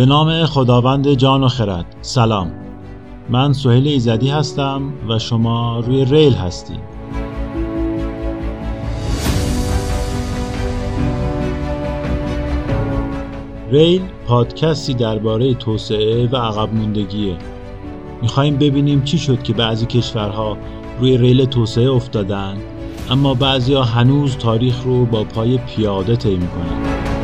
به 0.00 0.06
نام 0.06 0.46
خداوند 0.46 1.14
جان 1.14 1.44
و 1.44 1.48
خرد. 1.48 1.96
سلام. 2.02 2.50
من 3.30 3.52
سهیل 3.52 3.88
ایزدی 3.88 4.30
هستم 4.30 4.92
و 5.08 5.18
شما 5.18 5.80
روی 5.80 6.04
ریل 6.04 6.32
هستید. 6.32 6.80
ریل 13.70 14.02
پادکستی 14.26 14.94
درباره 14.94 15.54
توسعه 15.54 16.26
و 16.26 16.36
عقب 16.36 16.74
موندگیه. 16.74 17.36
می‌خوایم 18.22 18.56
ببینیم 18.56 19.02
چی 19.02 19.18
شد 19.18 19.42
که 19.42 19.52
بعضی 19.52 19.86
کشورها 19.86 20.56
روی 21.00 21.18
ریل 21.18 21.44
توسعه 21.44 21.90
افتادن 21.90 22.56
اما 23.10 23.34
بعضی 23.34 23.74
هنوز 23.74 24.36
تاریخ 24.36 24.82
رو 24.84 25.06
با 25.06 25.24
پای 25.24 25.58
پیاده 25.58 26.16
طی 26.16 26.36
می‌کنن. 26.36 27.19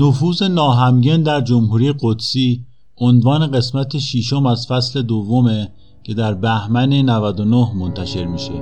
نفوذ 0.00 0.42
ناهمگن 0.42 1.22
در 1.22 1.40
جمهوری 1.40 1.94
قدسی 2.00 2.66
عنوان 2.98 3.46
قسمت 3.46 3.98
ششم 3.98 4.46
از 4.46 4.66
فصل 4.66 5.02
دومه 5.02 5.72
که 6.02 6.14
در 6.14 6.34
بهمن 6.34 6.92
99 6.92 7.74
منتشر 7.74 8.26
میشه. 8.26 8.52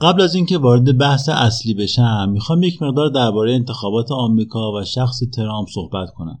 قبل 0.00 0.22
از 0.22 0.34
اینکه 0.34 0.58
وارد 0.58 0.98
بحث 0.98 1.28
اصلی 1.28 1.74
بشم 1.74 2.28
می‌خوام 2.32 2.62
یک 2.62 2.82
مقدار 2.82 3.08
درباره 3.08 3.54
انتخابات 3.54 4.12
آمریکا 4.12 4.72
و 4.72 4.84
شخص 4.84 5.20
ترامپ 5.36 5.68
صحبت 5.68 6.10
کنم. 6.10 6.38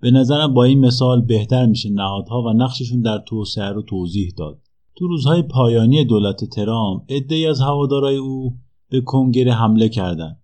به 0.00 0.10
نظرم 0.10 0.54
با 0.54 0.64
این 0.64 0.80
مثال 0.80 1.20
بهتر 1.20 1.66
میشه 1.66 1.90
نهادها 1.90 2.42
و 2.42 2.52
نقششون 2.52 3.00
در 3.00 3.18
توسعه 3.18 3.68
رو 3.68 3.82
توضیح 3.82 4.32
داد. 4.36 4.58
تو 4.96 5.06
روزهای 5.06 5.42
پایانی 5.42 6.04
دولت 6.04 6.44
ترامپ 6.44 7.02
عدهای 7.08 7.46
از 7.46 7.60
هوادارای 7.60 8.16
او 8.16 8.56
به 8.90 9.00
کنگره 9.00 9.52
حمله 9.52 9.88
کردند. 9.88 10.40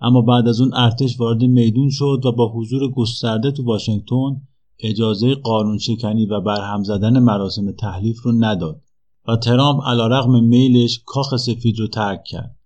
اما 0.00 0.20
بعد 0.22 0.48
از 0.48 0.60
اون 0.60 0.74
ارتش 0.74 1.20
وارد 1.20 1.42
میدون 1.42 1.90
شد 1.90 2.20
و 2.24 2.32
با 2.32 2.52
حضور 2.52 2.90
گسترده 2.90 3.50
تو 3.50 3.64
واشنگتن 3.64 4.40
اجازه 4.78 5.34
قانون 5.34 5.78
شکنی 5.78 6.26
و 6.26 6.40
برهم 6.40 6.82
زدن 6.82 7.18
مراسم 7.18 7.72
تحلیف 7.72 8.22
رو 8.22 8.32
نداد 8.32 8.82
و 9.28 9.36
ترامپ 9.36 9.84
علیرغم 9.84 10.44
میلش 10.44 11.00
کاخ 11.06 11.36
سفید 11.36 11.78
رو 11.78 11.86
ترک 11.86 12.24
کرد. 12.24 12.56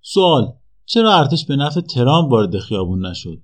سوال 0.00 0.52
چرا 0.86 1.14
ارتش 1.14 1.44
به 1.44 1.56
نفع 1.56 1.80
ترامپ 1.80 2.32
وارد 2.32 2.58
خیابون 2.58 3.06
نشد؟ 3.06 3.42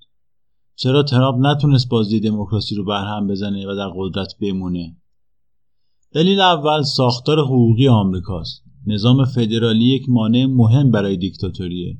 چرا 0.76 1.02
ترامپ 1.02 1.46
نتونست 1.46 1.88
بازی 1.88 2.20
دموکراسی 2.20 2.74
رو 2.74 2.84
برهم 2.84 3.26
بزنه 3.26 3.66
و 3.66 3.74
در 3.76 3.88
قدرت 3.96 4.34
بمونه؟ 4.40 4.96
دلیل 6.12 6.40
اول 6.40 6.82
ساختار 6.82 7.38
حقوقی 7.38 7.88
آمریکاست. 7.88 8.62
نظام 8.86 9.24
فدرالی 9.24 9.84
یک 9.84 10.08
مانع 10.08 10.46
مهم 10.46 10.90
برای 10.90 11.16
دیکتاتوریه. 11.16 11.98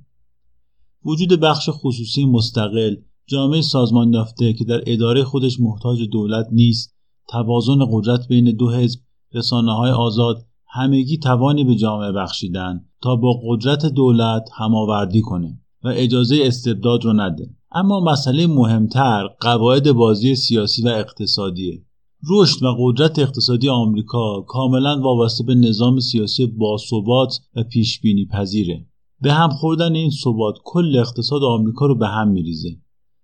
وجود 1.04 1.40
بخش 1.40 1.68
خصوصی 1.72 2.24
مستقل 2.24 2.96
جامعه 3.26 3.60
سازمان 3.60 4.12
یافته 4.12 4.52
که 4.52 4.64
در 4.64 4.82
اداره 4.86 5.24
خودش 5.24 5.60
محتاج 5.60 6.02
دولت 6.12 6.46
نیست 6.52 6.96
توازن 7.28 7.78
قدرت 7.92 8.28
بین 8.28 8.56
دو 8.56 8.70
حزب 8.70 9.00
رسانه 9.34 9.72
های 9.72 9.90
آزاد 9.90 10.46
همگی 10.66 11.18
توانی 11.18 11.64
به 11.64 11.74
جامعه 11.74 12.12
بخشیدن 12.12 12.84
تا 13.02 13.16
با 13.16 13.40
قدرت 13.44 13.86
دولت 13.86 14.48
هماوردی 14.56 15.20
کنه 15.20 15.60
و 15.84 15.88
اجازه 15.88 16.38
استبداد 16.42 17.04
رو 17.04 17.12
نده. 17.12 17.50
اما 17.78 18.00
مسئله 18.00 18.46
مهمتر 18.46 19.28
قواعد 19.40 19.92
بازی 19.92 20.34
سیاسی 20.34 20.82
و 20.82 20.88
اقتصادیه. 20.88 21.84
رشد 22.30 22.62
و 22.62 22.76
قدرت 22.78 23.18
اقتصادی 23.18 23.68
آمریکا 23.68 24.40
کاملا 24.40 25.00
وابسته 25.00 25.44
به 25.44 25.54
نظام 25.54 26.00
سیاسی 26.00 26.46
باثبات 26.46 27.38
و 27.56 27.62
پیش 27.62 28.00
بینی 28.00 28.26
پذیره. 28.26 28.86
به 29.20 29.32
هم 29.32 29.50
خوردن 29.50 29.94
این 29.94 30.10
ثبات 30.10 30.54
کل 30.64 30.96
اقتصاد 30.96 31.42
آمریکا 31.42 31.86
رو 31.86 31.94
به 31.94 32.08
هم 32.08 32.28
میریزه. 32.28 32.76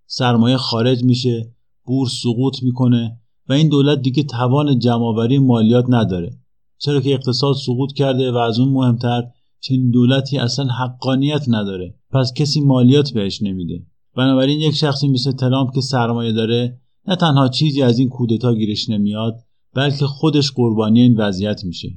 سرمایه 0.05 0.57
خارج 0.57 1.03
میشه 1.03 1.53
بورس 1.85 2.11
سقوط 2.23 2.63
می‌کنه 2.63 3.19
و 3.49 3.53
این 3.53 3.69
دولت 3.69 4.01
دیگه 4.01 4.23
توان 4.23 4.79
جمعآوری 4.79 5.39
مالیات 5.39 5.85
نداره. 5.89 6.37
چرا 6.77 7.01
که 7.01 7.13
اقتصاد 7.13 7.55
سقوط 7.55 7.93
کرده 7.93 8.31
و 8.31 8.37
از 8.37 8.59
اون 8.59 8.69
مهمتر 8.69 9.23
چنین 9.59 9.91
دولتی 9.91 10.37
اصلا 10.37 10.65
حقانیت 10.65 11.45
نداره. 11.47 11.95
پس 12.11 12.33
کسی 12.33 12.61
مالیات 12.61 13.13
بهش 13.13 13.41
نمیده. 13.41 13.85
بنابراین 14.15 14.59
یک 14.59 14.75
شخصی 14.75 15.07
مثل 15.07 15.31
ترامپ 15.31 15.73
که 15.73 15.81
سرمایه 15.81 16.31
داره 16.31 16.79
نه 17.07 17.15
تنها 17.15 17.47
چیزی 17.47 17.81
از 17.81 17.99
این 17.99 18.09
کودتا 18.09 18.53
گیرش 18.53 18.89
نمیاد 18.89 19.39
بلکه 19.75 20.05
خودش 20.05 20.51
قربانی 20.51 21.01
این 21.01 21.17
وضعیت 21.17 21.63
میشه. 21.63 21.89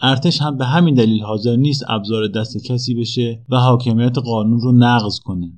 ارتش 0.00 0.42
هم 0.42 0.56
به 0.56 0.64
همین 0.64 0.94
دلیل 0.94 1.22
حاضر 1.22 1.56
نیست 1.56 1.84
ابزار 1.88 2.28
دست 2.28 2.64
کسی 2.64 2.94
بشه 2.94 3.42
و 3.48 3.56
حاکمیت 3.56 4.18
قانون 4.18 4.60
رو 4.60 4.72
نقض 4.72 5.18
کنه. 5.18 5.52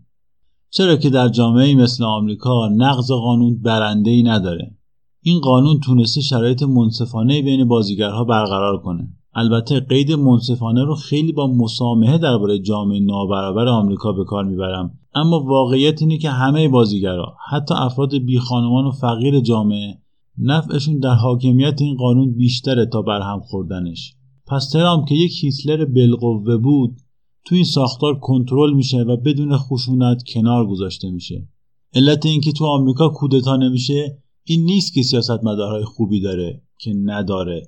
چرا 0.71 0.97
که 0.97 1.11
در 1.11 1.29
جامعه 1.29 1.75
مثل 1.75 2.05
آمریکا 2.05 2.69
نقض 2.69 3.11
قانون 3.11 3.59
برنده 3.63 4.11
ای 4.11 4.23
نداره. 4.23 4.77
این 5.23 5.41
قانون 5.41 5.81
تونسته 5.81 6.21
شرایط 6.21 6.63
منصفانه 6.63 7.43
بین 7.43 7.69
بازیگرها 7.69 8.25
برقرار 8.25 8.79
کنه. 8.83 9.09
البته 9.35 9.81
قید 9.81 10.13
منصفانه 10.13 10.85
رو 10.85 10.95
خیلی 10.95 11.33
با 11.33 11.47
مسامحه 11.47 12.19
درباره 12.19 12.59
جامعه 12.59 13.01
نابرابر 13.01 13.69
آمریکا 13.69 14.13
به 14.13 14.25
کار 14.25 14.45
می‌برم. 14.45 14.99
اما 15.15 15.41
واقعیت 15.41 16.03
اینه 16.03 16.19
که 16.19 16.31
همه 16.31 16.69
بازیگرها 16.69 17.37
حتی 17.51 17.75
افراد 17.75 18.19
بیخانمان 18.19 18.85
و 18.85 18.91
فقیر 18.91 19.41
جامعه 19.41 19.99
نفعشون 20.39 20.99
در 20.99 21.15
حاکمیت 21.15 21.83
این 21.83 21.97
قانون 21.97 22.35
بیشتره 22.35 22.87
تا 22.87 23.03
برهم 23.03 23.41
خوردنش. 23.41 24.15
پس 24.47 24.71
ترامپ 24.71 25.09
که 25.09 25.15
یک 25.15 25.45
هیتلر 25.45 25.85
بالقوه 25.85 26.57
بود 26.57 26.97
تو 27.45 27.55
این 27.55 27.65
ساختار 27.65 28.19
کنترل 28.19 28.73
میشه 28.73 28.99
و 28.99 29.17
بدون 29.17 29.57
خشونت 29.57 30.23
کنار 30.35 30.67
گذاشته 30.67 31.11
میشه. 31.11 31.49
علت 31.95 32.27
اینکه 32.27 32.53
تو 32.53 32.65
آمریکا 32.65 33.09
کودتا 33.09 33.57
نمیشه 33.57 34.19
این 34.45 34.65
نیست 34.65 34.95
که 34.95 35.03
سیاستمدارهای 35.03 35.85
خوبی 35.85 36.21
داره 36.21 36.63
که 36.79 36.93
نداره. 37.05 37.63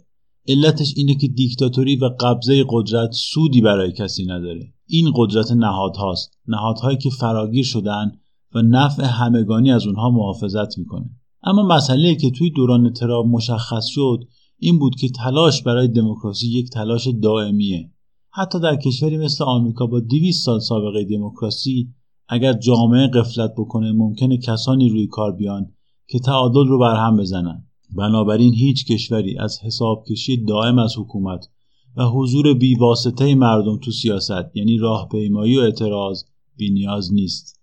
علتش 0.49 0.94
اینه 0.97 1.15
که 1.15 1.28
دیکتاتوری 1.28 1.97
و 1.97 2.10
قبضه 2.21 2.65
قدرت 2.69 3.10
سودی 3.12 3.60
برای 3.60 3.93
کسی 3.93 4.25
نداره. 4.25 4.74
این 4.87 5.12
قدرت 5.17 5.53
نهادهاست 5.53 6.39
نهادهایی 6.47 6.99
که 6.99 7.11
فراگیر 7.11 7.65
شدن 7.65 8.12
و 8.55 8.62
نفع 8.62 9.05
همگانی 9.05 9.72
از 9.72 9.87
اونها 9.87 10.11
محافظت 10.11 10.78
می‌کنه. 10.78 11.11
اما 11.43 11.62
مسئله 11.62 12.15
که 12.15 12.31
توی 12.31 12.50
دوران 12.50 12.93
تراب 12.93 13.27
مشخص 13.27 13.87
شد 13.87 14.25
این 14.59 14.78
بود 14.78 14.95
که 14.95 15.09
تلاش 15.09 15.62
برای 15.62 15.89
دموکراسی 15.89 16.49
یک 16.49 16.71
تلاش 16.71 17.09
دائمیه. 17.22 17.91
حتی 18.31 18.61
در 18.61 18.77
کشوری 18.77 19.19
مثل 19.19 19.45
آمریکا 19.45 19.87
با 19.87 20.00
200 20.00 20.45
سال 20.45 20.61
سابقه 20.61 21.05
دموکراسی 21.05 21.95
اگر 22.28 22.53
جامعه 22.53 23.06
قفلت 23.06 23.53
بکنه 23.59 23.93
ممکنه 23.93 24.39
کسانی 24.39 24.89
روی 24.89 25.06
کار 25.06 25.33
بیان 25.33 25.72
که 26.06 26.19
تعادل 26.19 26.66
رو 26.66 26.78
برهم 26.78 27.16
بزنن. 27.16 27.66
بنابراین 27.97 28.55
هیچ 28.55 28.86
کشوری 28.86 29.39
از 29.39 29.59
حساب 29.63 30.04
کشی 30.10 30.45
دائم 30.45 30.78
از 30.78 30.95
حکومت 30.98 31.48
و 31.97 32.05
حضور 32.05 32.55
بیواسطه 32.55 33.35
مردم 33.35 33.79
تو 33.79 33.91
سیاست 33.91 34.57
یعنی 34.57 34.79
راهپیمایی 34.79 35.59
و 35.59 35.61
اعتراض 35.61 36.25
بینیاز 36.57 37.13
نیست. 37.13 37.61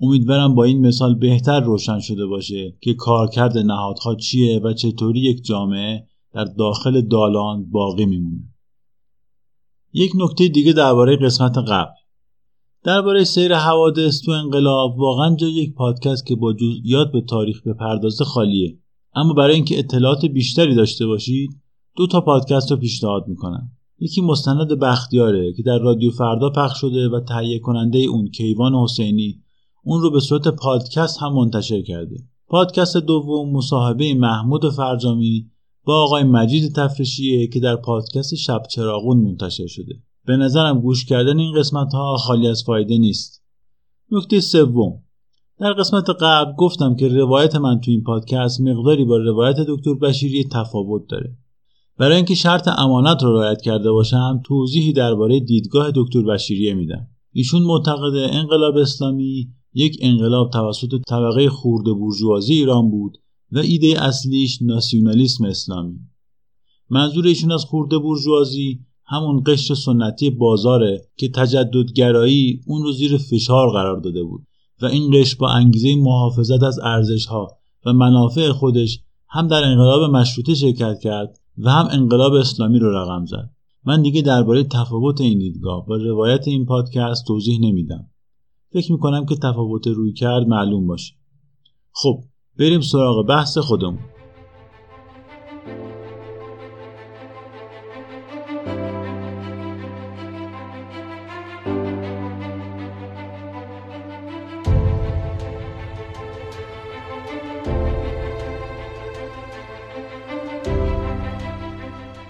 امیدوارم 0.00 0.54
با 0.54 0.64
این 0.64 0.86
مثال 0.86 1.14
بهتر 1.14 1.60
روشن 1.60 2.00
شده 2.00 2.26
باشه 2.26 2.76
که 2.80 2.94
کارکرد 2.94 3.58
نهادها 3.58 4.14
چیه 4.14 4.60
و 4.64 4.72
چطوری 4.72 5.20
یک 5.20 5.44
جامعه 5.44 6.06
در 6.32 6.44
داخل 6.44 7.00
دالان 7.00 7.70
باقی 7.70 8.06
میمونه. 8.06 8.54
یک 9.92 10.12
نکته 10.16 10.48
دیگه 10.48 10.72
درباره 10.72 11.16
قسمت 11.16 11.58
قبل. 11.58 11.94
درباره 12.84 13.24
سیر 13.24 13.54
حوادث 13.54 14.20
تو 14.20 14.30
انقلاب 14.30 14.98
واقعا 14.98 15.36
جای 15.36 15.52
یک 15.52 15.74
پادکست 15.74 16.26
که 16.26 16.34
با 16.34 16.52
جزئیات 16.52 17.12
به 17.12 17.20
تاریخ 17.20 17.66
بپردازه 17.66 18.24
خالیه. 18.24 18.78
اما 19.14 19.32
برای 19.32 19.54
اینکه 19.54 19.78
اطلاعات 19.78 20.24
بیشتری 20.24 20.74
داشته 20.74 21.06
باشید 21.06 21.63
دو 21.96 22.06
تا 22.06 22.20
پادکست 22.20 22.70
رو 22.70 22.76
پیشنهاد 22.76 23.28
می‌کنم. 23.28 23.70
یکی 23.98 24.20
مستند 24.20 24.78
بختیاره 24.80 25.52
که 25.52 25.62
در 25.62 25.78
رادیو 25.78 26.10
فردا 26.10 26.50
پخش 26.50 26.80
شده 26.80 27.08
و 27.08 27.20
تهیه 27.20 27.58
کننده 27.58 27.98
اون 27.98 28.28
کیوان 28.28 28.74
حسینی. 28.74 29.42
اون 29.84 30.02
رو 30.02 30.10
به 30.10 30.20
صورت 30.20 30.48
پادکست 30.48 31.22
هم 31.22 31.32
منتشر 31.32 31.82
کرده. 31.82 32.16
پادکست 32.48 32.96
دوم 32.96 33.52
مصاحبه 33.52 34.14
محمود 34.14 34.70
فرجامی 34.70 35.50
با 35.84 36.02
آقای 36.02 36.24
مجید 36.24 36.74
تفرشیه 36.74 37.46
که 37.46 37.60
در 37.60 37.76
پادکست 37.76 38.34
شب 38.34 38.62
چراغون 38.70 39.16
منتشر 39.16 39.66
شده. 39.66 39.94
به 40.26 40.36
نظرم 40.36 40.80
گوش 40.80 41.04
کردن 41.04 41.38
این 41.38 41.54
قسمت 41.58 41.92
ها 41.92 42.16
خالی 42.16 42.48
از 42.48 42.64
فایده 42.64 42.98
نیست. 42.98 43.42
نکته 44.10 44.40
سوم. 44.40 45.02
در 45.58 45.72
قسمت 45.72 46.10
قبل 46.10 46.52
گفتم 46.56 46.96
که 46.96 47.08
روایت 47.08 47.56
من 47.56 47.80
تو 47.80 47.90
این 47.90 48.02
پادکست 48.02 48.60
مقداری 48.60 49.04
با 49.04 49.16
روایت 49.16 49.56
دکتر 49.68 49.94
بشیری 49.94 50.44
تفاوت 50.44 51.02
داره. 51.08 51.36
برای 51.98 52.16
اینکه 52.16 52.34
شرط 52.34 52.68
امانت 52.68 53.22
رو 53.22 53.32
رعایت 53.32 53.62
کرده 53.62 53.90
باشم 53.92 54.40
توضیحی 54.44 54.92
درباره 54.92 55.40
دیدگاه 55.40 55.92
دکتر 55.94 56.22
بشیریه 56.22 56.74
میدم. 56.74 57.08
ایشون 57.32 57.62
معتقد 57.62 58.16
انقلاب 58.16 58.76
اسلامی 58.76 59.48
یک 59.74 59.98
انقلاب 60.00 60.50
توسط 60.50 61.00
طبقه 61.08 61.48
خورده 61.48 61.92
بورژوازی 61.92 62.54
ایران 62.54 62.90
بود 62.90 63.18
و 63.52 63.58
ایده 63.58 64.02
اصلیش 64.02 64.62
ناسیونالیسم 64.62 65.44
اسلامی. 65.44 65.98
منظور 66.90 67.26
ایشون 67.26 67.52
از 67.52 67.64
خورده 67.64 67.98
بورژوازی 67.98 68.80
همون 69.06 69.42
قشر 69.46 69.74
سنتی 69.74 70.30
بازاره 70.30 71.02
که 71.16 71.28
تجددگرایی 71.28 72.60
اون 72.66 72.82
رو 72.82 72.92
زیر 72.92 73.16
فشار 73.16 73.70
قرار 73.70 74.00
داده 74.00 74.24
بود 74.24 74.46
و 74.82 74.86
این 74.86 75.10
قشر 75.20 75.36
با 75.36 75.50
انگیزه 75.50 75.96
محافظت 75.96 76.62
از 76.62 76.78
ارزشها 76.78 77.58
و 77.86 77.92
منافع 77.92 78.52
خودش 78.52 79.00
هم 79.28 79.48
در 79.48 79.64
انقلاب 79.64 80.10
مشروطه 80.10 80.54
شرکت 80.54 80.98
کرد 81.02 81.40
و 81.58 81.70
هم 81.70 81.88
انقلاب 81.90 82.32
اسلامی 82.32 82.78
رو 82.78 82.96
رقم 82.96 83.24
زد. 83.26 83.50
من 83.86 84.02
دیگه 84.02 84.22
درباره 84.22 84.64
تفاوت 84.64 85.20
این 85.20 85.38
دیدگاه 85.38 85.86
با 85.86 85.96
روایت 85.96 86.48
این 86.48 86.66
پادکست 86.66 87.26
توضیح 87.26 87.60
نمیدم. 87.60 88.10
فکر 88.72 88.92
می‌کنم 88.92 89.26
که 89.26 89.36
تفاوت 89.36 89.86
روی 89.86 90.12
کرد 90.12 90.46
معلوم 90.46 90.86
باشه. 90.86 91.14
خب 91.92 92.20
بریم 92.58 92.80
سراغ 92.80 93.26
بحث 93.26 93.58
خودمون. 93.58 94.13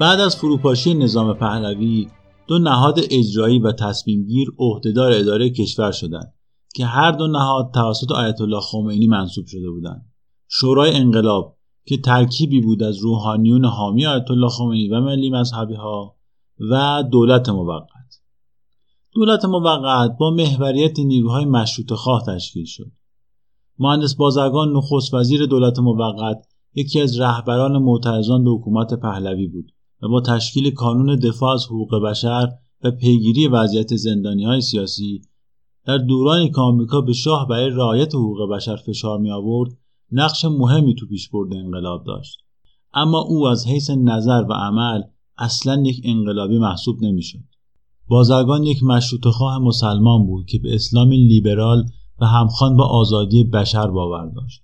بعد 0.04 0.20
از 0.20 0.36
فروپاشی 0.36 0.94
نظام 0.94 1.34
پهلوی 1.34 2.08
دو 2.46 2.58
نهاد 2.58 2.98
اجرایی 3.10 3.58
و 3.58 3.72
تصمیمگیر 3.72 4.48
عهدهدار 4.58 5.12
اداره 5.12 5.50
کشور 5.50 5.92
شدند 5.92 6.34
که 6.74 6.86
هر 6.86 7.12
دو 7.12 7.26
نهاد 7.26 7.70
توسط 7.74 8.12
آیت 8.12 8.40
الله 8.40 8.60
خمینی 8.60 9.06
منصوب 9.06 9.46
شده 9.46 9.70
بودند. 9.70 10.12
شورای 10.48 10.96
انقلاب 10.96 11.56
که 11.86 11.96
ترکیبی 11.96 12.60
بود 12.60 12.82
از 12.82 12.98
روحانیون 12.98 13.64
حامی 13.64 14.06
آیت 14.06 14.30
الله 14.30 14.48
خمینی 14.48 14.88
و 14.88 15.00
ملی 15.00 15.30
مذهبی 15.30 15.74
ها 15.74 16.16
و 16.70 17.04
دولت 17.12 17.48
موقت. 17.48 18.20
دولت 19.14 19.44
موقت 19.44 20.16
با 20.20 20.30
محوریت 20.30 20.98
نیروهای 20.98 21.44
مشروط 21.44 21.92
خواه 21.92 22.22
تشکیل 22.26 22.64
شد. 22.64 22.92
مهندس 23.78 24.14
بازرگان 24.14 24.72
نخست 24.76 25.14
وزیر 25.14 25.46
دولت 25.46 25.78
موقت 25.78 26.46
یکی 26.74 27.00
از 27.00 27.20
رهبران 27.20 27.78
معترضان 27.78 28.44
به 28.44 28.50
حکومت 28.50 28.94
پهلوی 28.94 29.48
بود. 29.48 29.74
با 30.08 30.20
تشکیل 30.20 30.70
کانون 30.70 31.16
دفاع 31.16 31.54
از 31.54 31.66
حقوق 31.66 32.02
بشر 32.02 32.48
و 32.84 32.90
پیگیری 32.90 33.48
وضعیت 33.48 33.96
زندانی 33.96 34.44
های 34.44 34.60
سیاسی 34.60 35.22
در 35.86 35.98
دورانی 35.98 36.50
که 36.50 36.60
آمریکا 36.60 37.00
به 37.00 37.12
شاه 37.12 37.48
برای 37.48 37.70
رعایت 37.70 38.14
حقوق 38.14 38.50
بشر 38.50 38.76
فشار 38.76 39.18
می 39.18 39.30
آورد 39.30 39.70
نقش 40.12 40.44
مهمی 40.44 40.94
تو 40.94 41.06
پیشبرد 41.06 41.54
انقلاب 41.54 42.04
داشت. 42.06 42.38
اما 42.94 43.20
او 43.20 43.46
از 43.46 43.66
حیث 43.66 43.90
نظر 43.90 44.44
و 44.48 44.52
عمل 44.52 45.02
اصلا 45.38 45.82
یک 45.86 46.00
انقلابی 46.04 46.58
محسوب 46.58 47.02
نمی‌شد. 47.02 47.44
بازرگان 48.08 48.64
یک 48.64 48.82
مشروط 48.82 49.26
خواه 49.26 49.58
مسلمان 49.58 50.26
بود 50.26 50.46
که 50.46 50.58
به 50.58 50.74
اسلام 50.74 51.10
لیبرال 51.10 51.84
و 52.20 52.26
همخوان 52.26 52.76
با 52.76 52.84
آزادی 52.84 53.44
بشر 53.44 53.86
باور 53.86 54.26
داشت. 54.26 54.62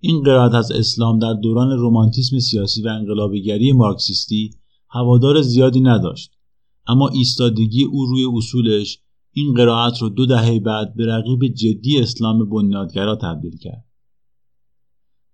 این 0.00 0.22
قرائت 0.22 0.54
از 0.54 0.72
اسلام 0.72 1.18
در 1.18 1.32
دوران 1.32 1.78
رومانتیسم 1.78 2.38
سیاسی 2.38 2.82
و 2.82 2.88
انقلابیگری 2.88 3.72
مارکسیستی 3.72 4.50
هوادار 4.88 5.42
زیادی 5.42 5.80
نداشت. 5.80 6.30
اما 6.86 7.08
ایستادگی 7.08 7.84
او 7.84 8.06
روی 8.06 8.26
اصولش 8.36 8.98
این 9.32 9.54
قرائت 9.54 9.98
رو 10.02 10.08
دو 10.08 10.26
دهه 10.26 10.60
بعد 10.60 10.94
به 10.94 11.06
رقیب 11.06 11.46
جدی 11.46 12.00
اسلام 12.00 12.48
بنیادگرا 12.48 13.16
تبدیل 13.16 13.56
کرد. 13.58 13.84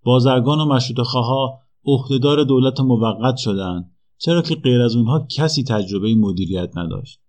بازرگان 0.03 0.59
و 0.59 0.65
مشروط 0.65 1.07
خواها 1.07 1.59
عهدهدار 1.85 2.43
دولت 2.43 2.79
موقت 2.79 3.37
شدند 3.37 3.91
چرا 4.17 4.41
که 4.41 4.55
غیر 4.55 4.81
از 4.81 4.95
اونها 4.95 5.27
کسی 5.37 5.63
تجربه 5.63 6.15
مدیریت 6.15 6.77
نداشت. 6.77 7.19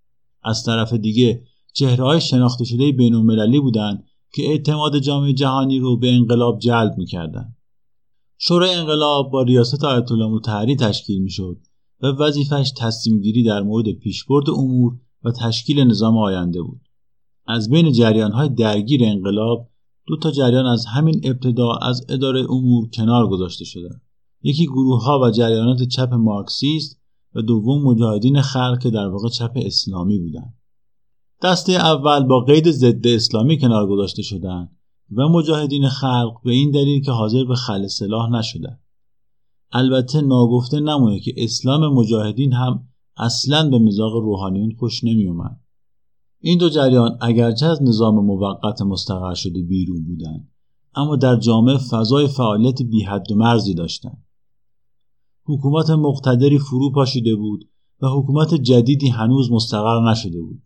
از 0.43 0.65
طرف 0.65 0.93
دیگه 0.93 1.43
چهره 1.73 2.05
های 2.05 2.21
شناخته 2.21 2.65
شده 2.65 2.93
بین 2.93 3.15
المللی 3.15 3.61
بودند 3.61 4.05
که 4.35 4.43
اعتماد 4.43 4.99
جامعه 4.99 5.33
جهانی 5.33 5.79
رو 5.79 5.97
به 5.97 6.13
انقلاب 6.13 6.59
جلب 6.59 6.95
می‌کردند. 6.99 7.57
شورای 8.39 8.75
انقلاب 8.75 9.31
با 9.31 9.43
ریاست 9.43 9.85
آیت 9.85 10.13
الله 10.13 10.27
مطهری 10.27 10.77
تشکیل 10.77 11.23
می‌شد 11.23 11.61
و 12.03 12.07
وظیفش 12.07 12.73
تصمیم 12.77 13.21
گیری 13.21 13.43
در 13.43 13.63
مورد 13.63 13.93
پیشبرد 13.93 14.51
امور 14.51 14.93
و 15.25 15.31
تشکیل 15.31 15.81
نظام 15.81 16.19
آینده 16.19 16.63
بود. 16.63 16.81
از 17.47 17.71
بین 17.71 17.93
جریان 17.93 18.33
های 18.33 18.49
درگیر 18.49 19.01
انقلاب 19.05 19.71
دو 20.07 20.17
تا 20.17 20.31
جریان 20.31 20.67
از 20.67 20.87
همین 20.87 21.21
ابتدا 21.25 21.73
از 21.83 22.07
اداره 22.09 22.47
امور 22.51 22.89
کنار 22.89 23.29
گذاشته 23.29 23.65
شدند. 23.65 24.03
یکی 24.43 24.67
گروه 24.67 25.05
ها 25.05 25.21
و 25.21 25.31
جریانات 25.31 25.83
چپ 25.83 26.15
مارکسیست 26.15 27.01
و 27.35 27.43
دوم 27.43 27.83
مجاهدین 27.83 28.41
خلق 28.41 28.79
که 28.83 28.91
در 28.91 29.09
واقع 29.09 29.29
چپ 29.29 29.53
اسلامی 29.57 30.19
بودند. 30.19 30.55
دسته 31.43 31.73
اول 31.73 32.25
با 32.25 32.41
قید 32.41 32.71
ضد 32.71 33.07
اسلامی 33.07 33.59
کنار 33.59 33.87
گذاشته 33.87 34.23
شدند 34.23 34.77
و 35.17 35.29
مجاهدین 35.29 35.89
خلق 35.89 36.43
به 36.45 36.53
این 36.53 36.71
دلیل 36.71 37.03
که 37.03 37.11
حاضر 37.11 37.45
به 37.45 37.55
خل 37.55 37.87
سلاح 37.87 38.31
نشدند 38.31 38.81
البته 39.73 40.21
ناگفته 40.21 40.81
نمونه 40.81 41.21
که 41.21 41.35
اسلام 41.37 41.95
مجاهدین 41.95 42.53
هم 42.53 42.89
اصلا 43.17 43.71
به 43.71 43.79
مزاق 43.79 44.13
روحانیون 44.15 44.75
خوش 44.79 45.05
نمیومد 45.05 45.61
این 46.41 46.59
دو 46.59 46.69
جریان 46.69 47.19
اگرچه 47.21 47.67
از 47.67 47.83
نظام 47.83 48.15
موقت 48.15 48.83
مستقر 48.83 49.35
شده 49.35 49.63
بیرون 49.63 50.05
بودند 50.05 50.49
اما 50.95 51.17
در 51.17 51.37
جامعه 51.37 51.79
فضای 51.79 52.27
فعالیت 52.27 52.83
بی 52.83 53.03
حد 53.03 53.33
و 53.33 53.35
مرزی 53.35 53.75
داشتند 53.75 54.25
حکومت 55.47 55.91
مقتدری 55.91 56.59
فرو 56.59 56.93
پاشیده 56.93 57.37
بود 57.37 57.69
و 58.03 58.07
حکومت 58.07 58.55
جدیدی 58.55 59.09
هنوز 59.09 59.53
مستقر 59.53 60.11
نشده 60.11 60.43
بود. 60.43 60.63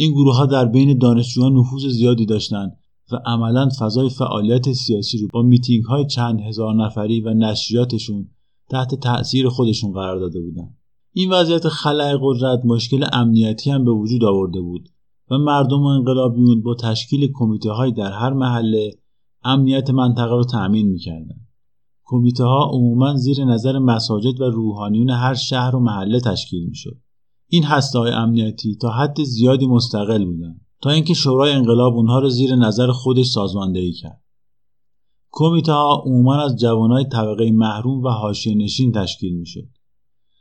این 0.00 0.12
گروه 0.12 0.36
ها 0.36 0.46
در 0.46 0.64
بین 0.64 0.98
دانشجویان 0.98 1.52
نفوذ 1.52 1.86
زیادی 1.86 2.26
داشتند 2.26 2.76
و 3.12 3.16
عملا 3.26 3.68
فضای 3.78 4.08
فعالیت 4.08 4.72
سیاسی 4.72 5.18
رو 5.18 5.28
با 5.32 5.42
میتینگ 5.42 5.84
های 5.84 6.06
چند 6.06 6.40
هزار 6.40 6.74
نفری 6.74 7.20
و 7.20 7.34
نشریاتشون 7.34 8.28
تحت 8.70 8.94
تأثیر 8.94 9.48
خودشون 9.48 9.92
قرار 9.92 10.18
داده 10.20 10.40
بودند. 10.40 10.78
این 11.12 11.32
وضعیت 11.32 11.68
خلع 11.68 12.18
قدرت 12.22 12.64
مشکل 12.64 13.06
امنیتی 13.12 13.70
هم 13.70 13.84
به 13.84 13.90
وجود 13.90 14.24
آورده 14.24 14.60
بود 14.60 14.88
و 15.30 15.38
مردم 15.38 15.82
و 15.82 15.86
انقلابیون 15.86 16.62
با 16.62 16.74
تشکیل 16.74 17.32
کمیته 17.34 17.70
های 17.70 17.92
در 17.92 18.12
هر 18.12 18.32
محله 18.32 18.90
امنیت 19.42 19.90
منطقه 19.90 20.36
رو 20.36 20.44
تأمین 20.44 20.86
می‌کردند. 20.86 21.46
کمیته 22.04 22.44
ها 22.44 22.70
عموما 22.72 23.14
زیر 23.14 23.44
نظر 23.44 23.78
مساجد 23.78 24.40
و 24.40 24.44
روحانیون 24.44 25.10
هر 25.10 25.34
شهر 25.34 25.76
و 25.76 25.80
محله 25.80 26.20
تشکیل 26.20 26.68
می‌شد. 26.68 26.96
این 27.52 27.64
هسته 27.64 27.98
های 27.98 28.12
امنیتی 28.12 28.76
تا 28.76 28.90
حد 28.90 29.22
زیادی 29.22 29.66
مستقل 29.66 30.24
بودند 30.24 30.60
تا 30.82 30.90
اینکه 30.90 31.14
شورای 31.14 31.52
انقلاب 31.52 31.94
اونها 31.94 32.18
رو 32.18 32.28
زیر 32.28 32.54
نظر 32.54 32.92
خودش 32.92 33.26
سازماندهی 33.26 33.92
کرد. 33.92 34.22
کمیته 35.30 35.72
ها 35.72 36.02
عموما 36.06 36.34
از 36.34 36.56
جوانای 36.56 37.04
طبقه 37.04 37.50
محروم 37.50 38.02
و 38.02 38.08
حاشیه 38.08 38.54
نشین 38.54 38.92
تشکیل 38.92 39.36
می‌شد. 39.36 39.68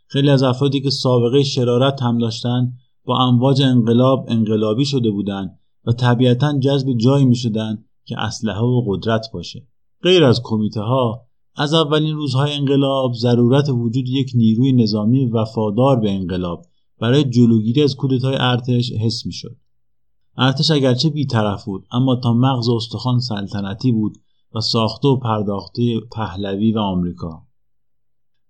خیلی 0.07 0.29
از 0.29 0.43
افرادی 0.43 0.81
که 0.81 0.89
سابقه 0.89 1.43
شرارت 1.43 2.01
هم 2.01 2.17
داشتند 2.17 2.77
با 3.05 3.17
امواج 3.17 3.61
انقلاب 3.61 4.25
انقلابی 4.27 4.85
شده 4.85 5.11
بودند 5.11 5.59
و 5.85 5.91
طبیعتا 5.91 6.59
جذب 6.59 6.93
جایی 6.97 7.25
می 7.25 7.35
که 8.05 8.19
اسلحه 8.19 8.61
و 8.61 8.83
قدرت 8.87 9.25
باشه. 9.33 9.67
غیر 10.03 10.23
از 10.23 10.41
کمیته 10.43 10.81
ها 10.81 11.25
از 11.55 11.73
اولین 11.73 12.15
روزهای 12.15 12.53
انقلاب 12.53 13.13
ضرورت 13.13 13.69
وجود 13.69 14.09
یک 14.09 14.31
نیروی 14.35 14.71
نظامی 14.71 15.25
وفادار 15.25 15.99
به 15.99 16.11
انقلاب 16.11 16.65
برای 16.99 17.23
جلوگیری 17.23 17.83
از 17.83 17.95
کودتای 17.95 18.35
ارتش 18.39 18.91
حس 18.91 19.25
می‌شد. 19.25 19.57
ارتش 20.37 20.71
اگرچه 20.71 21.09
بیطرف 21.09 21.65
بود 21.65 21.85
اما 21.91 22.15
تا 22.15 22.33
مغز 22.33 22.69
استخوان 22.69 23.19
سلطنتی 23.19 23.91
بود 23.91 24.17
و 24.55 24.61
ساخته 24.61 25.07
و 25.07 25.19
پرداخته 25.19 25.99
پهلوی 26.11 26.71
و 26.71 26.79
آمریکا. 26.79 27.47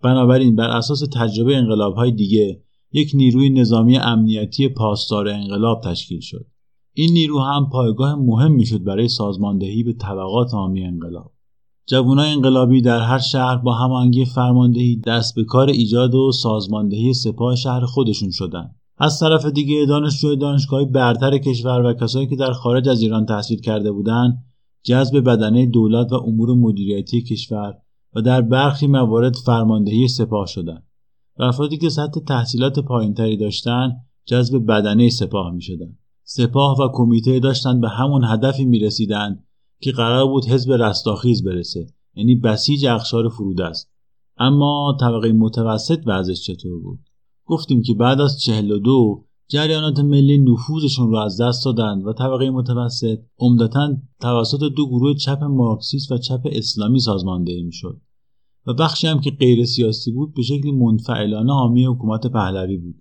بنابراین 0.01 0.55
بر 0.55 0.69
اساس 0.69 1.03
تجربه 1.13 1.57
انقلاب 1.57 1.95
های 1.95 2.11
دیگه 2.11 2.63
یک 2.91 3.11
نیروی 3.13 3.49
نظامی 3.49 3.97
امنیتی 3.97 4.69
پاسدار 4.69 5.27
انقلاب 5.27 5.81
تشکیل 5.83 6.19
شد. 6.19 6.45
این 6.93 7.13
نیرو 7.13 7.39
هم 7.39 7.69
پایگاه 7.69 8.15
مهم 8.15 8.51
می‌شد 8.51 8.83
برای 8.83 9.07
سازماندهی 9.07 9.83
به 9.83 9.93
طبقات 9.93 10.53
عامی 10.53 10.83
انقلاب. 10.83 11.31
جوانای 11.89 12.31
انقلابی 12.31 12.81
در 12.81 13.01
هر 13.01 13.17
شهر 13.17 13.55
با 13.55 13.73
هماهنگی 13.73 14.25
فرماندهی 14.25 14.95
دست 14.95 15.35
به 15.35 15.43
کار 15.43 15.69
ایجاد 15.69 16.15
و 16.15 16.31
سازماندهی 16.31 17.13
سپاه 17.13 17.55
شهر 17.55 17.85
خودشون 17.85 18.31
شدند 18.31 18.75
از 18.97 19.19
طرف 19.19 19.45
دیگه 19.45 19.85
دانشجوی 19.85 20.37
دانشگاهی 20.37 20.85
برتر 20.85 21.37
کشور 21.37 21.81
و 21.81 21.93
کسایی 21.93 22.27
که 22.27 22.35
در 22.35 22.51
خارج 22.51 22.89
از 22.89 23.01
ایران 23.01 23.25
تحصیل 23.25 23.59
کرده 23.59 23.91
بودند 23.91 24.43
جذب 24.83 25.19
بدنه 25.19 25.65
دولت 25.65 26.11
و 26.11 26.15
امور 26.15 26.53
مدیریتی 26.53 27.21
کشور 27.21 27.77
و 28.15 28.21
در 28.21 28.41
برخی 28.41 28.87
موارد 28.87 29.35
فرماندهی 29.35 30.07
سپاه 30.07 30.45
شدند 30.45 30.83
و 31.39 31.43
افرادی 31.43 31.77
که 31.77 31.89
سطح 31.89 32.19
تحصیلات 32.27 32.79
پایینتری 32.79 33.37
داشتند 33.37 33.91
جذب 34.25 34.65
بدنه 34.65 35.09
سپاه 35.09 35.51
می. 35.51 35.61
سپاه 36.23 36.81
و 36.81 36.89
کمیته 36.93 37.39
داشتند 37.39 37.81
به 37.81 37.89
همون 37.89 38.23
هدفی 38.23 38.65
می 38.65 38.79
رسیدن 38.79 39.43
که 39.81 39.91
قرار 39.91 40.27
بود 40.27 40.45
حزب 40.45 40.71
رستاخیز 40.71 41.43
برسه 41.43 41.87
یعنی 42.15 42.35
بسیج 42.35 42.85
اخشار 42.85 43.29
فرود 43.29 43.61
است. 43.61 43.91
اما 44.37 44.97
طبقه 44.99 45.31
متوسط 45.31 46.03
وضعش 46.05 46.41
چطور 46.41 46.79
بود؟ 46.79 46.99
گفتیم 47.45 47.81
که 47.81 47.93
بعد 47.93 48.21
از 48.21 48.39
42 48.41 49.25
جریانات 49.47 49.99
ملی 49.99 50.37
نفوذشون 50.37 51.09
رو 51.09 51.17
از 51.17 51.41
دست 51.41 51.65
دادند 51.65 52.05
و 52.05 52.13
طبقه 52.13 52.49
متوسط 52.49 53.19
عمدتا 53.39 53.97
توسط 54.21 54.59
دو 54.59 54.87
گروه 54.87 55.13
چپ 55.13 55.43
مارکسیست 55.43 56.11
و 56.11 56.17
چپ 56.17 56.41
اسلامی 56.45 56.99
سازماندهی 56.99 57.63
می‌شد. 57.63 58.01
و 58.67 58.73
بخشی 58.73 59.07
هم 59.07 59.21
که 59.21 59.31
غیر 59.31 59.65
سیاسی 59.65 60.11
بود 60.11 60.33
به 60.33 60.41
شکلی 60.41 60.71
منفعلانه 60.71 61.53
حامی 61.53 61.85
حکومت 61.85 62.27
پهلوی 62.27 62.77
بود. 62.77 62.95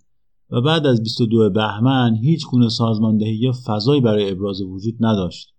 و 0.50 0.60
بعد 0.60 0.86
از 0.86 1.02
22 1.02 1.50
بهمن 1.50 2.14
هیچ 2.14 2.46
گونه 2.46 2.68
سازماندهی 2.68 3.36
یا 3.36 3.52
فضایی 3.66 4.00
برای 4.00 4.30
ابراز 4.30 4.62
وجود 4.62 4.94
نداشت. 5.00 5.54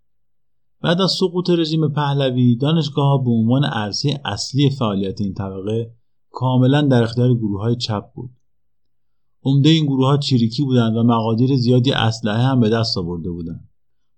بعد 0.81 1.01
از 1.01 1.11
سقوط 1.19 1.49
رژیم 1.49 1.89
پهلوی 1.89 2.55
دانشگاه 2.55 3.23
به 3.23 3.29
عنوان 3.29 3.63
عرصه 3.63 4.21
اصلی 4.25 4.69
فعالیت 4.69 5.21
این 5.21 5.33
طبقه 5.33 5.93
کاملا 6.31 6.81
در 6.81 7.03
اختیار 7.03 7.33
گروه 7.33 7.61
های 7.61 7.75
چپ 7.75 8.03
بود 8.13 8.29
عمده 9.43 9.69
این 9.69 9.85
گروه 9.85 10.07
ها 10.07 10.17
چریکی 10.17 10.63
بودند 10.63 10.97
و 10.97 11.03
مقادیر 11.03 11.55
زیادی 11.55 11.91
اسلحه 11.91 12.43
هم 12.43 12.59
به 12.59 12.69
دست 12.69 12.97
آورده 12.97 13.29
بودند 13.29 13.69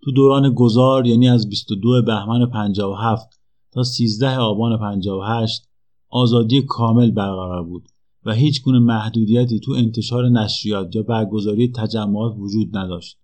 تو 0.03 0.11
دوران 0.11 0.53
گذار 0.53 1.07
یعنی 1.07 1.29
از 1.29 1.49
22 1.49 2.01
بهمن 2.01 2.45
57 2.45 3.39
تا 3.71 3.83
13 3.83 4.37
آبان 4.37 4.79
58 4.79 5.69
آزادی 6.09 6.61
کامل 6.61 7.11
برقرار 7.11 7.63
بود 7.63 7.89
و 8.25 8.33
هیچ 8.33 8.63
گونه 8.63 8.79
محدودیتی 8.79 9.59
تو 9.59 9.71
انتشار 9.71 10.29
نشریات 10.29 10.95
یا 10.95 11.03
برگزاری 11.03 11.71
تجمعات 11.75 12.35
وجود 12.37 12.77
نداشت. 12.77 13.20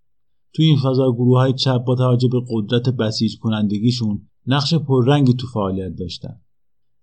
تو 0.57 0.63
این 0.63 0.77
فضا 0.77 1.11
گروه 1.11 1.37
های 1.37 1.53
چپ 1.53 1.83
با 1.83 1.95
توجه 1.95 2.27
به 2.27 2.41
قدرت 2.49 2.89
بسیج 2.89 3.37
کنندگیشون 3.39 4.27
نقش 4.47 4.73
پررنگی 4.73 5.33
تو 5.33 5.47
فعالیت 5.47 5.95
داشتن. 5.95 6.41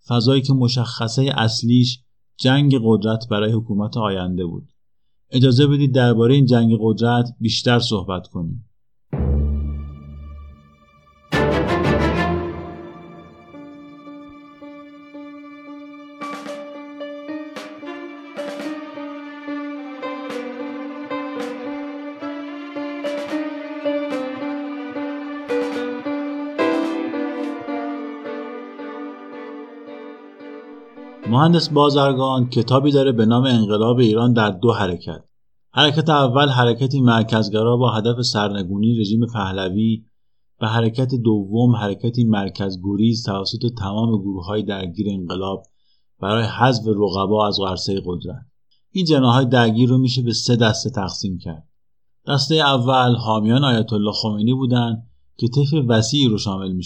فضایی 0.09 0.43
که 0.43 0.53
مشخصه 0.53 1.33
اصلیش 1.37 2.01
جنگ 2.37 2.75
قدرت 2.85 3.29
برای 3.31 3.53
حکومت 3.53 3.97
آینده 3.97 4.45
بود. 4.47 4.73
اجازه 5.31 5.67
بدید 5.67 5.95
درباره 5.95 6.35
این 6.35 6.47
جنگ 6.47 6.79
قدرت 6.81 7.37
بیشتر 7.41 7.79
صحبت 7.79 8.27
کنیم. 8.27 8.71
مهندس 31.35 31.69
بازرگان 31.69 32.49
کتابی 32.49 32.93
داره 32.93 33.13
به 33.13 33.27
نام 33.27 33.45
انقلاب 33.45 33.99
ایران 33.99 34.33
در 34.33 34.51
دو 34.51 34.73
حرکت. 34.73 35.25
حرکت 35.73 36.11
اول 36.11 36.49
حرکتی 36.49 37.01
مرکزگرا 37.01 37.77
با 37.77 37.91
هدف 37.91 38.23
سرنگونی 38.23 39.01
رژیم 39.01 39.27
پهلوی 39.27 40.05
و 40.61 40.69
حرکت 40.69 41.15
دوم 41.15 41.77
حرکتی 41.77 42.25
مرکزگریز 42.25 43.25
توسط 43.25 43.73
تمام 43.79 44.19
گروه 44.19 44.47
های 44.47 44.63
درگیر 44.63 45.07
انقلاب 45.11 45.63
برای 46.21 46.45
حذف 46.45 46.83
رقبا 46.87 47.47
از 47.49 47.61
عرصه 47.61 48.03
قدرت. 48.07 48.47
این 48.91 49.05
جناهای 49.05 49.47
درگیر 49.47 49.89
رو 49.89 49.99
میشه 49.99 50.23
به 50.23 50.33
سه 50.33 50.57
دسته 50.57 50.91
تقسیم 50.91 51.39
کرد. 51.39 51.69
دسته 52.29 52.55
اول 52.55 53.15
حامیان 53.15 53.65
آیت 53.65 53.93
الله 53.93 54.13
خمینی 54.13 54.55
بودند 54.55 55.11
که 55.37 55.49
طیف 55.49 55.75
وسیعی 55.89 56.29
رو 56.29 56.39
شامل 56.39 56.73
می 56.73 56.85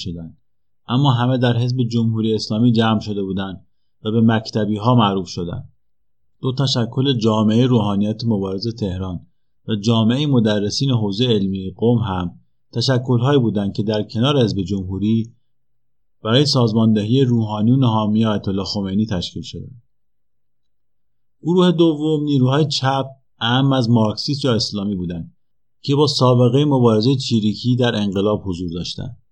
اما 0.88 1.12
همه 1.12 1.38
در 1.38 1.56
حزب 1.56 1.82
جمهوری 1.82 2.34
اسلامی 2.34 2.72
جمع 2.72 3.00
شده 3.00 3.22
بودند 3.22 3.67
و 4.04 4.10
به 4.10 4.20
مکتبی 4.20 4.76
ها 4.76 4.94
معروف 4.94 5.28
شدند. 5.28 5.72
دو 6.40 6.52
تشکل 6.52 7.18
جامعه 7.18 7.66
روحانیت 7.66 8.24
مبارز 8.24 8.74
تهران 8.74 9.26
و 9.68 9.76
جامعه 9.76 10.26
مدرسین 10.26 10.90
حوزه 10.90 11.24
علمی 11.24 11.72
قوم 11.76 11.98
هم 11.98 12.40
تشکلهایی 12.72 13.38
بودند 13.38 13.72
که 13.72 13.82
در 13.82 14.02
کنار 14.02 14.44
حزب 14.44 14.62
جمهوری 14.62 15.34
برای 16.22 16.46
سازماندهی 16.46 17.24
روحانیون 17.24 17.84
حامی 17.84 18.24
آیت 18.24 18.48
الله 18.48 18.64
خمینی 18.64 19.06
تشکیل 19.06 19.42
شدند. 19.42 19.82
گروه 21.42 21.72
دوم 21.72 22.24
نیروهای 22.24 22.66
چپ 22.66 23.06
اهم 23.38 23.72
از 23.72 23.90
مارکسیست 23.90 24.44
یا 24.44 24.54
اسلامی 24.54 24.96
بودند 24.96 25.36
که 25.82 25.94
با 25.94 26.06
سابقه 26.06 26.64
مبارزه 26.64 27.16
چیریکی 27.16 27.76
در 27.76 27.96
انقلاب 27.96 28.42
حضور 28.44 28.70
داشتند. 28.74 29.22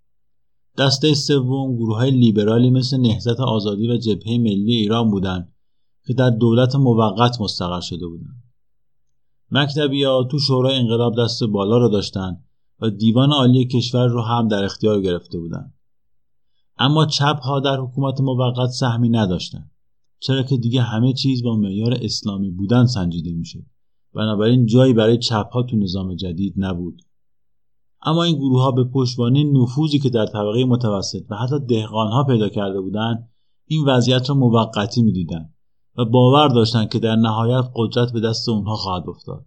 دسته 0.78 1.14
سوم 1.14 1.76
گروه 1.76 1.96
های 1.96 2.10
لیبرالی 2.10 2.70
مثل 2.70 2.96
نهضت 2.96 3.40
آزادی 3.40 3.88
و 3.88 3.96
جبهه 3.96 4.38
ملی 4.38 4.74
ایران 4.74 5.10
بودند 5.10 5.52
که 6.06 6.14
در 6.14 6.30
دولت 6.30 6.76
موقت 6.76 7.40
مستقر 7.40 7.80
شده 7.80 8.06
بودند. 8.06 8.42
مکتبی 9.50 10.04
ها 10.04 10.24
تو 10.30 10.38
شورای 10.38 10.76
انقلاب 10.76 11.14
دست 11.18 11.44
بالا 11.44 11.78
را 11.78 11.88
داشتند 11.88 12.44
و 12.80 12.90
دیوان 12.90 13.32
عالی 13.32 13.64
کشور 13.64 14.06
رو 14.06 14.22
هم 14.22 14.48
در 14.48 14.64
اختیار 14.64 15.00
گرفته 15.00 15.38
بودند. 15.38 15.74
اما 16.78 17.06
چپ 17.06 17.40
ها 17.40 17.60
در 17.60 17.76
حکومت 17.76 18.20
موقت 18.20 18.70
سهمی 18.70 19.08
نداشتند. 19.08 19.70
چرا 20.18 20.42
که 20.42 20.56
دیگه 20.56 20.82
همه 20.82 21.12
چیز 21.12 21.42
با 21.42 21.56
معیار 21.56 21.98
اسلامی 22.02 22.50
بودن 22.50 22.86
سنجیده 22.86 23.32
می‌شد. 23.32 23.66
بنابراین 24.14 24.66
جایی 24.66 24.92
برای 24.92 25.18
چپ 25.18 25.50
ها 25.52 25.62
تو 25.62 25.76
نظام 25.76 26.14
جدید 26.14 26.54
نبود. 26.56 27.02
اما 28.02 28.22
این 28.22 28.36
گروه 28.36 28.62
ها 28.62 28.70
به 28.70 28.84
پشتوانه 28.84 29.44
نفوذی 29.44 29.98
که 29.98 30.10
در 30.10 30.26
طبقه 30.26 30.64
متوسط 30.64 31.22
و 31.30 31.36
حتی 31.36 31.58
دهقان 31.68 32.12
ها 32.12 32.24
پیدا 32.24 32.48
کرده 32.48 32.80
بودند 32.80 33.28
این 33.66 33.84
وضعیت 33.84 34.28
را 34.28 34.34
موقتی 34.34 35.02
می‌دیدند 35.02 35.54
و 35.98 36.04
باور 36.04 36.48
داشتند 36.48 36.88
که 36.88 36.98
در 36.98 37.16
نهایت 37.16 37.64
قدرت 37.74 38.12
به 38.12 38.20
دست 38.20 38.48
اونها 38.48 38.76
خواهد 38.76 39.08
افتاد. 39.08 39.46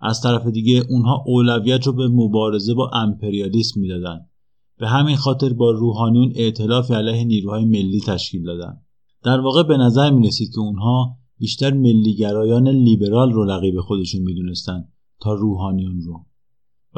از 0.00 0.20
طرف 0.20 0.46
دیگه 0.46 0.84
اونها 0.90 1.24
اولویت 1.26 1.86
رو 1.86 1.92
به 1.92 2.08
مبارزه 2.08 2.74
با 2.74 2.90
امپریالیسم 2.92 3.80
می‌دادند. 3.80 4.30
به 4.78 4.88
همین 4.88 5.16
خاطر 5.16 5.52
با 5.52 5.70
روحانیون 5.70 6.32
ائتلاف 6.36 6.90
علیه 6.90 7.24
نیروهای 7.24 7.64
ملی 7.64 8.00
تشکیل 8.06 8.44
دادند. 8.44 8.84
در 9.24 9.40
واقع 9.40 9.62
به 9.62 9.76
نظر 9.76 10.10
می 10.10 10.28
رسید 10.28 10.50
که 10.54 10.60
اونها 10.60 11.16
بیشتر 11.38 11.72
ملیگرایان 11.72 12.68
لیبرال 12.68 13.32
رو 13.32 13.44
رقیب 13.44 13.80
خودشون 13.80 14.22
می‌دونستند 14.22 14.92
تا 15.20 15.32
روحانیون 15.32 16.00
رو. 16.00 16.24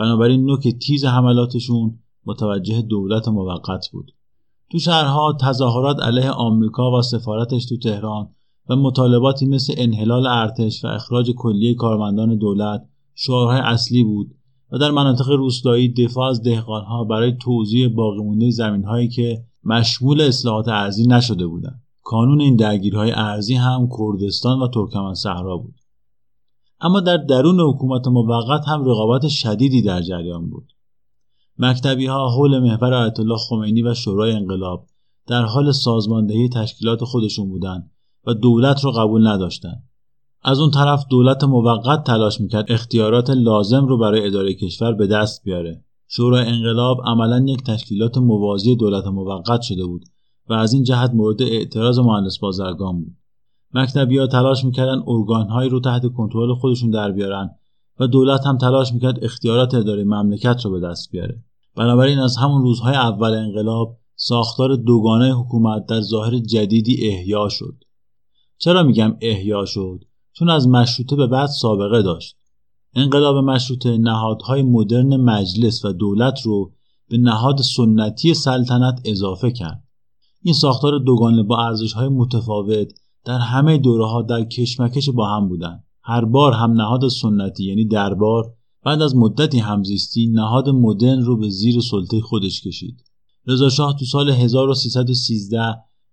بنابراین 0.00 0.44
نوک 0.44 0.68
تیز 0.68 1.04
حملاتشون 1.04 1.98
متوجه 2.26 2.82
دولت 2.82 3.28
موقت 3.28 3.88
بود. 3.92 4.12
تو 4.70 4.78
شهرها 4.78 5.36
تظاهرات 5.40 6.02
علیه 6.02 6.30
آمریکا 6.30 6.98
و 6.98 7.02
سفارتش 7.02 7.66
تو 7.66 7.76
تهران 7.78 8.28
و 8.68 8.76
مطالباتی 8.76 9.46
مثل 9.46 9.74
انحلال 9.76 10.26
ارتش 10.26 10.84
و 10.84 10.88
اخراج 10.88 11.30
کلیه 11.30 11.74
کارمندان 11.74 12.38
دولت 12.38 12.88
شعارهای 13.14 13.60
اصلی 13.60 14.04
بود 14.04 14.34
و 14.72 14.78
در 14.78 14.90
مناطق 14.90 15.30
روستایی 15.30 15.88
دفاع 15.92 16.28
از 16.28 16.42
دهقانها 16.42 17.04
برای 17.04 17.36
توزیع 17.42 17.88
باقیمانده 17.88 18.50
زمینهایی 18.50 19.08
که 19.08 19.44
مشمول 19.64 20.20
اصلاحات 20.20 20.68
ارزی 20.68 21.06
نشده 21.06 21.46
بودند. 21.46 21.82
کانون 22.02 22.40
این 22.40 22.56
درگیرهای 22.56 23.12
ارزی 23.12 23.54
هم 23.54 23.88
کردستان 23.98 24.62
و 24.62 24.68
ترکمن 24.68 25.14
صحرا 25.14 25.56
بود. 25.56 25.74
اما 26.80 27.00
در 27.00 27.16
درون 27.16 27.60
حکومت 27.60 28.08
موقت 28.08 28.68
هم 28.68 28.84
رقابت 28.84 29.28
شدیدی 29.28 29.82
در 29.82 30.02
جریان 30.02 30.50
بود. 30.50 30.72
مکتبی 31.58 32.06
ها 32.06 32.30
حول 32.30 32.58
محور 32.58 32.94
آیت 32.94 33.20
الله 33.20 33.36
خمینی 33.36 33.82
و 33.82 33.94
شورای 33.94 34.32
انقلاب 34.32 34.86
در 35.26 35.44
حال 35.44 35.72
سازماندهی 35.72 36.48
تشکیلات 36.48 37.04
خودشون 37.04 37.48
بودند 37.48 37.90
و 38.26 38.34
دولت 38.34 38.84
رو 38.84 38.92
قبول 38.92 39.26
نداشتند 39.26 39.82
از 40.42 40.60
اون 40.60 40.70
طرف 40.70 41.04
دولت 41.10 41.44
موقت 41.44 42.04
تلاش 42.04 42.40
می‌کرد 42.40 42.72
اختیارات 42.72 43.30
لازم 43.30 43.86
رو 43.86 43.98
برای 43.98 44.26
اداره 44.26 44.54
کشور 44.54 44.92
به 44.92 45.06
دست 45.06 45.44
بیاره. 45.44 45.84
شورای 46.08 46.46
انقلاب 46.46 47.00
عملا 47.04 47.44
یک 47.48 47.62
تشکیلات 47.62 48.18
موازی 48.18 48.76
دولت 48.76 49.06
موقت 49.06 49.62
شده 49.62 49.86
بود 49.86 50.04
و 50.48 50.52
از 50.52 50.72
این 50.72 50.82
جهت 50.82 51.10
مورد 51.14 51.42
اعتراض 51.42 51.98
مهندس 51.98 52.38
بازرگان 52.38 53.00
بود. 53.00 53.16
مکتبی 53.74 54.18
ها 54.18 54.26
تلاش 54.26 54.64
می‌کردن 54.64 55.02
ارگانهایی 55.06 55.70
رو 55.70 55.80
تحت 55.80 56.02
کنترل 56.06 56.54
خودشون 56.54 56.90
در 56.90 57.12
بیارن 57.12 57.50
و 58.00 58.06
دولت 58.06 58.46
هم 58.46 58.58
تلاش 58.58 58.92
می‌کرد 58.92 59.24
اختیارات 59.24 59.74
اداره 59.74 60.04
مملکت 60.04 60.64
رو 60.64 60.70
به 60.70 60.80
دست 60.80 61.10
بیاره. 61.10 61.44
بنابراین 61.76 62.18
از 62.18 62.36
همون 62.36 62.62
روزهای 62.62 62.94
اول 62.94 63.34
انقلاب 63.34 63.96
ساختار 64.16 64.76
دوگانه 64.76 65.34
حکومت 65.34 65.86
در 65.86 66.00
ظاهر 66.00 66.38
جدیدی 66.38 67.08
احیا 67.08 67.48
شد. 67.48 67.74
چرا 68.58 68.82
میگم 68.82 69.16
احیا 69.20 69.64
شد؟ 69.64 70.04
چون 70.32 70.50
از 70.50 70.68
مشروطه 70.68 71.16
به 71.16 71.26
بعد 71.26 71.48
سابقه 71.48 72.02
داشت. 72.02 72.36
انقلاب 72.94 73.36
مشروطه 73.36 73.98
نهادهای 73.98 74.62
مدرن 74.62 75.16
مجلس 75.16 75.84
و 75.84 75.92
دولت 75.92 76.40
رو 76.44 76.72
به 77.08 77.18
نهاد 77.18 77.60
سنتی 77.60 78.34
سلطنت 78.34 79.00
اضافه 79.04 79.50
کرد. 79.50 79.84
این 80.42 80.54
ساختار 80.54 80.98
دوگانه 80.98 81.42
با 81.42 81.66
ارزش 81.66 81.92
های 81.92 82.08
متفاوت 82.08 82.92
در 83.24 83.38
همه 83.38 83.78
دوره 83.78 84.06
ها 84.06 84.22
در 84.22 84.44
کشمکش 84.44 85.10
با 85.10 85.26
هم 85.26 85.48
بودند 85.48 85.84
هر 86.02 86.24
بار 86.24 86.52
هم 86.52 86.72
نهاد 86.72 87.08
سنتی 87.08 87.64
یعنی 87.64 87.84
دربار 87.84 88.54
بعد 88.84 89.02
از 89.02 89.16
مدتی 89.16 89.58
همزیستی 89.58 90.26
نهاد 90.26 90.68
مدرن 90.68 91.20
رو 91.22 91.36
به 91.36 91.48
زیر 91.48 91.80
سلطه 91.80 92.20
خودش 92.20 92.60
کشید. 92.60 93.04
رضا 93.46 93.68
شاه 93.68 93.96
تو 93.98 94.04
سال 94.04 94.30
1313 94.30 95.58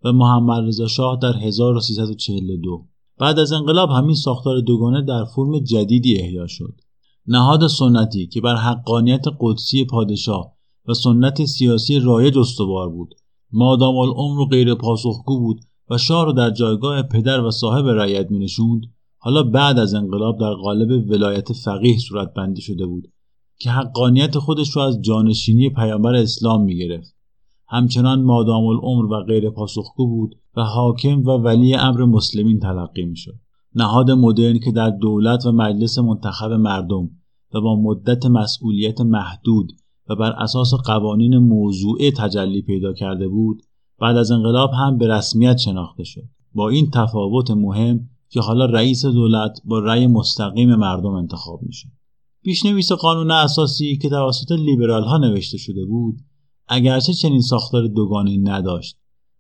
و 0.04 0.12
محمد 0.14 0.68
رضا 0.68 0.88
شاه 0.88 1.20
در 1.22 1.38
1342 1.38 2.86
بعد 3.18 3.40
از 3.40 3.52
انقلاب 3.52 3.90
همین 3.90 4.16
ساختار 4.16 4.62
دوگانه 4.62 5.02
در 5.02 5.26
فرم 5.26 5.60
جدیدی 5.60 6.18
احیا 6.22 6.48
شد. 6.48 6.82
نهاد 7.28 7.68
سنتی 7.68 8.28
که 8.28 8.42
بر 8.42 8.56
حقانیت 8.56 9.26
قدسی 9.40 9.86
پادشاه 9.86 10.54
و 10.88 10.94
سنت 10.94 11.46
سیاسی 11.46 12.00
رایج 12.00 12.38
استوار 12.38 12.90
بود. 12.90 13.16
مادام 13.52 13.96
العمر 13.96 14.46
غیر 14.46 14.76
پاسخگو 14.76 15.40
بود 15.40 15.60
و 15.90 15.98
شاه 15.98 16.26
را 16.26 16.32
در 16.32 16.50
جایگاه 16.50 17.02
پدر 17.02 17.42
و 17.42 17.52
صاحب 17.52 17.88
رعیت 17.88 18.32
می 18.32 18.40
نشوند 18.40 18.82
حالا 19.18 19.44
بعد 19.44 19.80
از 19.80 19.94
انقلاب 19.94 20.40
در 20.40 20.54
قالب 20.54 21.10
ولایت 21.10 21.54
فقیه 21.54 21.98
صورت 21.98 22.34
بندی 22.34 22.62
شده 22.62 22.86
بود 22.86 23.08
که 23.60 23.70
حقانیت 23.70 24.38
خودش 24.38 24.78
را 24.78 24.86
از 24.86 25.02
جانشینی 25.02 25.70
پیامبر 25.70 26.16
اسلام 26.16 26.64
می 26.64 26.78
گرفت. 26.78 27.16
همچنان 27.68 28.22
مادام 28.22 28.66
العمر 28.66 29.06
و 29.06 29.24
غیر 29.24 29.50
پاسخگو 29.50 30.08
بود 30.08 30.36
و 30.56 30.64
حاکم 30.64 31.24
و 31.24 31.30
ولی 31.30 31.76
امر 31.76 32.06
مسلمین 32.06 32.60
تلقی 32.60 33.06
می 33.06 33.16
شد. 33.16 33.36
نهاد 33.76 34.12
مدرن 34.12 34.60
که 34.60 34.72
در 34.72 34.90
دولت 34.90 35.46
و 35.46 35.52
مجلس 35.52 36.00
منتخب 36.00 36.52
مردم 36.52 37.10
و 37.54 37.62
با 37.62 37.82
مدت 37.82 38.26
مسئولیت 38.26 39.02
محدود 39.02 39.72
و 40.10 40.16
بر 40.16 40.32
اساس 40.32 40.74
قوانین 40.74 41.38
موضوعه 41.38 42.12
تجلی 42.12 42.62
پیدا 42.62 42.94
کرده 42.94 43.28
بود 43.28 43.62
بعد 44.00 44.18
از 44.18 44.32
انقلاب 44.32 44.72
هم 44.74 44.98
به 44.98 45.08
رسمیت 45.08 45.58
شناخته 45.58 46.04
شد. 46.04 46.24
با 46.54 46.70
این 46.70 46.90
تفاوت 46.90 47.52
مهم 47.52 48.10
که 48.30 48.42
حالا 48.42 48.66
رئیس 48.66 49.06
دولت 49.06 49.62
با 49.66 49.80
رأی 49.80 50.08
مستقیم 50.08 50.76
مردم 50.76 51.14
انتخاب 51.14 51.64
می‌شد. 51.64 51.90
پیشنویس 52.44 52.92
قانون 52.92 53.32
اساسی 53.32 53.98
که 53.98 54.10
توسط 54.10 54.52
لیبرال 54.52 55.04
ها 55.04 55.18
نوشته 55.18 55.58
شده 55.58 55.86
بود 55.86 56.18
اگرچه 56.68 57.14
چنین 57.14 57.42
ساختار 57.42 57.88
دوگانه 57.88 58.38
نداشت 58.38 58.98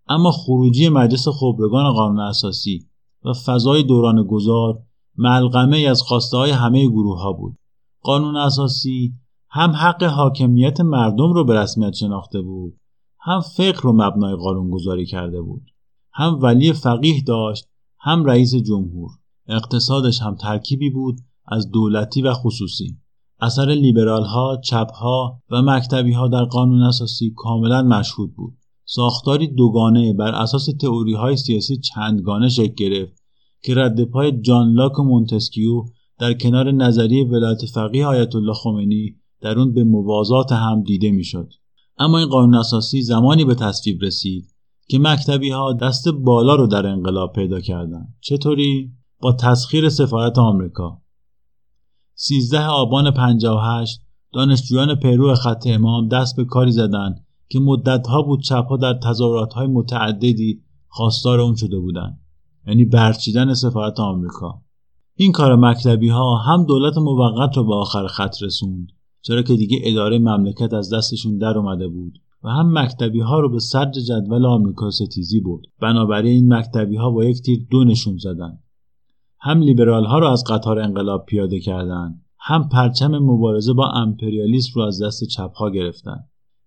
اما 0.08 0.32
خروجی 0.32 0.90
مجلس 0.90 1.28
خبرگان 1.28 1.94
قانون 1.94 2.20
اساسی 2.20 2.86
و 3.26 3.34
فضای 3.34 3.84
دوران 3.84 4.24
گذار 4.24 4.84
ملغمه 5.18 5.78
از 5.78 6.02
خواسته 6.02 6.38
های 6.38 6.52
همه 6.52 6.88
گروه 6.88 7.22
ها 7.22 7.34
بود. 7.34 7.58
قانون 8.02 8.36
اساسی 8.36 9.14
هم 9.50 9.72
حق 9.72 10.04
حاکمیت 10.04 10.82
مردم 10.82 11.34
رو 11.34 11.46
به 11.46 11.60
رسمیت 11.60 11.94
شناخته 11.94 12.42
بود. 12.42 12.78
هم 13.27 13.41
فقه 13.41 13.81
رو 13.81 13.93
مبنای 13.93 14.36
قانون 14.36 14.69
گذاری 14.69 15.05
کرده 15.05 15.41
بود 15.41 15.72
هم 16.13 16.39
ولی 16.41 16.74
فقیه 16.74 17.24
داشت 17.24 17.65
هم 18.00 18.25
رئیس 18.25 18.55
جمهور 18.55 19.10
اقتصادش 19.48 20.22
هم 20.22 20.36
ترکیبی 20.36 20.89
بود 20.89 21.19
از 21.48 21.72
دولتی 21.72 22.22
و 22.22 22.34
خصوصی 22.34 22.98
اثر 23.39 23.65
لیبرال 23.65 24.24
ها، 24.24 24.57
چپ 24.63 24.91
ها 24.91 25.41
و 25.50 25.62
مکتبی 25.62 26.13
ها 26.13 26.27
در 26.27 26.43
قانون 26.43 26.81
اساسی 26.81 27.34
کاملا 27.36 27.84
مشهود 27.84 28.36
بود. 28.36 28.57
ساختاری 28.86 29.48
دوگانه 29.48 30.13
بر 30.13 30.36
اساس 30.36 30.65
تئوری 30.81 31.13
های 31.13 31.38
سیاسی 31.38 31.77
چندگانه 31.77 32.50
شکل 32.50 32.74
گرفت 32.74 33.24
که 33.63 33.75
رد 33.75 34.03
پای 34.03 34.41
جان 34.41 34.74
لاک 34.74 35.00
و 35.00 35.03
مونتسکیو 35.03 35.85
در 36.20 36.33
کنار 36.33 36.72
نظریه 36.72 37.27
ولایت 37.27 37.66
فقیه 37.66 38.05
آیت 38.05 38.35
الله 38.35 38.53
خمینی 38.53 39.16
در 39.42 39.59
اون 39.59 39.74
به 39.74 39.83
موازات 39.83 40.51
هم 40.51 40.83
دیده 40.83 41.11
می‌شد. 41.11 41.53
اما 41.98 42.18
این 42.18 42.29
قانون 42.29 42.55
اساسی 42.55 43.01
زمانی 43.01 43.46
به 43.46 43.55
تصویب 43.55 44.01
رسید 44.01 44.53
که 44.90 45.00
مکتبی 45.00 45.50
ها 45.50 45.74
دست 45.74 46.07
بالا 46.07 46.55
رو 46.55 46.68
در 46.68 46.88
انقلاب 46.88 47.33
پیدا 47.33 47.60
کردند. 47.60 48.16
چطوری؟ 48.22 48.92
با 49.22 49.33
تسخیر 49.33 49.90
سفارت 49.90 50.38
آمریکا. 50.38 51.01
13 52.16 52.66
آبان 52.66 53.12
58 53.12 54.01
دانشجویان 54.33 54.96
پیرو 54.96 55.36
خط 55.36 55.68
امام 55.68 56.07
دست 56.07 56.36
به 56.36 56.46
کاری 56.46 56.72
زدند 56.72 57.25
که 57.50 57.60
مدتها 57.60 58.22
بود 58.22 58.44
چپها 58.44 58.77
در 58.77 59.00
های 59.55 59.68
متعددی 59.68 60.62
خواستار 60.88 61.40
اون 61.40 61.55
شده 61.55 61.79
بودند. 61.79 62.20
یعنی 62.68 62.86
برچیدن 62.86 63.53
سفارت 63.53 64.00
آمریکا. 64.00 64.62
این 65.16 65.31
کار 65.31 65.55
مکتبی 65.55 66.10
ها 66.10 66.38
هم 66.38 66.66
دولت 66.66 66.98
موقت 66.98 67.57
رو 67.57 67.64
به 67.64 67.75
آخر 67.75 68.07
خط 68.07 68.42
رسوند 68.42 68.88
چرا 69.27 69.42
که 69.42 69.55
دیگه 69.55 69.79
اداره 69.83 70.20
مملکت 70.20 70.74
از 70.74 70.94
دستشون 70.94 71.37
در 71.37 71.57
اومده 71.57 71.87
بود 71.87 72.20
و 72.44 72.50
هم 72.50 72.79
مکتبی 72.79 73.20
ها 73.20 73.40
رو 73.40 73.50
به 73.50 73.59
صدر 73.59 73.92
جدول 73.92 74.46
آمریکا 74.46 74.92
ستیزی 74.92 75.40
بود 75.40 75.68
بنابراین 75.81 76.33
این 76.33 76.53
مکتبی 76.53 76.96
ها 76.96 77.11
با 77.11 77.25
یک 77.25 77.42
تیر 77.42 77.68
دو 77.72 77.83
نشون 77.83 78.18
زدن. 78.18 78.59
هم 79.40 79.59
لیبرال 79.59 80.05
ها 80.05 80.20
رو 80.20 80.27
از 80.27 80.44
قطار 80.48 80.79
انقلاب 80.79 81.25
پیاده 81.25 81.59
کردند 81.59 82.22
هم 82.40 82.70
پرچم 82.70 83.18
مبارزه 83.18 83.74
با 83.74 83.87
امپریالیسم 83.87 84.72
رو 84.75 84.81
از 84.81 85.03
دست 85.03 85.24
چپ 85.24 85.53
ها 85.53 85.70
گرفتن. 85.70 86.20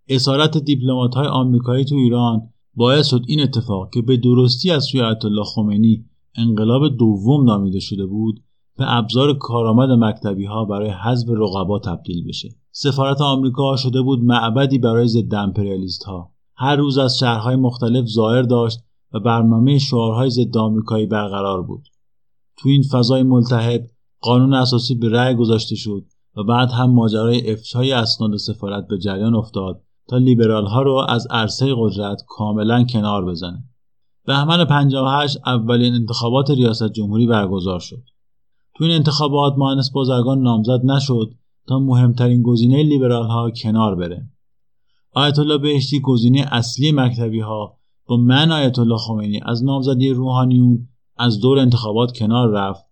اسارت 0.08 0.58
دیپلمات 0.58 1.14
های 1.14 1.26
آمریکایی 1.26 1.84
تو 1.84 1.94
ایران 1.94 2.48
باعث 2.74 3.06
شد 3.06 3.22
این 3.26 3.40
اتفاق 3.40 3.90
که 3.92 4.02
به 4.02 4.16
درستی 4.16 4.70
از 4.70 4.84
سوی 4.84 5.00
الله 5.00 5.44
خمینی 5.44 6.04
انقلاب 6.36 6.96
دوم 6.96 7.44
نامیده 7.44 7.80
شده 7.80 8.06
بود 8.06 8.42
به 8.80 8.96
ابزار 8.96 9.38
کارآمد 9.38 9.90
مکتبی 9.90 10.44
ها 10.44 10.64
برای 10.64 10.90
حذف 10.90 11.28
رقبا 11.28 11.78
تبدیل 11.78 12.28
بشه. 12.28 12.48
سفارت 12.72 13.20
آمریکا 13.20 13.76
شده 13.76 14.02
بود 14.02 14.24
معبدی 14.24 14.78
برای 14.78 15.08
ضد 15.08 15.34
امپریالیست 15.34 16.02
ها 16.02 16.32
هر 16.56 16.76
روز 16.76 16.98
از 16.98 17.18
شهرهای 17.18 17.56
مختلف 17.56 18.06
ظاهر 18.06 18.42
داشت 18.42 18.78
و 19.12 19.20
برنامه 19.20 19.78
شعارهای 19.78 20.30
ضد 20.30 20.56
آمریکایی 20.56 21.06
برقرار 21.06 21.62
بود. 21.62 21.88
تو 22.58 22.68
این 22.68 22.82
فضای 22.82 23.22
ملتهب 23.22 23.86
قانون 24.20 24.54
اساسی 24.54 24.94
به 24.94 25.08
رأی 25.08 25.34
گذاشته 25.34 25.76
شد 25.76 26.04
و 26.36 26.44
بعد 26.44 26.70
هم 26.70 26.90
ماجرای 26.90 27.52
افشای 27.52 27.92
اسناد 27.92 28.36
سفارت 28.36 28.86
به 28.88 28.98
جریان 28.98 29.34
افتاد 29.34 29.82
تا 30.08 30.16
لیبرال 30.16 30.66
ها 30.66 30.82
رو 30.82 31.06
از 31.08 31.26
عرصه 31.30 31.74
قدرت 31.78 32.22
کاملا 32.28 32.84
کنار 32.84 33.24
بزنه. 33.24 33.64
بهمن 34.26 34.64
58 34.64 35.38
اولین 35.46 35.94
انتخابات 35.94 36.50
ریاست 36.50 36.92
جمهوری 36.92 37.26
برگزار 37.26 37.80
شد. 37.80 38.02
تو 38.80 38.84
این 38.84 38.94
انتخابات 38.94 39.54
مهندس 39.58 39.90
بازرگان 39.90 40.42
نامزد 40.42 40.80
نشد 40.84 41.34
تا 41.66 41.78
مهمترین 41.78 42.42
گزینه 42.42 42.82
لیبرال 42.82 43.26
ها 43.26 43.50
کنار 43.50 43.94
بره. 43.94 44.30
آیت 45.12 45.38
الله 45.38 45.58
بهشتی 45.58 46.00
گزینه 46.00 46.46
اصلی 46.52 46.92
مکتبی 46.92 47.40
ها 47.40 47.78
با 48.06 48.16
من 48.16 48.52
آیت 48.52 48.78
الله 48.78 48.96
خمینی 48.96 49.40
از 49.44 49.64
نامزدی 49.64 50.10
روحانیون 50.10 50.88
از 51.16 51.40
دور 51.40 51.58
انتخابات 51.58 52.18
کنار 52.18 52.48
رفت 52.50 52.84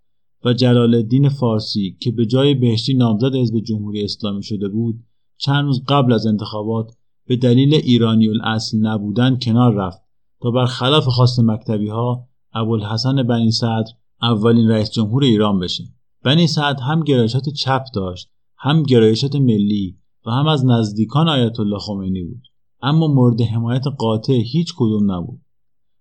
و 0.44 0.52
جلال 0.52 0.94
الدین 0.94 1.28
فارسی 1.28 1.96
که 2.00 2.10
به 2.10 2.26
جای 2.26 2.54
بهشتی 2.54 2.94
نامزد 2.94 3.34
حزب 3.34 3.60
جمهوری 3.60 4.04
اسلامی 4.04 4.42
شده 4.42 4.68
بود 4.68 5.04
چند 5.38 5.64
روز 5.64 5.84
قبل 5.88 6.12
از 6.12 6.26
انتخابات 6.26 6.96
به 7.26 7.36
دلیل 7.36 7.74
ایرانی 7.74 8.28
الاصل 8.28 8.78
نبودن 8.78 9.38
کنار 9.42 9.74
رفت 9.74 10.00
تا 10.40 10.50
برخلاف 10.50 11.04
خواست 11.04 11.40
مکتبی 11.40 11.88
ها 11.88 12.28
ابوالحسن 12.52 13.22
بنی 13.22 13.50
صدر 13.50 13.92
اولین 14.22 14.68
رئیس 14.68 14.90
جمهور 14.90 15.24
ایران 15.24 15.58
بشه. 15.58 15.84
بنی 16.24 16.46
سعد 16.46 16.80
هم 16.80 17.04
گرایشات 17.04 17.48
چپ 17.48 17.84
داشت 17.94 18.30
هم 18.58 18.82
گرایشات 18.82 19.36
ملی 19.36 19.98
و 20.26 20.30
هم 20.30 20.46
از 20.46 20.66
نزدیکان 20.66 21.28
آیت 21.28 21.60
الله 21.60 21.78
خمینی 21.78 22.24
بود. 22.24 22.42
اما 22.82 23.06
مورد 23.06 23.40
حمایت 23.40 23.84
قاطع 23.98 24.32
هیچ 24.52 24.74
کدوم 24.76 25.12
نبود. 25.12 25.40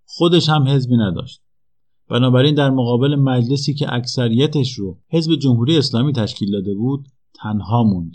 خودش 0.06 0.50
هم 0.50 0.68
حزبی 0.68 0.98
نداشت. 0.98 1.42
بنابراین 2.10 2.56
در 2.56 2.70
مقابل 2.70 3.16
مجلسی 3.16 3.74
که 3.74 3.94
اکثریتش 3.94 4.74
رو 4.74 5.00
حزب 5.10 5.36
جمهوری 5.36 5.78
اسلامی 5.78 6.14
تشکیل 6.14 6.52
داده 6.52 6.76
بود 6.76 7.08
تنها 7.34 7.84
موند. 7.84 8.14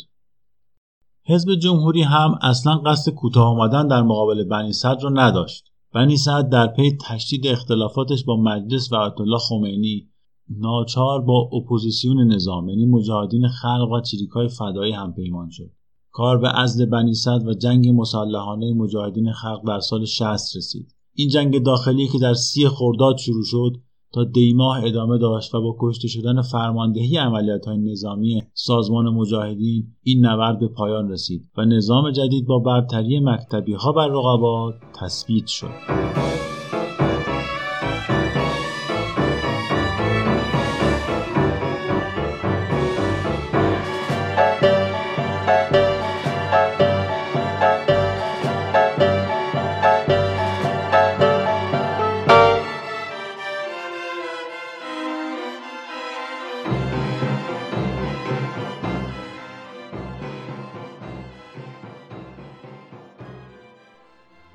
حزب 1.26 1.54
جمهوری 1.54 2.02
هم 2.02 2.38
اصلا 2.42 2.76
قصد 2.76 3.12
کوتاه 3.12 3.46
آمدن 3.46 3.88
در 3.88 4.02
مقابل 4.02 4.44
بنی 4.44 4.72
صدر 4.72 5.02
رو 5.02 5.10
نداشت. 5.18 5.71
بنی 5.94 6.16
سعد 6.16 6.48
در 6.48 6.66
پی 6.66 6.96
تشدید 7.00 7.46
اختلافاتش 7.46 8.24
با 8.24 8.36
مجلس 8.36 8.92
و 8.92 8.96
آیت 8.96 9.20
الله 9.20 9.38
خمینی 9.38 10.08
ناچار 10.48 11.20
با 11.20 11.50
اپوزیسیون 11.52 12.32
نظام 12.32 12.68
یعنی 12.68 12.86
مجاهدین 12.86 13.48
خلق 13.48 13.90
و 13.92 14.00
چریکای 14.00 14.48
فدایی 14.48 14.92
هم 14.92 15.12
پیمان 15.12 15.50
شد. 15.50 15.70
کار 16.10 16.38
به 16.38 16.48
عزل 16.48 16.84
بنی 16.86 17.14
صدر 17.14 17.46
و 17.46 17.54
جنگ 17.54 17.88
مسلحانه 17.88 18.72
مجاهدین 18.72 19.32
خلق 19.32 19.66
در 19.66 19.80
سال 19.80 20.04
60 20.04 20.56
رسید. 20.56 20.94
این 21.14 21.28
جنگ 21.28 21.62
داخلی 21.62 22.08
که 22.08 22.18
در 22.18 22.34
سی 22.34 22.68
خرداد 22.68 23.16
شروع 23.16 23.44
شد 23.44 23.72
تا 24.14 24.24
دیماه 24.24 24.84
ادامه 24.84 25.18
داشت 25.18 25.54
و 25.54 25.60
با 25.60 25.76
کشته 25.80 26.08
شدن 26.08 26.42
فرماندهی 26.42 27.16
عملیات 27.16 27.66
های 27.66 27.78
نظامی 27.78 28.42
سازمان 28.54 29.08
مجاهدین 29.08 29.86
این 30.02 30.26
نبرد 30.26 30.58
به 30.58 30.68
پایان 30.68 31.10
رسید 31.10 31.50
و 31.56 31.64
نظام 31.64 32.10
جدید 32.10 32.46
با 32.46 32.58
برتری 32.58 33.20
مکتبی 33.20 33.72
ها 33.72 33.92
بر 33.92 34.08
رقبا 34.08 34.74
تثبیت 35.00 35.46
شد. 35.46 36.51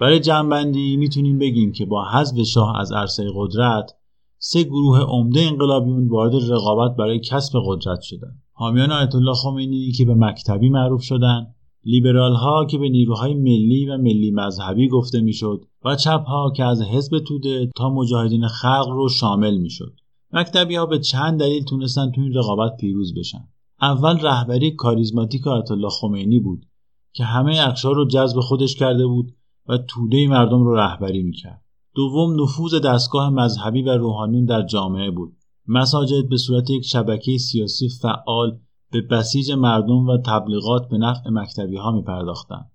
برای 0.08 0.20
جنبندی 0.20 0.98
می‌تونیم 0.98 1.39
بگیم 1.39 1.72
که 1.72 1.86
با 1.86 2.06
حذف 2.10 2.43
شاه 2.43 2.80
از 2.80 2.91
عرصه 2.91 3.24
قدرت 3.36 3.91
سه 4.38 4.63
گروه 4.63 5.00
عمده 5.00 5.41
انقلابیون 5.41 6.08
وارد 6.08 6.52
رقابت 6.52 6.96
برای 6.96 7.20
کسب 7.20 7.60
قدرت 7.65 8.02
شدند 8.02 8.41
حامیان 8.52 8.91
آیت 8.91 9.15
الله 9.15 9.34
خمینی 9.34 9.91
که 9.91 10.06
به 10.06 10.15
مکتبی 10.15 10.70
معروف 10.70 11.02
شدند 11.02 11.56
لیبرال 11.84 12.34
ها 12.34 12.65
که 12.65 12.78
به 12.78 12.89
نیروهای 12.89 13.34
ملی 13.34 13.86
و 13.86 13.98
ملی 13.98 14.32
مذهبی 14.32 14.88
گفته 14.88 15.22
می‌شد 15.22 15.65
و 15.86 15.96
چپ 15.96 16.24
ها 16.26 16.52
که 16.56 16.63
از 16.63 16.82
حزب 16.82 17.20
توده 17.20 17.70
تا 17.76 17.89
مجاهدین 17.89 18.48
خلق 18.48 18.89
رو 18.89 19.10
شامل 19.10 19.58
می‌شد. 19.58 19.96
مکتبی 20.34 20.76
ها 20.76 20.86
به 20.86 21.00
چند 21.00 21.39
دلیل 21.39 21.63
تونستن 21.63 22.12
تو 22.12 22.22
این 22.22 22.34
رقابت 22.34 22.78
پیروز 22.78 23.13
بشن. 23.20 23.48
اول 23.82 24.20
رهبری 24.20 24.72
کاریزماتیک 24.72 25.48
آیت 25.48 25.72
الله 25.72 25.89
خمینی 25.89 26.39
بود 26.39 26.65
که 27.13 27.24
همه 27.24 27.60
اقشار 27.60 27.96
رو 27.96 28.08
جذب 28.08 28.39
خودش 28.39 28.76
کرده 28.76 29.08
بود 29.08 29.37
و 29.69 29.77
توده 29.77 30.27
مردم 30.27 30.63
رو 30.63 30.75
رهبری 30.75 31.23
می‌کرد 31.23 31.62
دوم 31.95 32.43
نفوذ 32.43 32.75
دستگاه 32.75 33.30
مذهبی 33.30 33.82
و 33.82 33.89
روحانیون 33.89 34.45
در 34.45 34.62
جامعه 34.62 35.12
بود 35.12 35.38
مساجد 35.67 36.30
به 36.30 36.38
صورت 36.38 36.69
یک 36.69 36.86
شبکه 36.86 37.38
سیاسی 37.38 37.89
فعال 38.01 38.60
به 38.91 39.01
بسیج 39.01 39.51
مردم 39.51 40.08
و 40.08 40.17
تبلیغات 40.25 40.89
به 40.89 40.97
نفع 40.97 41.30
مکتبی 41.30 41.77
ها 41.77 41.91
می 41.91 42.01
پرداختن. 42.01 42.65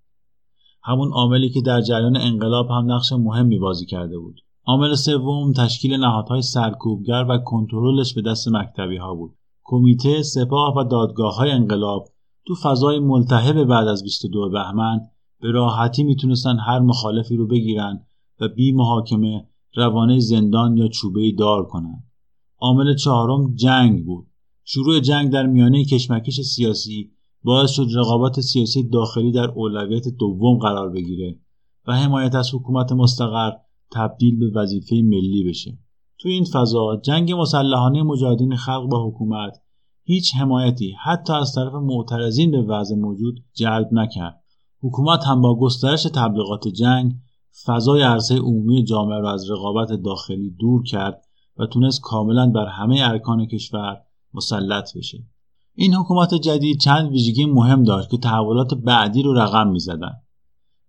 همون 0.82 1.12
عاملی 1.12 1.50
که 1.50 1.60
در 1.60 1.80
جریان 1.80 2.16
انقلاب 2.16 2.70
هم 2.70 2.92
نقش 2.92 3.12
مهمی 3.12 3.58
بازی 3.58 3.86
کرده 3.86 4.18
بود. 4.18 4.40
عامل 4.66 4.94
سوم 4.94 5.52
تشکیل 5.52 5.94
نهادهای 5.94 6.42
سرکوبگر 6.42 7.26
و 7.28 7.38
کنترلش 7.38 8.14
به 8.14 8.22
دست 8.22 8.48
مکتبی 8.48 8.96
ها 8.96 9.14
بود. 9.14 9.34
کمیته، 9.64 10.22
سپاه 10.22 10.76
و 10.76 10.84
دادگاه 10.84 11.36
های 11.36 11.50
انقلاب 11.50 12.08
تو 12.46 12.54
فضای 12.54 12.98
ملتهب 12.98 13.64
بعد 13.64 13.88
از 13.88 14.02
22 14.02 14.50
بهمن 14.50 15.00
به 15.42 15.50
راحتی 15.50 16.04
می‌تونستن 16.04 16.58
هر 16.58 16.78
مخالفی 16.78 17.36
رو 17.36 17.46
بگیرن 17.46 18.06
و 18.40 18.48
بی 18.48 18.72
محاکمه 18.72 19.46
روانه 19.74 20.18
زندان 20.18 20.76
یا 20.76 20.88
چوبه 20.88 21.32
دار 21.38 21.66
کنند. 21.66 22.04
عامل 22.58 22.96
چهارم 22.96 23.54
جنگ 23.54 24.04
بود. 24.04 24.26
شروع 24.64 25.00
جنگ 25.00 25.30
در 25.30 25.46
میانه 25.46 25.84
کشمکش 25.84 26.40
سیاسی 26.40 27.10
باعث 27.44 27.70
شد 27.70 27.86
رقابت 27.94 28.40
سیاسی 28.40 28.88
داخلی 28.88 29.32
در 29.32 29.50
اولویت 29.50 30.08
دوم 30.08 30.58
قرار 30.58 30.90
بگیره 30.90 31.38
و 31.86 31.92
حمایت 31.92 32.34
از 32.34 32.54
حکومت 32.54 32.92
مستقر 32.92 33.50
تبدیل 33.92 34.38
به 34.38 34.60
وظیفه 34.60 34.96
ملی 34.96 35.44
بشه. 35.48 35.78
تو 36.18 36.28
این 36.28 36.44
فضا 36.44 37.00
جنگ 37.04 37.32
مسلحانه 37.32 38.02
مجاهدین 38.02 38.56
خلق 38.56 38.88
با 38.90 39.08
حکومت 39.08 39.62
هیچ 40.04 40.34
حمایتی 40.34 40.94
حتی 41.04 41.32
از 41.32 41.54
طرف 41.54 41.74
معترضین 41.74 42.50
به 42.50 42.62
وضع 42.62 42.94
موجود 42.96 43.44
جلب 43.54 43.88
نکرد. 43.92 44.41
حکومت 44.82 45.24
هم 45.24 45.40
با 45.40 45.58
گسترش 45.58 46.02
تبلیغات 46.02 46.68
جنگ 46.68 47.14
فضای 47.66 48.02
عرصه 48.02 48.38
عمومی 48.38 48.84
جامعه 48.84 49.18
را 49.18 49.32
از 49.32 49.50
رقابت 49.50 49.92
داخلی 49.92 50.50
دور 50.50 50.82
کرد 50.82 51.24
و 51.56 51.66
تونست 51.66 52.00
کاملا 52.00 52.50
بر 52.50 52.66
همه 52.66 53.00
ارکان 53.02 53.46
کشور 53.46 54.00
مسلط 54.34 54.96
بشه. 54.96 55.26
این 55.74 55.94
حکومت 55.94 56.34
جدید 56.34 56.80
چند 56.80 57.10
ویژگی 57.10 57.44
مهم 57.44 57.82
داشت 57.82 58.10
که 58.10 58.18
تحولات 58.18 58.74
بعدی 58.74 59.22
رو 59.22 59.34
رقم 59.34 59.68
می‌زدن. 59.68 60.12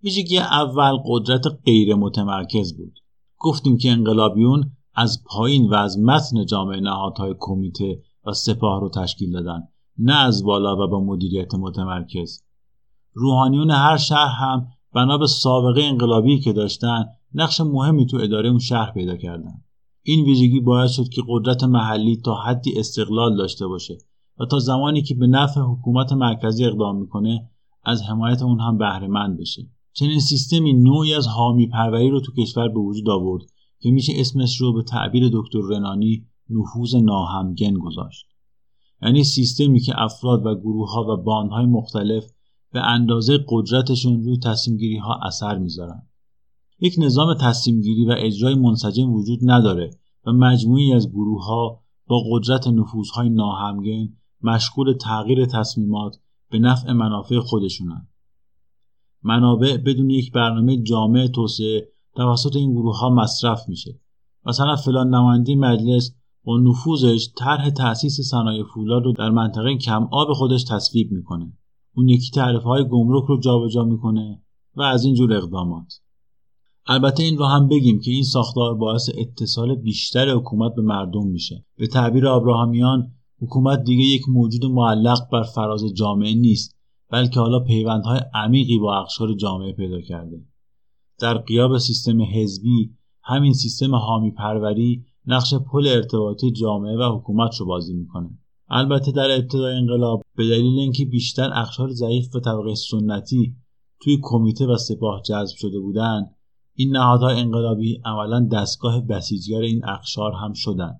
ویژگی 0.04 0.38
اول 0.38 0.98
قدرت 1.06 1.44
غیر 1.66 1.96
متمرکز 1.96 2.78
بود. 2.78 3.00
گفتیم 3.40 3.78
که 3.78 3.92
انقلابیون 3.92 4.72
از 4.94 5.24
پایین 5.26 5.70
و 5.70 5.74
از 5.74 6.00
متن 6.00 6.46
جامعه 6.46 6.80
نهادهای 6.80 7.36
کمیته 7.40 8.02
و 8.26 8.34
سپاه 8.34 8.82
رو 8.82 8.90
تشکیل 8.90 9.32
دادن 9.32 9.68
نه 9.98 10.16
از 10.16 10.44
بالا 10.44 10.76
و 10.76 10.88
با 10.88 11.00
مدیریت 11.00 11.56
متمرکز. 11.56 12.44
روحانیون 13.14 13.72
هر 13.72 13.98
شهر 13.98 14.36
هم 14.40 14.68
بنا 14.94 15.18
به 15.18 15.28
سابقه 15.28 15.84
انقلابی 15.84 16.40
که 16.40 16.54
داشتن 16.54 17.06
نقش 17.34 17.62
مهمی 17.62 18.06
تو 18.06 18.18
اداره 18.18 18.50
اون 18.50 18.60
شهر 18.60 18.92
پیدا 18.92 19.18
کردن. 19.18 19.62
این 20.04 20.26
ویژگی 20.26 20.60
باعث 20.60 20.92
شد 20.92 21.10
که 21.10 21.22
قدرت 21.28 21.64
محلی 21.64 22.22
تا 22.26 22.36
حدی 22.36 22.80
استقلال 22.80 23.38
داشته 23.38 23.68
باشه 23.68 23.98
و 24.40 24.46
تا 24.46 24.60
زمانی 24.60 25.02
که 25.02 25.16
به 25.16 25.28
نفع 25.28 25.62
حکومت 25.62 26.14
مرکزی 26.14 26.66
اقدام 26.66 27.00
می‌کنه 27.00 27.50
از 27.84 28.04
حمایت 28.04 28.42
اون 28.42 28.60
هم 28.60 28.78
بهره 28.78 29.08
بشه. 29.40 29.62
چنین 29.94 30.20
سیستمی 30.20 30.74
نوعی 30.74 31.14
از 31.14 31.28
حامی 31.28 31.68
پروری 31.68 32.10
رو 32.10 32.20
تو 32.20 32.32
کشور 32.32 32.68
به 32.68 32.80
وجود 32.80 33.10
آورد 33.10 33.44
که 33.80 33.92
میشه 33.92 34.14
اسمش 34.16 34.62
رو 34.62 34.74
به 34.74 34.84
تعبیر 34.84 35.30
دکتر 35.34 35.60
رنانی 35.70 36.26
نفوذ 36.50 36.96
ناهمگن 36.96 37.74
گذاشت. 37.74 38.26
یعنی 39.02 39.24
سیستمی 39.24 39.80
که 39.80 39.94
افراد 39.98 40.46
و 40.46 40.56
گروه 40.56 40.92
ها 40.92 41.14
و 41.14 41.24
باندهای 41.24 41.66
مختلف 41.66 42.32
به 42.74 42.82
اندازه 42.82 43.40
قدرتشون 43.48 44.24
روی 44.24 44.38
تصمیم 44.38 45.00
ها 45.00 45.20
اثر 45.24 45.58
می‌ذارن 45.58 46.08
یک 46.80 46.96
نظام 46.98 47.34
تصمیم 47.34 47.82
گیری 47.82 48.06
و 48.06 48.16
اجرای 48.18 48.56
منسجم 48.56 49.14
وجود 49.14 49.40
نداره 49.44 49.90
و 50.26 50.32
مجموعی 50.32 50.94
از 50.94 51.10
گروه 51.10 51.46
ها 51.46 51.84
با 52.08 52.24
قدرت 52.32 52.68
نفوذهای 52.68 53.30
ناهمگن 53.30 54.10
مشغول 54.42 54.94
تغییر 54.94 55.46
تصمیمات 55.46 56.20
به 56.52 56.60
نفع 56.60 56.92
منافع 56.92 57.40
خودشونن. 57.40 58.08
منابع 59.24 59.78
بدون 59.78 60.10
یک 60.10 60.32
برنامه 60.32 60.78
جامع 60.78 61.28
توسعه 61.28 61.88
توسط 62.16 62.56
این 62.56 62.72
گروه 62.72 63.00
ها 63.00 63.10
مصرف 63.10 63.70
میشه. 63.70 64.00
مثلا 64.46 64.76
فلان 64.76 65.10
نماینده 65.10 65.56
مجلس 65.56 66.16
با 66.44 66.58
نفوذش 66.58 67.30
طرح 67.38 67.70
تأسیس 67.70 68.22
صنایع 68.22 68.64
فولاد 68.64 69.04
رو 69.04 69.12
در 69.12 69.30
منطقه 69.30 69.78
کم 69.78 70.08
آب 70.12 70.34
خودش 70.34 70.64
تصویب 70.64 71.12
می‌کنه. 71.12 71.54
اون 71.96 72.10
یکی 72.10 72.32
تعرفه 72.32 72.64
های 72.64 72.88
گمرک 72.92 73.24
رو 73.24 73.40
جابجا 73.40 73.84
می‌کنه 73.84 74.42
و 74.76 74.82
از 74.82 75.06
این 75.06 75.16
جور 75.16 75.34
اقدامات. 75.34 76.00
البته 76.88 77.24
این 77.24 77.38
رو 77.38 77.46
هم 77.46 77.68
بگیم 77.68 78.00
که 78.00 78.12
این 78.12 78.24
ساختار 78.24 78.76
باعث 78.76 79.10
اتصال 79.18 79.76
بیشتر 79.76 80.30
حکومت 80.30 80.76
به 80.76 80.82
مردم 80.82 81.28
میشه. 81.28 81.66
به 81.78 81.88
تعبیر 81.88 82.28
آبراهامیان 82.28 83.12
حکومت 83.42 83.84
دیگه 83.84 84.04
یک 84.04 84.30
موجود 84.30 84.66
معلق 84.66 85.30
بر 85.32 85.44
فراز 85.44 85.94
جامعه 85.94 86.34
نیست 86.34 86.76
بلکه 87.10 87.40
حالا 87.40 87.60
پیوندهای 87.60 88.20
عمیقی 88.34 88.80
با 88.80 89.00
اقشار 89.00 89.34
جامعه 89.34 89.74
پیدا 89.74 90.02
کرده. 90.02 90.46
در 91.20 91.38
قیاب 91.38 91.78
سیستم 91.78 92.22
حزبی 92.22 92.96
همین 93.24 93.54
سیستم 93.54 93.96
حامی 93.96 94.32
پروری 94.32 95.06
نقش 95.26 95.54
پل 95.54 95.88
ارتباطی 95.88 96.52
جامعه 96.52 96.98
و 96.98 97.18
حکومت 97.18 97.56
رو 97.60 97.66
بازی 97.66 97.94
می‌کنه. 97.94 98.40
البته 98.70 99.12
در 99.12 99.32
ابتدای 99.32 99.78
انقلاب 99.78 100.22
به 100.36 100.50
دلیل 100.50 100.80
اینکه 100.80 101.06
بیشتر 101.06 101.50
اقشار 101.54 101.90
ضعیف 101.90 102.36
و 102.36 102.40
طبقه 102.40 102.76
سنتی 102.76 103.56
توی 104.02 104.20
کمیته 104.22 104.66
و 104.68 104.78
سپاه 104.78 105.22
جذب 105.22 105.56
شده 105.58 105.80
بودند 105.80 106.36
این 106.76 106.98
نهادهای 106.98 107.40
انقلابی 107.40 108.02
عملا 108.06 108.48
دستگاه 108.52 109.02
بسیجگر 109.02 109.62
این 109.62 109.86
اقشار 109.86 110.32
هم 110.32 110.54
شدند 110.54 111.00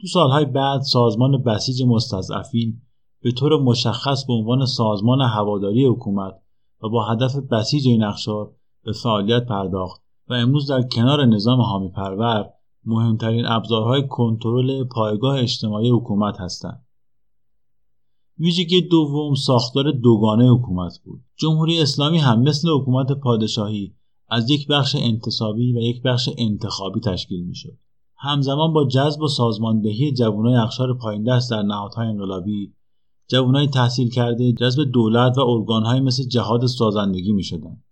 تو 0.00 0.06
سالهای 0.06 0.44
بعد 0.44 0.80
سازمان 0.80 1.42
بسیج 1.42 1.82
مستضعفین 1.82 2.82
به 3.22 3.32
طور 3.32 3.62
مشخص 3.62 4.24
به 4.26 4.32
عنوان 4.32 4.66
سازمان 4.66 5.20
هواداری 5.20 5.86
حکومت 5.86 6.34
و 6.82 6.88
با 6.88 7.04
هدف 7.04 7.36
بسیج 7.36 7.88
این 7.88 8.04
اقشار 8.04 8.50
به 8.84 8.92
فعالیت 8.92 9.46
پرداخت 9.46 10.02
و 10.28 10.34
امروز 10.34 10.70
در 10.70 10.82
کنار 10.82 11.24
نظام 11.24 11.60
حامی 11.60 11.88
پرور 11.88 12.50
مهمترین 12.84 13.46
ابزارهای 13.46 14.08
کنترل 14.08 14.84
پایگاه 14.84 15.38
اجتماعی 15.38 15.90
حکومت 15.90 16.40
هستند. 16.40 16.86
ویژگی 18.40 18.80
دوم 18.80 19.34
ساختار 19.34 19.92
دوگانه 19.92 20.50
حکومت 20.50 21.00
بود. 21.04 21.20
جمهوری 21.36 21.80
اسلامی 21.80 22.18
هم 22.18 22.42
مثل 22.42 22.68
حکومت 22.68 23.12
پادشاهی 23.12 23.94
از 24.28 24.50
یک 24.50 24.66
بخش 24.68 24.96
انتصابی 24.98 25.72
و 25.72 25.80
یک 25.80 26.02
بخش 26.02 26.28
انتخابی 26.38 27.00
تشکیل 27.00 27.44
می‌شد 27.44 27.78
همزمان 28.16 28.72
با 28.72 28.84
جذب 28.84 29.22
و 29.22 29.28
سازماندهی 29.28 30.12
جوانای 30.12 30.66
پایین 31.00 31.22
دست 31.24 31.50
در 31.50 31.62
نهادهای 31.62 32.06
انقلابی 32.06 32.72
جوانای 33.28 33.66
تحصیل 33.66 34.10
کرده 34.10 34.52
جذب 34.52 34.84
دولت 34.84 35.38
و 35.38 35.40
ارگانهای 35.40 36.00
مثل 36.00 36.24
جهاد 36.24 36.66
سازندگی 36.66 37.32
می 37.32 37.44
شدن. 37.44 37.82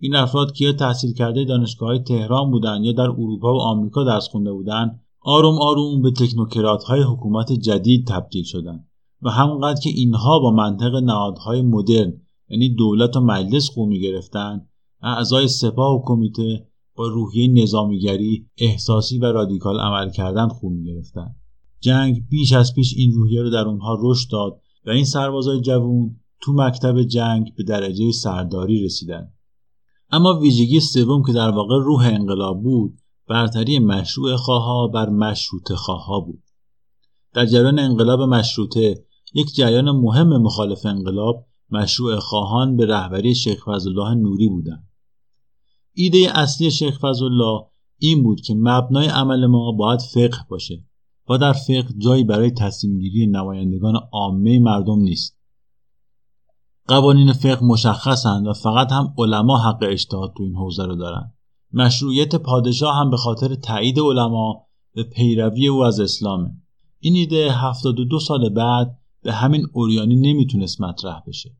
این 0.00 0.16
افراد 0.16 0.52
که 0.52 0.64
یا 0.64 0.72
تحصیل 0.72 1.14
کرده 1.14 1.44
دانشگاه 1.44 1.98
تهران 1.98 2.50
بودند 2.50 2.84
یا 2.84 2.92
در 2.92 3.10
اروپا 3.10 3.54
و 3.54 3.60
آمریکا 3.60 4.04
درس 4.04 4.28
خونده 4.28 4.52
بودند 4.52 5.00
آروم 5.20 5.58
آروم 5.60 6.02
به 6.02 6.10
تکنوکرات 6.10 6.84
های 6.84 7.02
حکومت 7.02 7.52
جدید 7.52 8.06
تبدیل 8.06 8.44
شدند 8.44 8.87
و 9.22 9.30
همونقدر 9.30 9.80
که 9.80 9.90
اینها 9.90 10.38
با 10.38 10.50
منطق 10.50 10.94
نهادهای 10.94 11.62
مدرن 11.62 12.12
یعنی 12.48 12.74
دولت 12.74 13.16
و 13.16 13.20
مجلس 13.20 13.70
خو 13.70 13.86
می 13.86 14.00
گرفتند 14.00 14.68
اعضای 15.02 15.48
سپاه 15.48 15.94
و 15.94 16.02
کمیته 16.04 16.66
با 16.96 17.08
روحیه 17.08 17.62
نظامیگری 17.62 18.46
احساسی 18.58 19.18
و 19.18 19.24
رادیکال 19.24 19.80
عمل 19.80 20.10
کردن 20.10 20.48
خون 20.48 20.72
می‌گرفتند 20.72 21.36
جنگ 21.80 22.28
بیش 22.28 22.52
از 22.52 22.74
پیش 22.74 22.94
این 22.96 23.12
روحیه 23.12 23.42
رو 23.42 23.50
در 23.50 23.68
اونها 23.68 23.98
رشد 24.00 24.30
داد 24.30 24.60
و 24.86 24.90
این 24.90 25.04
سربازای 25.04 25.60
جوون 25.60 26.16
تو 26.40 26.52
مکتب 26.52 27.02
جنگ 27.02 27.54
به 27.56 27.62
درجه 27.62 28.12
سرداری 28.12 28.84
رسیدن. 28.84 29.32
اما 30.10 30.38
ویژگی 30.40 30.80
سوم 30.80 31.22
که 31.22 31.32
در 31.32 31.50
واقع 31.50 31.74
روح 31.84 32.06
انقلاب 32.06 32.62
بود 32.62 32.98
برتری 33.28 33.78
مشروع 33.78 34.36
خواها 34.36 34.88
بر 34.88 35.08
مشروط 35.08 35.72
خواها 35.72 36.20
بود. 36.20 36.42
در 37.34 37.46
جریان 37.46 37.78
انقلاب 37.78 38.20
مشروطه 38.20 39.04
یک 39.34 39.54
جریان 39.54 39.90
مهم 39.90 40.42
مخالف 40.42 40.86
انقلاب 40.86 41.46
مشروع 41.70 42.18
خواهان 42.18 42.76
به 42.76 42.86
رهبری 42.86 43.34
شیخ 43.34 43.64
فضلالله 43.64 44.14
نوری 44.14 44.48
بودند. 44.48 44.88
ایده 45.94 46.30
اصلی 46.34 46.70
شیخ 46.70 46.98
فضلالله 46.98 47.64
این 47.98 48.22
بود 48.22 48.40
که 48.40 48.54
مبنای 48.54 49.06
عمل 49.06 49.46
ما 49.46 49.72
باید 49.72 50.00
فقه 50.00 50.38
باشه 50.48 50.84
و 51.30 51.38
در 51.38 51.52
فقه 51.52 51.88
جایی 51.98 52.24
برای 52.24 52.50
تصمیم 52.50 52.98
گیری 52.98 53.26
نمایندگان 53.26 53.94
عامه 54.12 54.58
مردم 54.58 54.98
نیست. 54.98 55.38
قوانین 56.88 57.32
فقه 57.32 57.64
مشخصند 57.64 58.46
و 58.46 58.52
فقط 58.52 58.92
هم 58.92 59.14
علما 59.18 59.58
حق 59.58 59.78
اجتهاد 59.82 60.32
تو 60.36 60.42
این 60.42 60.54
حوزه 60.54 60.84
رو 60.84 60.96
دارن. 60.96 61.32
مشروعیت 61.72 62.34
پادشاه 62.34 62.96
هم 62.96 63.10
به 63.10 63.16
خاطر 63.16 63.54
تایید 63.54 64.00
علما 64.00 64.66
به 64.94 65.02
پیروی 65.02 65.68
او 65.68 65.84
از 65.84 66.00
اسلامه. 66.00 66.50
این 66.98 67.14
ایده 67.14 67.52
72 67.52 68.18
سال 68.18 68.48
بعد 68.48 68.98
به 69.22 69.32
همین 69.32 69.66
اوریانی 69.72 70.16
نمی‌تونست 70.16 70.80
مطرح 70.80 71.22
بشه. 71.26 71.56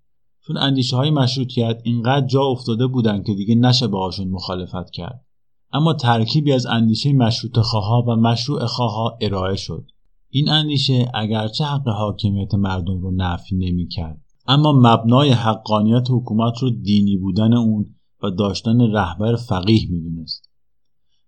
چون 0.46 0.56
اندیشه 0.56 0.96
های 0.96 1.10
مشروطیت 1.10 1.80
اینقدر 1.84 2.26
جا 2.26 2.42
افتاده 2.42 2.86
بودن 2.86 3.22
که 3.22 3.34
دیگه 3.34 3.54
نشه 3.54 3.86
باهاشون 3.86 4.28
مخالفت 4.28 4.90
کرد. 4.90 5.24
اما 5.72 5.94
ترکیبی 5.94 6.52
از 6.52 6.66
اندیشه 6.66 7.12
مشروط 7.12 7.58
خواها 7.58 8.04
و 8.08 8.16
مشروع 8.16 8.66
خواها 8.66 9.18
ارائه 9.20 9.56
شد. 9.56 9.90
این 10.30 10.48
اندیشه 10.48 11.10
اگرچه 11.14 11.64
حق 11.64 11.88
حاکمیت 11.88 12.54
مردم 12.54 13.00
رو 13.00 13.10
نفی 13.10 13.56
نمی‌کرد 13.56 14.20
اما 14.46 14.72
مبنای 14.72 15.30
حقانیت 15.30 16.06
حکومت 16.10 16.58
رو 16.60 16.70
دینی 16.70 17.16
بودن 17.16 17.54
اون 17.54 17.94
و 18.22 18.30
داشتن 18.30 18.80
رهبر 18.80 19.36
فقیه 19.36 19.90
می‌دونست. 19.90 20.50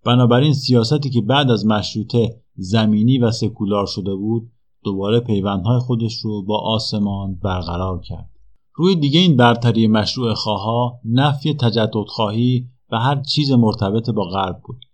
بنابراین 0.05 0.53
سیاستی 0.53 1.11
که 1.11 1.21
بعد 1.21 1.51
از 1.51 1.67
مشروطه 1.67 2.43
زمینی 2.55 3.19
و 3.19 3.31
سکولار 3.31 3.87
شده 3.87 4.15
بود 4.15 4.51
دوباره 4.85 5.21
پیوندهای 5.21 5.79
خودش 5.79 6.17
رو 6.17 6.43
با 6.43 6.59
آسمان 6.59 7.35
برقرار 7.35 8.01
کرد. 8.01 8.31
روی 8.75 8.97
دیگه 8.97 9.21
این 9.21 9.37
برتری 9.37 9.87
مشروع 9.87 10.35
خواها 10.35 11.01
نفی 11.05 11.55
تجدد 11.55 12.07
خواهی 12.07 12.69
و 12.93 12.99
هر 12.99 13.23
چیز 13.23 13.53
مرتبط 13.53 14.11
با 14.11 14.25
غرب 14.25 14.61
بود. 14.65 14.85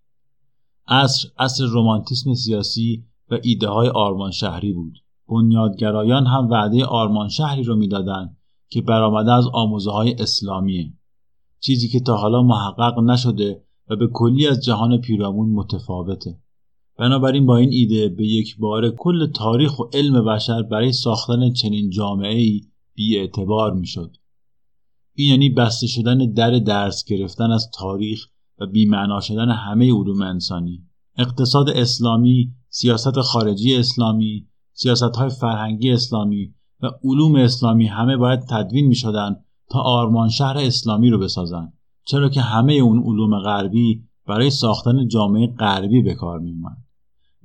عصر 0.88 1.29
عصر 1.38 1.64
رومانتیسم 1.64 2.35
سیاسی 2.35 3.05
و 3.31 3.38
ایده 3.42 3.68
های 3.68 3.88
آرمان 3.88 4.31
شهری 4.31 4.72
بود. 4.72 4.99
بنیادگرایان 5.29 6.27
هم 6.27 6.49
وعده 6.51 6.85
آرمان 6.85 7.29
شهری 7.29 7.62
رو 7.62 7.77
می‌دادند 7.77 8.37
که 8.68 8.83
برآمده 8.83 9.33
از 9.33 9.46
آموزه 9.53 9.90
های 9.90 10.14
اسلامیه. 10.18 10.92
چیزی 11.61 11.88
که 11.88 12.01
تا 12.01 12.16
حالا 12.16 12.42
محقق 12.42 12.99
نشده 12.99 13.62
و 13.90 13.96
به 13.96 14.09
کلی 14.12 14.46
از 14.46 14.64
جهان 14.64 15.01
پیرامون 15.01 15.49
متفاوته. 15.49 16.38
بنابراین 16.98 17.46
با 17.46 17.56
این 17.56 17.70
ایده 17.72 18.09
به 18.09 18.26
یک 18.26 18.56
بار 18.59 18.90
کل 18.90 19.26
تاریخ 19.26 19.78
و 19.78 19.82
علم 19.92 20.24
بشر 20.24 20.62
برای 20.62 20.92
ساختن 20.92 21.52
چنین 21.52 21.90
جامعه 21.90 22.38
ای 22.38 22.61
بی 22.94 23.18
اعتبار 23.18 23.72
می 23.72 23.87
شد. 23.87 24.16
این 25.14 25.28
یعنی 25.28 25.50
بسته 25.50 25.87
شدن 25.87 26.32
در 26.32 26.50
درس 26.50 27.04
گرفتن 27.04 27.50
از 27.50 27.70
تاریخ 27.74 28.26
و 28.59 28.66
بیمعنا 28.66 29.20
شدن 29.20 29.50
همه 29.50 29.92
علوم 29.92 30.22
انسانی 30.22 30.85
اقتصاد 31.18 31.68
اسلامی 31.68 32.52
سیاست 32.68 33.20
خارجی 33.20 33.76
اسلامی 33.76 34.46
سیاست 34.72 35.16
های 35.16 35.28
فرهنگی 35.28 35.90
اسلامی 35.90 36.54
و 36.82 36.90
علوم 37.04 37.35
اسلامی 37.35 37.87
همه 37.87 38.16
باید 38.16 38.40
تدوین 38.50 38.87
می 38.87 38.94
شدن 38.94 39.37
تا 39.70 39.80
آرمان 39.80 40.28
شهر 40.28 40.59
اسلامی 40.59 41.11
رو 41.11 41.18
بسازن 41.18 41.72
چرا 42.04 42.28
که 42.28 42.40
همه 42.40 42.72
اون 42.72 42.98
علوم 42.98 43.40
غربی 43.40 44.04
برای 44.26 44.50
ساختن 44.50 45.09
جامعه 45.09 45.46
غربی 45.46 46.02
به 46.02 46.14
کار 46.14 46.38
می 46.38 46.52
اومد. 46.52 46.86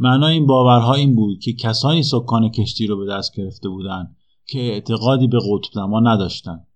معنای 0.03 0.33
این 0.33 0.47
باورها 0.47 0.93
این 0.93 1.15
بود 1.15 1.39
که 1.39 1.53
کسانی 1.53 2.03
سکان 2.03 2.49
کشتی 2.49 2.87
رو 2.87 2.97
به 2.97 3.05
دست 3.11 3.35
گرفته 3.37 3.69
بودند 3.69 4.15
که 4.47 4.59
اعتقادی 4.59 5.27
به 5.27 5.37
قطب 5.37 5.79
نما 5.79 5.99
نداشتند 5.99 6.67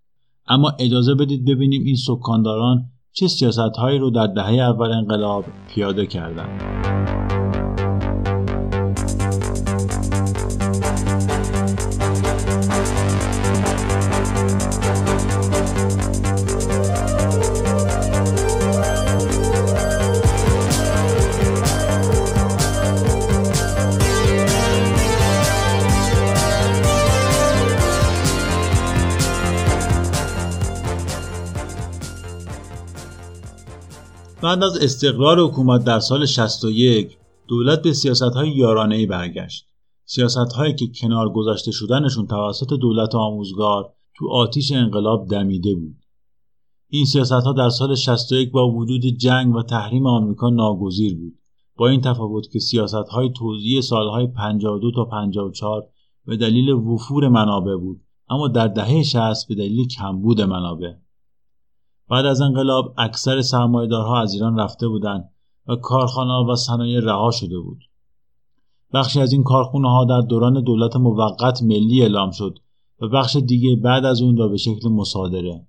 اما 0.48 0.74
اجازه 0.80 1.16
بدید 1.16 1.46
ببینیم 1.46 1.84
این 1.84 1.96
سکانداران 1.96 2.86
چه 3.12 3.28
سیاست 3.28 3.78
هایی 3.78 4.00
رو 4.00 4.10
در 4.10 4.28
دهه 4.28 4.54
اول 4.54 4.92
انقلاب 4.92 5.46
پیاده 5.68 6.06
کردند. 6.06 7.15
بعد 34.56 34.64
از 34.64 34.78
استقرار 34.78 35.40
حکومت 35.40 35.84
در 35.84 36.00
سال 36.00 36.26
61 36.26 37.18
دولت 37.48 37.82
به 37.82 37.94
سیاست 37.94 38.24
های 38.24 39.06
برگشت. 39.06 39.66
سیاست 40.06 40.54
هایی 40.54 40.74
که 40.76 40.86
کنار 41.02 41.30
گذاشته 41.30 41.72
شدنشون 41.72 42.28
توسط 42.28 42.74
دولت 42.74 43.16
آموزگار 43.16 43.94
تو 44.18 44.30
آتیش 44.30 44.72
انقلاب 44.72 45.28
دمیده 45.28 45.76
بود. 45.76 45.96
این 46.90 47.06
سیاست 47.06 47.32
ها 47.32 47.54
در 47.54 47.70
سال 47.70 47.96
61 47.96 48.52
با 48.52 48.70
وجود 48.70 49.02
جنگ 49.02 49.56
و 49.56 49.64
تحریم 49.64 50.08
آمریکا 50.08 50.50
ناگزیر 50.50 51.18
بود. 51.18 51.40
با 51.78 51.88
این 51.88 52.02
تفاوت 52.02 52.52
که 52.52 52.60
سیاست 52.60 53.10
های 53.12 53.30
توزیع 53.38 53.82
سالهای 53.82 54.28
52 54.28 54.92
تا 54.96 55.06
54 55.06 55.84
به 56.26 56.38
دلیل 56.38 56.70
وفور 56.70 57.28
منابع 57.28 57.76
بود 57.76 58.02
اما 58.30 58.48
در 58.48 58.68
دهه 58.68 59.04
60 59.04 59.48
به 59.48 59.56
دلیل 59.56 59.88
کمبود 59.88 60.42
منابع 60.42 60.94
بعد 62.10 62.26
از 62.26 62.42
انقلاب 62.42 62.94
اکثر 62.98 63.42
سرمایهدارها 63.42 64.22
از 64.22 64.34
ایران 64.34 64.60
رفته 64.60 64.88
بودند 64.88 65.30
و 65.68 65.76
کارخانه 65.76 66.52
و 66.52 66.56
صنایع 66.56 67.00
رها 67.00 67.32
شده 67.32 67.60
بود. 67.60 67.80
بخشی 68.94 69.22
از 69.22 69.34
این 69.34 69.44
کارخونه 69.44 69.90
ها 69.90 70.06
در 70.06 70.22
دوران 70.22 70.64
دولت 70.64 70.96
موقت 70.96 71.64
ملی 71.64 72.02
اعلام 72.02 72.32
شد 72.32 72.60
و 73.02 73.08
بخش 73.08 73.36
دیگه 73.36 73.76
بعد 73.76 74.06
از 74.06 74.22
اون 74.22 74.38
را 74.38 74.48
به 74.48 74.58
شکل 74.58 74.90
مصادره. 74.90 75.68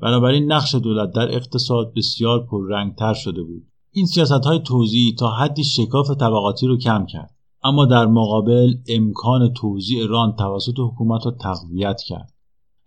بنابراین 0.00 0.52
نقش 0.52 0.74
دولت 0.74 1.10
در 1.12 1.34
اقتصاد 1.34 1.92
بسیار 1.96 2.46
پررنگتر 2.46 3.14
شده 3.14 3.42
بود. 3.42 3.66
این 3.92 4.06
سیاست 4.06 4.46
های 4.46 4.58
توزیعی 4.58 5.14
تا 5.14 5.30
حدی 5.30 5.64
شکاف 5.64 6.10
طبقاتی 6.10 6.66
رو 6.66 6.78
کم 6.78 7.06
کرد. 7.06 7.34
اما 7.64 7.84
در 7.84 8.06
مقابل 8.06 8.74
امکان 8.88 9.52
توزیع 9.52 10.06
ران 10.06 10.32
توسط 10.32 10.74
حکومت 10.78 11.26
را 11.26 11.32
تقویت 11.40 12.00
کرد. 12.06 12.32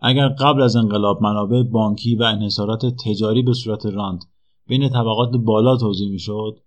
اگر 0.02 0.30
قبل 0.30 0.62
از 0.62 0.76
انقلاب 0.76 1.24
منابع 1.24 1.64
بانکی 1.64 2.16
و 2.16 2.24
انحصارات 2.24 2.86
تجاری 2.86 3.42
به 3.42 3.54
صورت 3.54 3.86
راند 3.86 4.24
بین 4.68 4.90
طبقات 4.90 5.36
بالا 5.36 5.78
توضیح 5.78 6.10
می‌شد 6.10 6.60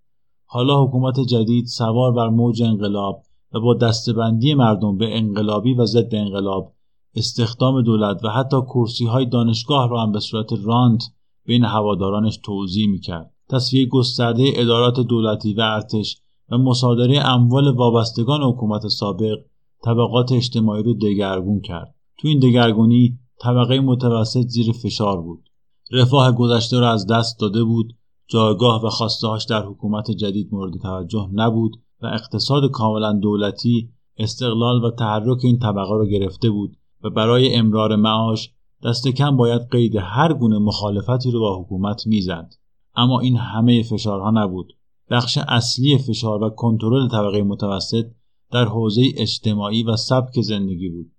حالا 0.44 0.84
حکومت 0.84 1.20
جدید 1.20 1.66
سوار 1.66 2.12
بر 2.12 2.28
موج 2.28 2.62
انقلاب 2.62 3.22
و 3.52 3.60
با 3.60 3.74
دستبندی 3.74 4.54
مردم 4.54 4.98
به 4.98 5.16
انقلابی 5.16 5.74
و 5.74 5.86
ضد 5.86 6.14
انقلاب 6.14 6.72
استخدام 7.16 7.82
دولت 7.82 8.24
و 8.24 8.28
حتی 8.28 8.56
کرسی 8.60 9.06
های 9.06 9.26
دانشگاه 9.26 9.88
را 9.88 10.02
هم 10.02 10.12
به 10.12 10.20
صورت 10.20 10.52
راند 10.64 11.02
بین 11.46 11.64
هوادارانش 11.64 12.40
توضیح 12.44 12.88
می‌کرد. 12.88 13.32
تصفیه 13.50 13.86
گسترده 13.86 14.52
ادارات 14.54 15.00
دولتی 15.00 15.54
و 15.54 15.60
ارتش 15.60 16.16
و 16.50 16.58
مصادره 16.58 17.28
اموال 17.28 17.70
وابستگان 17.70 18.42
حکومت 18.42 18.88
سابق 18.88 19.38
طبقات 19.84 20.32
اجتماعی 20.32 20.82
رو 20.82 20.94
دگرگون 20.94 21.60
کرد. 21.60 21.94
تو 22.18 22.28
این 22.28 22.38
دگرگونی 22.38 23.18
طبقه 23.40 23.80
متوسط 23.80 24.46
زیر 24.46 24.72
فشار 24.72 25.22
بود. 25.22 25.48
رفاه 25.92 26.32
گذشته 26.32 26.78
را 26.78 26.92
از 26.92 27.06
دست 27.06 27.40
داده 27.40 27.64
بود. 27.64 27.96
جایگاه 28.26 28.86
و 28.86 28.88
خواستهاش 28.88 29.44
در 29.44 29.62
حکومت 29.62 30.10
جدید 30.10 30.48
مورد 30.52 30.78
توجه 30.82 31.28
نبود 31.32 31.72
و 32.02 32.06
اقتصاد 32.06 32.70
کاملا 32.70 33.12
دولتی 33.12 33.90
استقلال 34.18 34.84
و 34.84 34.90
تحرک 34.90 35.38
این 35.44 35.58
طبقه 35.58 35.94
را 35.94 36.06
گرفته 36.06 36.50
بود 36.50 36.76
و 37.02 37.10
برای 37.10 37.54
امرار 37.54 37.96
معاش 37.96 38.50
دست 38.84 39.08
کم 39.08 39.36
باید 39.36 39.62
قید 39.70 39.96
هر 39.96 40.32
گونه 40.32 40.58
مخالفتی 40.58 41.30
رو 41.30 41.40
با 41.40 41.60
حکومت 41.60 42.06
می‌زد. 42.06 42.54
اما 42.96 43.20
این 43.20 43.36
همه 43.36 43.82
فشارها 43.82 44.30
نبود. 44.30 44.72
بخش 45.10 45.38
اصلی 45.48 45.98
فشار 45.98 46.42
و 46.42 46.50
کنترل 46.50 47.08
طبقه 47.08 47.42
متوسط 47.42 48.06
در 48.52 48.64
حوزه 48.64 49.02
اجتماعی 49.16 49.82
و 49.82 49.96
سبک 49.96 50.40
زندگی 50.40 50.88
بود. 50.88 51.12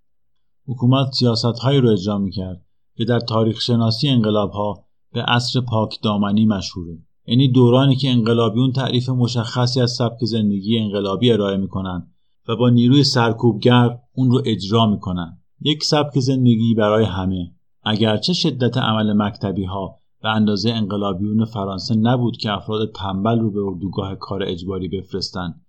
حکومت 0.67 1.11
سیاست 1.11 1.59
هایی 1.59 1.79
رو 1.79 1.89
اجرا 1.89 2.17
می‌کرد 2.17 2.65
که 2.95 3.05
در 3.05 3.19
تاریخ 3.19 3.61
شناسی 3.61 4.09
انقلاب 4.09 4.51
ها 4.51 4.85
به 5.13 5.21
عصر 5.21 5.61
پاک 5.61 6.01
دامنی 6.01 6.45
مشهوره. 6.45 6.97
یعنی 7.27 7.51
دورانی 7.51 7.95
که 7.95 8.09
انقلابیون 8.09 8.71
تعریف 8.71 9.09
مشخصی 9.09 9.81
از 9.81 9.91
سبک 9.91 10.25
زندگی 10.25 10.79
انقلابی 10.79 11.31
ارائه 11.31 11.57
می‌کنن 11.57 12.07
و 12.47 12.55
با 12.55 12.69
نیروی 12.69 13.03
سرکوبگر 13.03 13.97
اون 14.13 14.31
رو 14.31 14.41
اجرا 14.45 14.85
می‌کنن. 14.85 15.37
یک 15.61 15.83
سبک 15.83 16.19
زندگی 16.19 16.73
برای 16.73 17.05
همه. 17.05 17.51
اگرچه 17.83 18.33
شدت 18.33 18.77
عمل 18.77 19.13
مکتبی 19.13 19.63
ها 19.63 19.99
به 20.21 20.29
اندازه 20.29 20.69
انقلابیون 20.69 21.45
فرانسه 21.45 21.95
نبود 21.95 22.37
که 22.37 22.51
افراد 22.51 22.91
تنبل 22.91 23.39
رو 23.39 23.51
به 23.51 23.59
اردوگاه 23.63 24.15
کار 24.15 24.43
اجباری 24.43 24.87
بفرستن 24.87 25.61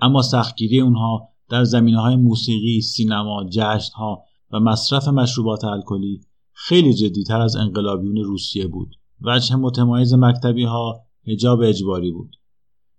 اما 0.00 0.22
سختگیری 0.22 0.80
اونها 0.80 1.28
در 1.48 1.64
زمینه 1.64 2.00
های 2.00 2.16
موسیقی، 2.16 2.80
سینما، 2.80 3.44
جشن 3.44 3.94
ها 3.96 4.22
و 4.52 4.60
مصرف 4.60 5.08
مشروبات 5.08 5.64
الکلی 5.64 6.20
خیلی 6.52 6.94
جدیتر 6.94 7.40
از 7.40 7.56
انقلابیون 7.56 8.16
روسیه 8.16 8.66
بود. 8.66 8.96
وجه 9.20 9.56
متمایز 9.56 10.14
مکتبی 10.14 10.64
ها 10.64 11.00
هجاب 11.26 11.60
اجباری 11.60 12.12
بود. 12.12 12.36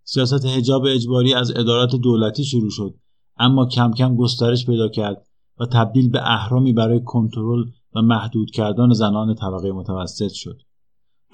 سیاست 0.04 0.46
هجاب 0.46 0.84
اجباری 0.86 1.34
از 1.34 1.52
ادارات 1.58 1.96
دولتی 1.96 2.44
شروع 2.44 2.70
شد 2.70 2.96
اما 3.38 3.66
کم 3.66 3.92
کم 3.92 4.16
گسترش 4.16 4.66
پیدا 4.66 4.89
کرد 4.89 5.28
و 5.60 5.66
تبدیل 5.66 6.10
به 6.10 6.20
اهرامی 6.24 6.74
برای 6.74 7.02
کنترل 7.06 7.66
و 7.96 8.02
محدود 8.02 8.52
کردن 8.52 8.94
زنان 8.94 9.36
طبقه 9.36 9.72
متوسط 9.72 10.32
شد. 10.32 10.62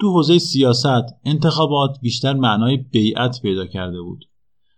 تو 0.00 0.12
حوزه 0.12 0.38
سیاست 0.38 1.14
انتخابات 1.24 2.00
بیشتر 2.02 2.34
معنای 2.34 2.76
بیعت 2.76 3.42
پیدا 3.42 3.66
کرده 3.66 4.00
بود. 4.00 4.24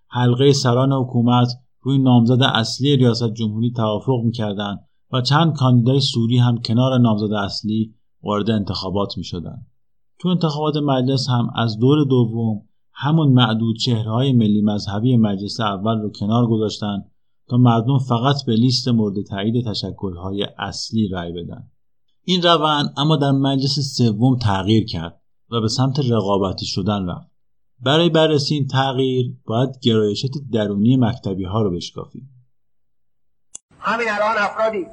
حلقه 0.08 0.52
سران 0.52 0.92
حکومت 0.92 1.48
روی 1.80 1.98
نامزد 1.98 2.42
اصلی 2.42 2.96
ریاست 2.96 3.34
جمهوری 3.34 3.70
توافق 3.70 4.20
می‌کردند 4.24 4.88
و 5.12 5.20
چند 5.20 5.56
کاندیدای 5.56 6.00
سوری 6.00 6.38
هم 6.38 6.58
کنار 6.58 6.98
نامزد 6.98 7.32
اصلی 7.32 7.94
وارد 8.22 8.50
انتخابات 8.50 9.18
می 9.18 9.24
شدن. 9.24 9.66
تو 10.18 10.28
انتخابات 10.28 10.76
مجلس 10.76 11.28
هم 11.28 11.50
از 11.56 11.78
دور 11.78 12.04
دوم 12.04 12.62
همون 12.92 13.32
معدود 13.32 13.78
چهرهای 13.78 14.32
ملی 14.32 14.60
مذهبی 14.60 15.16
مجلس 15.16 15.60
اول 15.60 16.00
رو 16.00 16.10
کنار 16.10 16.46
گذاشتن 16.46 17.04
تا 17.48 17.56
مردم 17.56 17.98
فقط 17.98 18.36
به 18.46 18.52
لیست 18.52 18.88
مورد 18.88 19.22
تایید 19.22 19.66
تشکلهای 19.66 20.46
اصلی 20.58 21.08
رأی 21.08 21.32
بدن. 21.32 21.68
این 22.24 22.42
روند 22.42 22.94
اما 22.96 23.16
در 23.16 23.32
مجلس 23.32 23.78
سوم 23.96 24.36
تغییر 24.36 24.84
کرد 24.84 25.20
و 25.50 25.60
به 25.60 25.68
سمت 25.68 25.98
رقابتی 26.10 26.66
شدن 26.66 27.08
رفت. 27.08 27.30
برای 27.80 28.10
بررسی 28.10 28.54
این 28.54 28.66
تغییر 28.66 29.36
باید 29.46 29.78
گرایشات 29.82 30.30
درونی 30.52 30.96
مکتبی 30.96 31.44
ها 31.44 31.62
رو 31.62 31.70
بشکافیم. 31.70 32.28
همین 33.78 34.06
الان 34.10 34.36
افرادی 34.38 34.86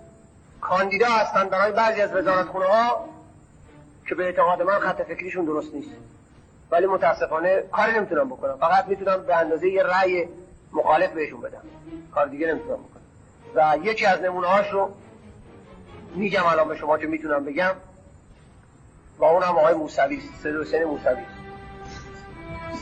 کاندیدا 0.61 1.07
هستن 1.07 1.49
برای 1.49 1.71
بعضی 1.71 2.01
از 2.01 2.15
وزارتخونه 2.15 2.65
ها 2.65 3.09
که 4.07 4.15
به 4.15 4.23
اعتقاد 4.25 4.61
من 4.61 4.79
خط 4.79 5.01
فکریشون 5.01 5.45
درست 5.45 5.73
نیست. 5.73 5.89
ولی 6.71 6.85
متاسفانه 6.87 7.63
کاری 7.71 7.93
نمی‌تونم 7.93 8.29
بکنم. 8.29 8.57
فقط 8.57 8.87
می‌تونم 8.87 9.23
به 9.23 9.35
اندازه 9.35 9.69
یه 9.69 9.83
رأی 9.83 10.27
مخالف 10.73 11.11
بهشون 11.11 11.41
بدم. 11.41 11.61
کار 12.13 12.27
دیگه 12.27 12.47
نمی‌تونم 12.47 12.77
بکنم. 12.77 13.03
و 13.55 13.77
یکی 13.83 14.05
از 14.05 14.21
نمونه 14.21 14.47
هاش 14.47 14.69
رو 14.69 14.91
میگم 16.15 16.45
الان 16.45 16.67
به 16.67 16.75
شما 16.75 16.97
که 16.97 17.07
می‌تونم 17.07 17.45
بگم. 17.45 17.71
و 19.19 19.23
اونم 19.23 19.57
آقای 19.57 19.73
موسوی 19.73 20.21
سید 20.43 20.55
حسین 20.55 20.83
موسوی 20.83 21.23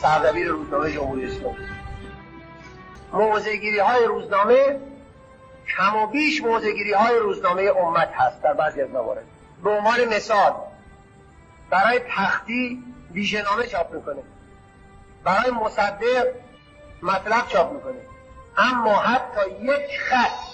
سردبیر 0.02 0.48
روزنامه 0.48 0.92
جمهوری 0.92 1.26
اسلامی. 1.26 1.56
موضعگیری 3.12 3.78
های 3.78 4.04
روزنامه 4.04 4.80
کم 5.76 5.96
و 5.96 6.06
بیش 6.06 6.42
موضعگیری 6.42 6.92
های 6.92 7.18
روزنامه 7.18 7.62
امت 7.62 8.12
هست 8.14 8.42
در 8.42 8.52
بعضی 8.52 8.82
از 8.82 8.90
موارد. 8.90 9.24
به 9.64 9.70
عنوان 9.70 10.04
مثال 10.04 10.54
برای 11.70 12.00
تختی 12.16 12.84
ویژهنامه 13.12 13.66
چاپ 13.66 13.94
می‌کنه. 13.94 14.22
برای 15.24 15.50
مصدق 15.50 16.26
مطلب 17.02 17.48
چاپ 17.48 17.72
می‌کنه. 17.72 18.00
اما 18.56 18.96
حتی 18.96 19.50
یک 19.60 20.00
خط 20.00 20.48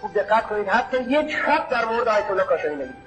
خوب 0.00 0.14
دقت 0.14 0.46
کنید 0.46 0.68
حتی 0.68 1.02
یک 1.02 1.36
خط 1.36 1.68
در 1.68 1.84
مورد 1.84 2.08
آیت 2.08 2.30
الله 2.30 2.44
کاشانی 2.44 2.74
نمی‌دید 2.74 3.06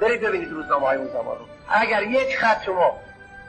برید 0.00 0.20
ببینید 0.20 0.50
روزنامه 0.50 0.86
های 0.86 0.96
اون 0.96 1.08
زمان 1.08 1.38
رو. 1.38 1.44
اگر 1.68 2.02
یک 2.02 2.38
خط 2.38 2.62
شما 2.62 2.96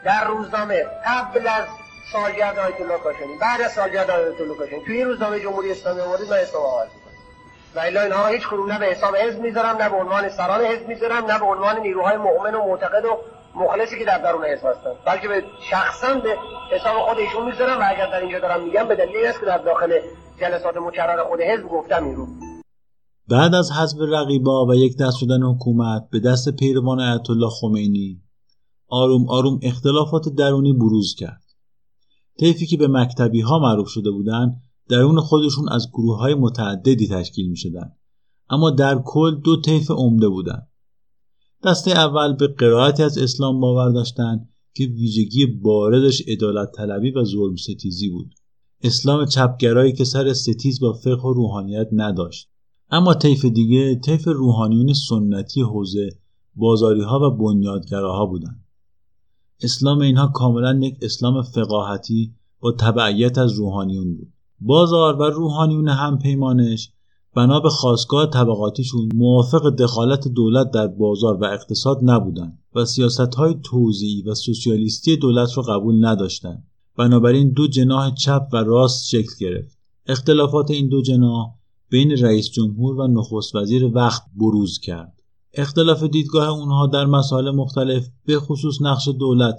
در 0.04 0.28
روزنامه 0.28 0.86
قبل 1.06 1.48
از 1.48 1.64
سالگرد 2.14 2.60
آیت 2.60 2.82
الله 2.82 2.98
کاشانی 3.04 3.38
بعد 3.42 3.62
از 3.62 3.72
سالگرد 3.72 4.10
آیت 4.10 4.42
الله 4.42 4.56
کاشانی 4.56 4.84
توی 4.86 4.98
این 4.98 5.08
روزنامه 5.08 5.40
جمهوری 5.40 5.72
اسلامی 5.72 6.02
آوردید 6.02 6.30
من 6.30 6.38
حساب 6.38 6.62
آغاز 6.62 6.88
و 7.76 7.80
الا 7.80 8.02
اینها 8.02 8.28
هیچ 8.28 8.48
کدوم 8.48 8.72
نه 8.72 8.80
به 8.80 8.86
حساب 8.86 9.16
حزب 9.16 9.40
می‌ذارم 9.40 9.78
نه 9.82 9.90
به 9.90 9.96
عنوان 9.96 10.30
سران 10.30 10.62
حزب 10.62 10.88
می‌ذارم 10.88 11.26
نه 11.32 11.40
به 11.40 11.46
عنوان 11.46 11.80
نیروهای 11.80 12.18
مؤمن 12.18 12.56
و 12.56 12.68
معتقد 12.68 13.06
و 13.06 13.18
مخلصی 13.56 14.00
که 14.00 14.06
در 14.06 14.18
درون 14.18 14.46
حزب 14.46 14.66
هستن. 14.66 14.94
بلکه 15.06 15.28
به 15.28 15.44
شخصا 15.70 16.14
به 16.14 16.38
حساب 16.76 16.98
خود 17.08 17.18
ایشون 17.18 17.46
می‌ذارم 17.46 17.80
و 17.80 17.84
اگر 17.92 18.08
در 18.12 18.22
اینجا 18.22 18.40
دارم 18.40 18.64
میگم 18.64 18.88
به 18.88 18.96
دلیل 18.96 19.26
است 19.26 19.40
که 19.40 19.46
در 19.46 19.58
داخل 19.58 19.92
جلسات 20.42 20.78
مکرر 20.78 21.24
خود 21.24 21.42
حزب 21.42 21.68
گفتم 21.68 22.04
این 22.04 22.16
رو. 22.16 22.28
بعد 23.30 23.56
از 23.56 23.72
حذف 23.72 23.98
رقیبا 24.10 24.66
و 24.66 24.76
یک 24.76 24.98
دست 24.98 25.18
شدن 25.18 25.44
حکومت 25.44 26.02
به 26.12 26.20
دست 26.20 26.56
پیروان 26.60 27.00
آیت 27.00 27.30
الله 27.30 27.50
خمینی 27.50 28.22
آروم 28.90 29.30
آروم 29.30 29.60
اختلافات 29.64 30.24
درونی 30.38 30.74
بروز 30.74 31.16
کرد. 31.20 31.47
طیفی 32.40 32.66
که 32.66 32.78
به 32.78 32.88
مکتبی 32.88 33.42
ها 33.42 33.60
معروف 33.60 33.88
شده 33.88 34.12
بودند 34.12 34.62
درون 34.90 35.20
خودشون 35.20 35.70
از 35.70 35.90
گروه 35.94 36.18
های 36.18 36.34
متعددی 36.34 37.08
تشکیل 37.08 37.50
می 37.50 37.58
شدن. 37.58 37.92
اما 38.50 38.70
در 38.70 39.02
کل 39.06 39.36
دو 39.36 39.62
طیف 39.62 39.92
عمده 39.92 40.30
بودند. 40.30 40.68
دسته 41.64 41.92
اول 41.92 42.34
به 42.34 42.48
قرائتی 42.48 43.04
از 43.04 43.18
اسلام 43.18 43.60
باور 43.60 43.92
داشتند 43.92 44.50
که 44.74 44.84
ویژگی 44.84 45.46
باردش 45.46 46.24
ادالت 46.28 46.72
طلبی 46.72 47.12
و 47.12 47.24
ظلم 47.24 47.56
ستیزی 47.56 48.10
بود. 48.10 48.34
اسلام 48.84 49.26
چپگرایی 49.26 49.94
که 49.94 50.04
سر 50.04 50.34
ستیز 50.34 50.80
با 50.80 50.94
فقه 50.94 51.22
و 51.22 51.34
روحانیت 51.34 51.88
نداشت. 51.92 52.50
اما 52.90 53.14
طیف 53.14 53.46
دیگه 53.46 53.96
طیف 53.96 54.28
روحانیون 54.28 54.94
سنتی 54.94 55.62
حوزه 55.62 56.10
بازاری 56.56 57.02
ها 57.02 57.20
و 57.20 57.38
بنیادگراها 57.38 58.26
بودند. 58.26 58.67
اسلام 59.64 60.00
اینها 60.00 60.28
کاملا 60.28 60.80
یک 60.82 60.98
اسلام 61.02 61.42
فقاهتی 61.42 62.34
با 62.60 62.72
تبعیت 62.72 63.38
از 63.38 63.52
روحانیون 63.52 64.16
بود. 64.16 64.34
بازار 64.60 65.16
و 65.16 65.24
روحانیون 65.24 65.88
همپیمانش 65.88 66.92
بنا 67.36 67.60
به 67.60 67.70
خواستگاه 67.70 68.30
طبقاتیشون 68.30 69.10
موافق 69.16 69.70
دخالت 69.70 70.28
دولت 70.28 70.72
در 70.72 70.88
بازار 70.88 71.38
و 71.38 71.46
اقتصاد 71.46 72.00
نبودند 72.04 72.60
و 72.76 72.86
سیاست 72.86 73.36
های 73.36 73.56
توزیعی 73.64 74.22
و 74.22 74.36
سوسیالیستی 74.36 75.18
دولت 75.18 75.58
را 75.58 75.64
قبول 75.64 76.06
نداشتند. 76.06 76.68
بنابراین 76.98 77.50
دو 77.50 77.68
جناح 77.68 78.14
چپ 78.14 78.48
و 78.54 78.58
راست 78.58 79.08
شکل 79.08 79.32
گرفت. 79.40 79.78
اختلافات 80.06 80.72
این 80.72 80.88
دو 80.88 81.02
جناح 81.02 81.54
بین 81.90 82.12
رئیس 82.12 82.50
جمهور 82.50 82.96
و 82.96 83.08
نخست 83.08 83.56
وزیر 83.56 83.86
وقت 83.86 84.24
بروز 84.36 84.80
کرد. 84.80 85.17
اختلاف 85.54 86.04
دیدگاه 86.04 86.50
اونها 86.50 86.88
در 86.88 87.06
مسائل 87.06 87.52
مختلف 87.52 88.08
به 88.26 88.40
خصوص 88.40 88.82
نقش 88.82 89.08
دولت 89.08 89.56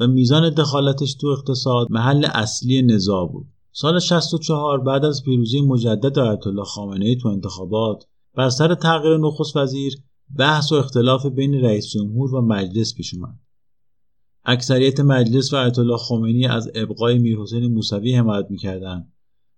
و 0.00 0.06
میزان 0.06 0.50
دخالتش 0.50 1.14
تو 1.14 1.26
اقتصاد 1.26 1.86
محل 1.90 2.24
اصلی 2.24 2.82
نزاع 2.82 3.28
بود. 3.28 3.46
سال 3.72 3.98
64 3.98 4.80
بعد 4.80 5.04
از 5.04 5.22
پیروزی 5.24 5.60
مجدد 5.60 6.18
آیت 6.18 6.46
الله 6.46 6.64
خامنه 6.64 7.04
ای 7.06 7.16
تو 7.16 7.28
انتخابات 7.28 8.04
بر 8.34 8.48
سر 8.48 8.74
تغییر 8.74 9.16
نخست 9.16 9.56
وزیر 9.56 9.94
بحث 10.38 10.72
و 10.72 10.74
اختلاف 10.74 11.26
بین 11.26 11.54
رئیس 11.54 11.90
جمهور 11.90 12.34
و 12.34 12.40
مجلس 12.40 12.94
پیش 12.94 13.14
اومد. 13.14 13.38
اکثریت 14.44 15.00
مجلس 15.00 15.52
و 15.52 15.56
آیت 15.56 15.78
الله 15.78 15.96
خامنه‌ای 15.96 16.46
از 16.46 16.70
ابقای 16.74 17.18
میرحسین 17.18 17.74
موسوی 17.74 18.14
حمایت 18.14 18.46
می‌کردند 18.50 19.12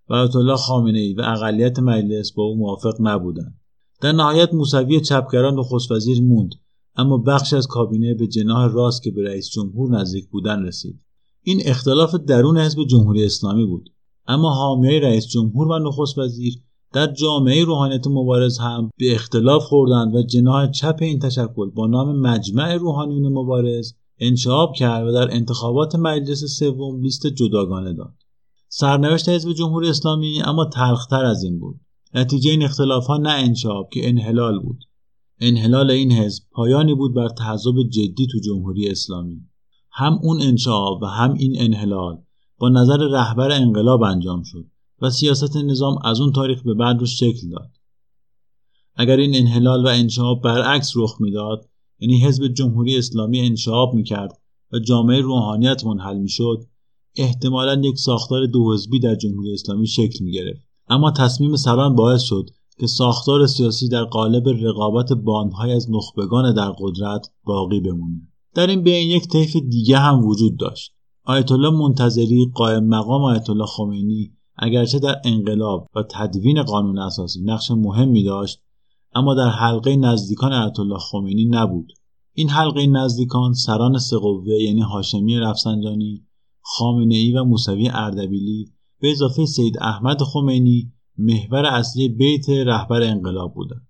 و 0.09 0.15
آیت 0.15 0.37
الله 0.37 0.57
خامنه 0.57 0.99
ای 0.99 1.15
و 1.15 1.21
اقلیت 1.21 1.79
مجلس 1.79 2.33
با 2.33 2.43
او 2.43 2.57
موافق 2.57 2.97
نبودند. 3.01 3.61
در 4.01 4.13
نهایت 4.13 4.55
موسوی 4.55 5.01
چپگران 5.01 5.59
نخست 5.59 5.91
وزیر 5.91 6.23
موند 6.23 6.55
اما 6.97 7.19
بخش 7.19 7.53
از 7.53 7.67
کابینه 7.67 8.15
به 8.15 8.27
جناح 8.27 8.73
راست 8.73 9.03
که 9.03 9.11
به 9.11 9.23
رئیس 9.25 9.51
جمهور 9.51 9.91
نزدیک 9.91 10.29
بودن 10.29 10.63
رسید. 10.63 11.01
این 11.43 11.63
اختلاف 11.65 12.15
درون 12.15 12.59
حزب 12.59 12.85
جمهوری 12.91 13.25
اسلامی 13.25 13.67
بود. 13.67 13.91
اما 14.27 14.51
حامیای 14.51 15.01
رئیس 15.01 15.27
جمهور 15.27 15.69
و 15.69 15.79
نخست 15.79 16.19
وزیر 16.19 16.55
در 16.93 17.13
جامعه 17.13 17.65
روحانیت 17.65 18.07
مبارز 18.07 18.59
هم 18.59 18.91
به 18.99 19.15
اختلاف 19.15 19.65
خوردند 19.65 20.15
و 20.15 20.23
جناح 20.23 20.71
چپ 20.71 20.99
این 21.01 21.19
تشکل 21.19 21.71
با 21.71 21.87
نام 21.87 22.21
مجمع 22.21 22.75
روحانیون 22.75 23.33
مبارز 23.33 23.95
انشعاب 24.19 24.75
کرد 24.75 25.07
و 25.07 25.13
در 25.13 25.29
انتخابات 25.31 25.95
مجلس 25.95 26.45
سوم 26.45 27.01
لیست 27.01 27.27
جداگانه 27.27 27.93
داد. 27.93 28.15
سرنوشت 28.69 29.29
حزب 29.29 29.53
جمهوری 29.53 29.89
اسلامی 29.89 30.43
اما 30.43 30.65
تلختر 30.65 31.25
از 31.25 31.43
این 31.43 31.59
بود. 31.59 31.81
نتیجه 32.15 32.51
این 32.51 32.63
اختلاف 32.63 33.07
ها 33.07 33.17
نه 33.17 33.31
انشعاب 33.31 33.91
که 33.93 34.09
انحلال 34.09 34.59
بود. 34.59 34.85
انحلال 35.41 35.91
این 35.91 36.13
حزب 36.13 36.43
پایانی 36.51 36.95
بود 36.95 37.15
بر 37.15 37.29
تعذب 37.29 37.83
جدی 37.83 38.27
تو 38.27 38.39
جمهوری 38.39 38.89
اسلامی. 38.89 39.41
هم 39.93 40.19
اون 40.23 40.43
انشعاب 40.43 41.03
و 41.03 41.07
هم 41.07 41.35
این 41.35 41.55
انحلال 41.59 42.23
با 42.59 42.69
نظر 42.69 42.97
رهبر 42.97 43.51
انقلاب 43.51 44.03
انجام 44.03 44.43
شد 44.43 44.67
و 45.01 45.11
سیاست 45.11 45.57
نظام 45.57 45.99
از 46.05 46.21
اون 46.21 46.33
تاریخ 46.33 46.63
به 46.63 46.75
بعد 46.75 47.01
رو 47.01 47.07
شکل 47.07 47.49
داد. 47.51 47.71
اگر 48.95 49.17
این 49.17 49.37
انحلال 49.37 49.85
و 49.85 49.89
انشعاب 49.89 50.43
برعکس 50.43 50.93
رخ 50.97 51.17
می‌داد 51.21 51.69
یعنی 51.99 52.25
حزب 52.25 52.49
جمهوری 52.49 52.99
اسلامی 52.99 53.41
انشعاب 53.41 53.95
می‌کرد 53.95 54.33
و 54.73 54.79
جامعه 54.79 55.21
روحانیت 55.21 55.87
منحل 55.87 56.19
می‌شد 56.19 56.67
احتمالا 57.17 57.81
یک 57.85 57.99
ساختار 57.99 58.47
دو 58.47 58.75
حزبی 58.75 59.01
در 59.01 59.15
جمهوری 59.15 59.53
اسلامی 59.53 59.87
شکل 59.87 60.25
می‌گرفت 60.25 60.64
اما 60.89 61.11
تصمیم 61.11 61.57
سران 61.57 61.95
باعث 61.95 62.23
شد 62.23 62.51
که 62.79 62.87
ساختار 62.87 63.47
سیاسی 63.47 63.89
در 63.89 64.05
قالب 64.05 64.49
رقابت 64.49 65.13
باندهای 65.13 65.73
از 65.73 65.91
نخبگان 65.91 66.55
در 66.55 66.73
قدرت 66.79 67.31
باقی 67.45 67.81
بمونه. 67.81 68.29
در 68.55 68.67
این 68.67 68.83
بین 68.83 69.11
یک 69.11 69.29
طیف 69.29 69.57
دیگه 69.57 69.99
هم 69.99 70.25
وجود 70.25 70.59
داشت. 70.59 70.95
آیت 71.25 71.53
الله 71.53 71.71
منتظری 71.71 72.51
قائم 72.55 72.85
مقام 72.85 73.23
آیت 73.23 73.51
الله 73.51 73.67
خمینی 73.67 74.33
اگرچه 74.57 74.99
در 74.99 75.17
انقلاب 75.25 75.89
و 75.95 76.03
تدوین 76.11 76.63
قانون 76.63 76.99
اساسی 76.99 77.43
نقش 77.43 77.71
مهمی 77.71 78.25
داشت 78.25 78.61
اما 79.15 79.35
در 79.35 79.49
حلقه 79.49 79.97
نزدیکان 79.97 80.53
آیت 80.53 80.81
الله 80.81 80.99
خمینی 80.99 81.45
نبود. 81.45 81.93
این 82.33 82.49
حلقه 82.49 82.87
نزدیکان 82.87 83.53
سران 83.53 83.99
سقوه 83.99 84.55
یعنی 84.55 84.81
هاشمی 84.81 85.39
رفسنجانی 85.39 86.27
خامنه 86.61 87.15
ای 87.15 87.33
و 87.33 87.45
موسوی 87.45 87.89
اردبیلی 87.89 88.74
به 89.05 89.11
اضافه 89.11 89.47
سید 89.47 89.79
احمد 89.81 90.23
خمینی 90.23 90.93
محور 91.19 91.67
اصلی 91.67 92.09
بیت 92.09 92.49
رهبر 92.49 93.03
انقلاب 93.03 93.55
بودند. 93.55 93.89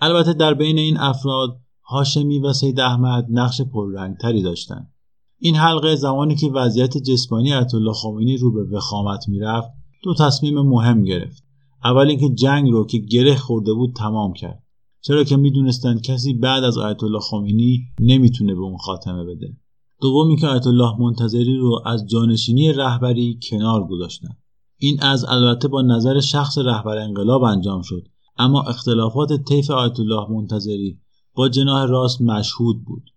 البته 0.00 0.32
در 0.32 0.54
بین 0.54 0.78
این 0.78 0.96
افراد 0.96 1.60
هاشمی 1.84 2.38
و 2.38 2.52
سید 2.52 2.80
احمد 2.80 3.26
نقش 3.30 3.60
پررنگتری 3.62 4.42
داشتند. 4.42 4.92
این 5.38 5.56
حلقه 5.56 5.96
زمانی 5.96 6.34
که 6.34 6.50
وضعیت 6.50 6.98
جسمانی 6.98 7.52
الله 7.52 7.92
خمینی 7.92 8.36
رو 8.36 8.52
به 8.52 8.76
وخامت 8.76 9.28
می‌رفت 9.28 9.68
دو 10.02 10.14
تصمیم 10.14 10.60
مهم 10.60 11.04
گرفت. 11.04 11.44
اول 11.84 12.08
اینکه 12.08 12.28
جنگ 12.28 12.70
رو 12.70 12.86
که 12.86 12.98
گره 12.98 13.36
خورده 13.36 13.72
بود 13.72 13.94
تمام 13.96 14.32
کرد. 14.32 14.62
چرا 15.00 15.24
که 15.24 15.36
می‌دونستند 15.36 16.02
کسی 16.02 16.34
بعد 16.34 16.64
از 16.64 16.78
آیت 16.78 17.02
الله 17.02 17.20
خمینی 17.20 17.82
نمی‌تونه 18.00 18.54
به 18.54 18.60
اون 18.60 18.76
خاتمه 18.76 19.24
بده. 19.24 19.56
دومی 20.00 20.36
که 20.36 20.46
آیت 20.46 20.66
الله 20.66 21.00
منتظری 21.00 21.56
رو 21.56 21.82
از 21.86 22.06
جانشینی 22.06 22.72
رهبری 22.72 23.38
کنار 23.50 23.86
گذاشتن. 23.86 24.36
این 24.78 25.02
از 25.02 25.24
البته 25.24 25.68
با 25.68 25.82
نظر 25.82 26.20
شخص 26.20 26.58
رهبر 26.58 26.98
انقلاب 26.98 27.42
انجام 27.42 27.82
شد 27.82 28.08
اما 28.38 28.62
اختلافات 28.62 29.32
طیف 29.32 29.70
آیت 29.70 30.00
الله 30.00 30.30
منتظری 30.30 30.98
با 31.34 31.48
جناح 31.48 31.84
راست 31.84 32.22
مشهود 32.22 32.84
بود. 32.84 33.10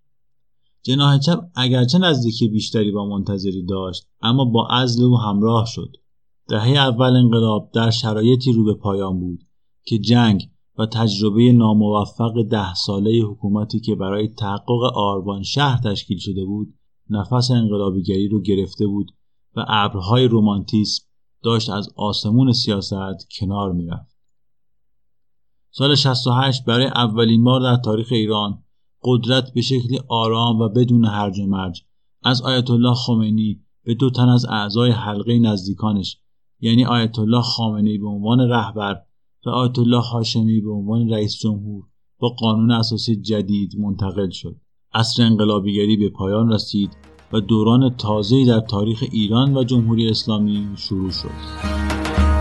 جناح 0.83 1.19
چپ 1.19 1.39
اگرچه 1.55 1.97
نزدیکی 1.97 2.47
بیشتری 2.47 2.91
با 2.91 3.05
منتظری 3.05 3.65
داشت 3.65 4.07
اما 4.21 4.45
با 4.45 4.67
عزل 4.67 5.03
او 5.03 5.17
همراه 5.17 5.65
شد. 5.65 5.91
دهه 6.49 6.69
اول 6.69 7.15
انقلاب 7.15 7.69
در 7.73 7.89
شرایطی 7.89 8.53
رو 8.53 8.63
به 8.63 8.73
پایان 8.73 9.19
بود 9.19 9.39
که 9.85 9.97
جنگ 9.99 10.49
و 10.77 10.85
تجربه 10.85 11.51
ناموفق 11.51 12.41
ده 12.51 12.73
ساله 12.73 13.21
حکومتی 13.21 13.79
که 13.79 13.95
برای 13.95 14.27
تحقق 14.27 14.83
آربان 14.95 15.43
شهر 15.43 15.81
تشکیل 15.81 16.17
شده 16.17 16.45
بود 16.45 16.73
نفس 17.09 17.51
انقلابیگری 17.51 18.27
رو 18.27 18.41
گرفته 18.41 18.87
بود 18.87 19.11
و 19.55 19.65
ابرهای 19.67 20.27
رومانتیسم 20.27 21.03
داشت 21.43 21.69
از 21.69 21.89
آسمون 21.95 22.51
سیاست 22.51 23.27
کنار 23.39 23.71
می‌رفت. 23.71 24.17
سال 25.71 25.95
68 25.95 26.65
برای 26.65 26.85
اولین 26.85 27.43
بار 27.43 27.61
در 27.61 27.75
تاریخ 27.75 28.07
ایران 28.11 28.63
قدرت 29.03 29.53
به 29.53 29.61
شکلی 29.61 29.99
آرام 30.09 30.59
و 30.59 30.69
بدون 30.69 31.05
هرج 31.05 31.39
و 31.39 31.47
مرج 31.47 31.81
از 32.23 32.41
آیت 32.41 32.71
الله 32.71 32.93
خمینی 32.93 33.61
به 33.83 33.93
دو 33.93 34.09
تن 34.09 34.29
از 34.29 34.45
اعضای 34.45 34.91
حلقه 34.91 35.39
نزدیکانش 35.39 36.17
یعنی 36.59 36.85
آیت 36.85 37.19
الله 37.19 37.41
خامنه‌ای 37.41 37.97
به 37.97 38.07
عنوان 38.07 38.39
رهبر 38.39 39.01
و 39.47 39.49
آیت 39.49 39.79
الله 39.79 40.01
هاشمی 40.01 40.61
به 40.61 40.71
عنوان 40.71 41.09
رئیس 41.09 41.35
جمهور 41.35 41.83
با 42.19 42.29
قانون 42.29 42.71
اساسی 42.71 43.15
جدید 43.15 43.79
منتقل 43.79 44.29
شد. 44.29 44.55
عصر 44.93 45.23
انقلابیگری 45.23 45.97
به 45.97 46.09
پایان 46.09 46.51
رسید 46.51 46.97
و 47.33 47.39
دوران 47.39 47.95
تازه‌ای 47.95 48.45
در 48.45 48.59
تاریخ 48.59 49.03
ایران 49.11 49.57
و 49.57 49.63
جمهوری 49.63 50.09
اسلامی 50.09 50.67
شروع 50.75 51.11
شد. 51.11 52.36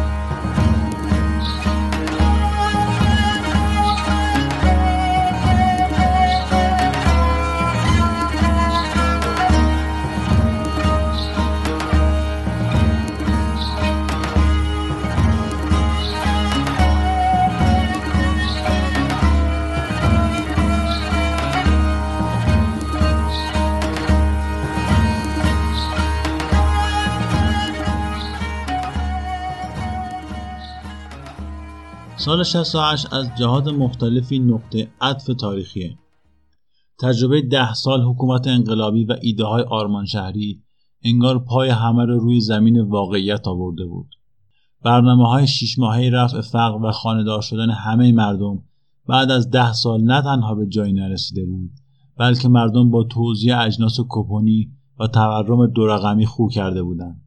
سال 32.26 32.42
68 32.42 33.12
از 33.12 33.30
جهات 33.38 33.68
مختلفی 33.68 34.38
نقطه 34.38 34.88
عطف 35.00 35.26
تاریخیه. 35.26 35.98
تجربه 37.00 37.42
ده 37.42 37.74
سال 37.74 38.02
حکومت 38.02 38.46
انقلابی 38.46 39.04
و 39.04 39.16
ایده 39.22 39.44
های 39.44 39.62
آرمان 39.62 40.06
شهری 40.06 40.62
انگار 41.04 41.38
پای 41.38 41.68
همه 41.68 42.04
رو 42.04 42.18
روی 42.18 42.40
زمین 42.40 42.80
واقعیت 42.80 43.48
آورده 43.48 43.86
بود. 43.86 44.06
برنامه 44.84 45.28
های 45.28 45.46
شیش 45.46 45.78
ماهه 45.78 46.10
رفع 46.12 46.40
فقر 46.40 46.84
و 46.84 46.92
خاندار 46.92 47.40
شدن 47.40 47.70
همه 47.70 48.12
مردم 48.12 48.62
بعد 49.08 49.30
از 49.30 49.50
ده 49.50 49.72
سال 49.72 50.02
نه 50.02 50.22
تنها 50.22 50.54
به 50.54 50.66
جایی 50.66 50.92
نرسیده 50.92 51.44
بود 51.44 51.70
بلکه 52.18 52.48
مردم 52.48 52.90
با 52.90 53.04
توزیع 53.04 53.60
اجناس 53.60 54.00
کپونی 54.08 54.70
و 55.00 55.06
تورم 55.06 55.66
دو 55.66 55.86
رقمی 55.86 56.26
خو 56.26 56.48
کرده 56.48 56.82
بودند. 56.82 57.20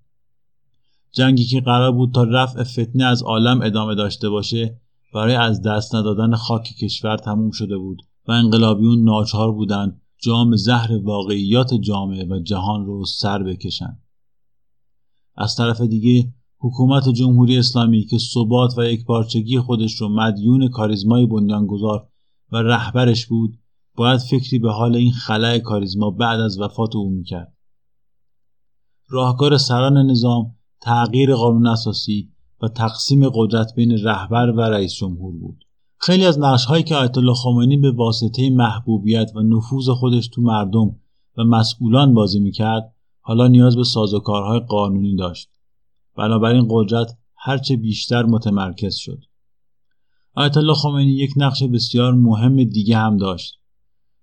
جنگی 1.11 1.45
که 1.45 1.61
قرار 1.61 1.91
بود 1.91 2.13
تا 2.13 2.23
رفع 2.23 2.63
فتنه 2.63 3.05
از 3.05 3.23
عالم 3.23 3.61
ادامه 3.61 3.95
داشته 3.95 4.29
باشه 4.29 4.79
برای 5.13 5.35
از 5.35 5.61
دست 5.61 5.95
ندادن 5.95 6.35
خاک 6.35 6.63
کشور 6.63 7.17
تموم 7.17 7.51
شده 7.51 7.77
بود 7.77 8.01
و 8.27 8.31
انقلابیون 8.31 9.03
ناچار 9.03 9.51
بودند 9.51 10.01
جام 10.21 10.55
زهر 10.55 10.97
واقعیات 11.03 11.73
جامعه 11.73 12.25
و 12.25 12.39
جهان 12.39 12.85
رو 12.85 13.05
سر 13.05 13.43
بکشن. 13.43 13.99
از 15.35 15.55
طرف 15.55 15.81
دیگه 15.81 16.33
حکومت 16.59 17.09
جمهوری 17.09 17.57
اسلامی 17.57 18.05
که 18.05 18.17
ثبات 18.17 18.77
و 18.77 18.83
یکپارچگی 18.83 19.59
خودش 19.59 20.01
رو 20.01 20.09
مدیون 20.09 20.69
کاریزمای 20.69 21.25
بنیانگذار 21.25 22.07
و 22.51 22.57
رهبرش 22.57 23.25
بود 23.25 23.59
باید 23.95 24.19
فکری 24.19 24.59
به 24.59 24.71
حال 24.71 24.95
این 24.95 25.11
خلای 25.11 25.59
کاریزما 25.59 26.09
بعد 26.09 26.39
از 26.39 26.59
وفات 26.59 26.95
او 26.95 27.09
می‌کرد. 27.09 27.53
راهکار 29.09 29.57
سران 29.57 29.97
نظام 29.97 30.55
تغییر 30.81 31.35
قانون 31.35 31.67
اساسی 31.67 32.31
و 32.61 32.67
تقسیم 32.67 33.29
قدرت 33.29 33.75
بین 33.75 33.91
رهبر 33.91 34.51
و 34.51 34.61
رئیس 34.61 34.93
جمهور 34.93 35.37
بود. 35.37 35.65
خیلی 35.97 36.25
از 36.25 36.39
نقش 36.39 36.65
هایی 36.65 36.83
که 36.83 36.95
آیت 36.95 37.17
الله 37.17 37.33
خمینی 37.33 37.77
به 37.77 37.91
واسطه 37.91 38.49
محبوبیت 38.49 39.31
و 39.35 39.39
نفوذ 39.39 39.89
خودش 39.89 40.27
تو 40.27 40.41
مردم 40.41 40.95
و 41.37 41.43
مسئولان 41.43 42.13
بازی 42.13 42.39
می‌کرد 42.39 42.93
حالا 43.21 43.47
نیاز 43.47 43.75
به 43.75 43.83
سازوکارهای 43.83 44.59
قانونی 44.59 45.15
داشت. 45.15 45.49
بنابراین 46.17 46.67
قدرت 46.69 47.17
هرچه 47.35 47.75
بیشتر 47.75 48.23
متمرکز 48.23 48.95
شد. 48.95 49.23
آیت 50.33 50.57
الله 50.57 50.73
خمینی 50.73 51.11
یک 51.11 51.31
نقش 51.37 51.63
بسیار 51.63 52.13
مهم 52.13 52.63
دیگه 52.63 52.97
هم 52.97 53.17
داشت. 53.17 53.59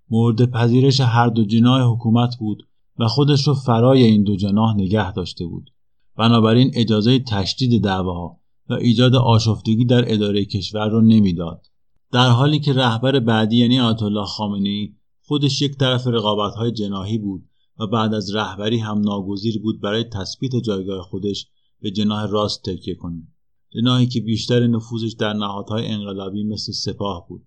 مورد 0.09 0.51
پذیرش 0.51 1.01
هر 1.01 1.27
دو 1.27 1.45
جناح 1.45 1.81
حکومت 1.81 2.35
بود 2.39 2.67
و 2.99 3.07
خودش 3.07 3.47
رو 3.47 3.53
فرای 3.53 4.03
این 4.03 4.23
دو 4.23 4.35
جناح 4.35 4.75
نگه 4.75 5.11
داشته 5.11 5.45
بود. 5.45 5.69
بنابراین 6.17 6.71
اجازه 6.73 7.19
تشدید 7.19 7.83
دعواها 7.83 8.41
و 8.69 8.73
ایجاد 8.73 9.15
آشفتگی 9.15 9.85
در 9.85 10.13
اداره 10.13 10.45
کشور 10.45 10.89
را 10.89 11.01
نمی‌داد. 11.01 11.65
در 12.11 12.29
حالی 12.29 12.59
که 12.59 12.73
رهبر 12.73 13.19
بعدی 13.19 13.57
یعنی 13.57 13.79
آیت 13.79 14.03
الله 14.03 14.25
خامنه‌ای 14.25 14.93
خودش 15.21 15.61
یک 15.61 15.77
طرف 15.77 16.07
رقابت‌های 16.07 16.71
جناهی 16.71 17.17
بود 17.17 17.49
و 17.79 17.87
بعد 17.87 18.13
از 18.13 18.35
رهبری 18.35 18.79
هم 18.79 18.99
ناگزیر 18.99 19.61
بود 19.61 19.81
برای 19.81 20.03
تثبیت 20.03 20.55
جایگاه 20.55 21.01
خودش 21.01 21.47
به 21.81 21.91
جناح 21.91 22.25
راست 22.25 22.63
تکیه 22.63 22.95
کنه. 22.95 23.27
جناحی 23.73 24.07
که 24.07 24.21
بیشتر 24.21 24.67
نفوذش 24.67 25.13
در 25.13 25.33
نهادهای 25.33 25.87
انقلابی 25.87 26.43
مثل 26.43 26.71
سپاه 26.71 27.25
بود. 27.29 27.45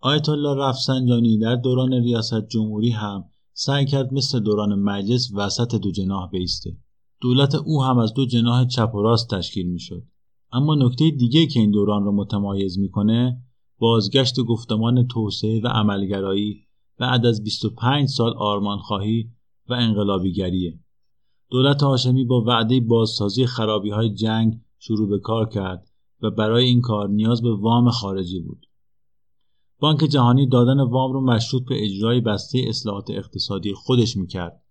آیت 0.00 0.28
الله 0.28 0.68
رفسنجانی 0.68 1.38
در 1.38 1.56
دوران 1.56 1.92
ریاست 1.92 2.48
جمهوری 2.48 2.90
هم 2.90 3.24
سعی 3.52 3.86
کرد 3.86 4.12
مثل 4.12 4.40
دوران 4.40 4.74
مجلس 4.74 5.30
وسط 5.34 5.74
دو 5.74 5.90
جناح 5.90 6.30
بیسته. 6.30 6.76
دولت 7.20 7.54
او 7.54 7.82
هم 7.82 7.98
از 7.98 8.14
دو 8.14 8.26
جناح 8.26 8.66
چپ 8.66 8.94
و 8.94 9.02
راست 9.02 9.34
تشکیل 9.34 9.66
می‌شد. 9.66 10.02
اما 10.52 10.74
نکته 10.74 11.10
دیگه 11.10 11.46
که 11.46 11.60
این 11.60 11.70
دوران 11.70 12.04
را 12.04 12.12
متمایز 12.12 12.78
می‌کنه 12.78 13.42
بازگشت 13.78 14.40
گفتمان 14.40 15.06
توسعه 15.06 15.60
و 15.60 15.66
عملگرایی 15.66 16.66
بعد 16.98 17.26
از 17.26 17.44
25 17.44 18.08
سال 18.08 18.32
آرمانخواهی 18.38 19.30
و 19.68 19.74
انقلابیگریه. 19.74 20.80
دولت 21.50 21.82
هاشمی 21.82 22.24
با 22.24 22.44
وعده 22.44 22.80
بازسازی 22.80 23.46
خرابی 23.46 23.90
های 23.90 24.14
جنگ 24.14 24.60
شروع 24.78 25.08
به 25.08 25.18
کار 25.18 25.48
کرد 25.48 25.90
و 26.22 26.30
برای 26.30 26.64
این 26.64 26.80
کار 26.80 27.08
نیاز 27.08 27.42
به 27.42 27.54
وام 27.54 27.90
خارجی 27.90 28.40
بود. 28.40 28.66
بانک 29.78 29.98
جهانی 29.98 30.46
دادن 30.46 30.80
وام 30.80 31.12
رو 31.12 31.20
مشروط 31.20 31.68
به 31.68 31.84
اجرای 31.84 32.20
بسته 32.20 32.64
اصلاحات 32.68 33.10
اقتصادی 33.10 33.72
خودش 33.72 34.16
می‌کرد. 34.16 34.62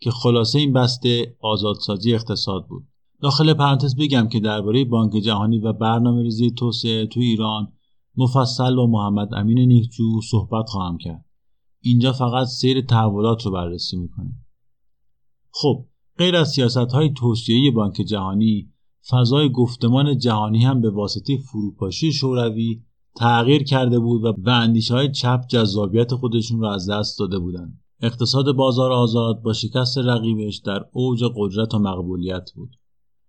که 0.00 0.10
خلاصه 0.10 0.58
این 0.58 0.72
بسته 0.72 1.36
آزادسازی 1.40 2.14
اقتصاد 2.14 2.66
بود. 2.66 2.86
داخل 3.22 3.54
پرانتز 3.54 3.96
بگم 3.96 4.28
که 4.28 4.40
درباره 4.40 4.84
بانک 4.84 5.12
جهانی 5.12 5.58
و 5.58 5.72
برنامه 5.72 6.22
ریزی 6.22 6.50
توسعه 6.50 7.06
تو 7.06 7.20
ایران 7.20 7.72
مفصل 8.16 8.76
با 8.76 8.86
محمد 8.86 9.34
امین 9.34 9.58
نیکجو 9.58 10.20
صحبت 10.30 10.68
خواهم 10.68 10.98
کرد. 10.98 11.24
اینجا 11.80 12.12
فقط 12.12 12.46
سیر 12.46 12.80
تحولات 12.80 13.46
رو 13.46 13.52
بررسی 13.52 13.96
می‌کنه 13.96 14.34
خب 15.50 15.86
غیر 16.18 16.36
از 16.36 16.50
سیاست 16.50 16.76
های 16.76 17.12
توسعه 17.12 17.70
بانک 17.70 17.94
جهانی 17.94 18.72
فضای 19.10 19.52
گفتمان 19.52 20.18
جهانی 20.18 20.64
هم 20.64 20.80
به 20.80 20.90
واسطه 20.90 21.36
فروپاشی 21.36 22.12
شوروی 22.12 22.82
تغییر 23.16 23.62
کرده 23.62 23.98
بود 23.98 24.24
و 24.24 24.50
اندیشه 24.50 24.94
های 24.94 25.12
چپ 25.12 25.46
جذابیت 25.48 26.14
خودشون 26.14 26.60
را 26.60 26.74
از 26.74 26.90
دست 26.90 27.18
داده 27.18 27.38
بودند. 27.38 27.80
اقتصاد 28.00 28.52
بازار 28.52 28.92
آزاد 28.92 29.42
با 29.42 29.52
شکست 29.52 29.98
رقیبش 29.98 30.56
در 30.56 30.84
اوج 30.92 31.24
قدرت 31.36 31.74
و 31.74 31.78
مقبولیت 31.78 32.50
بود. 32.54 32.76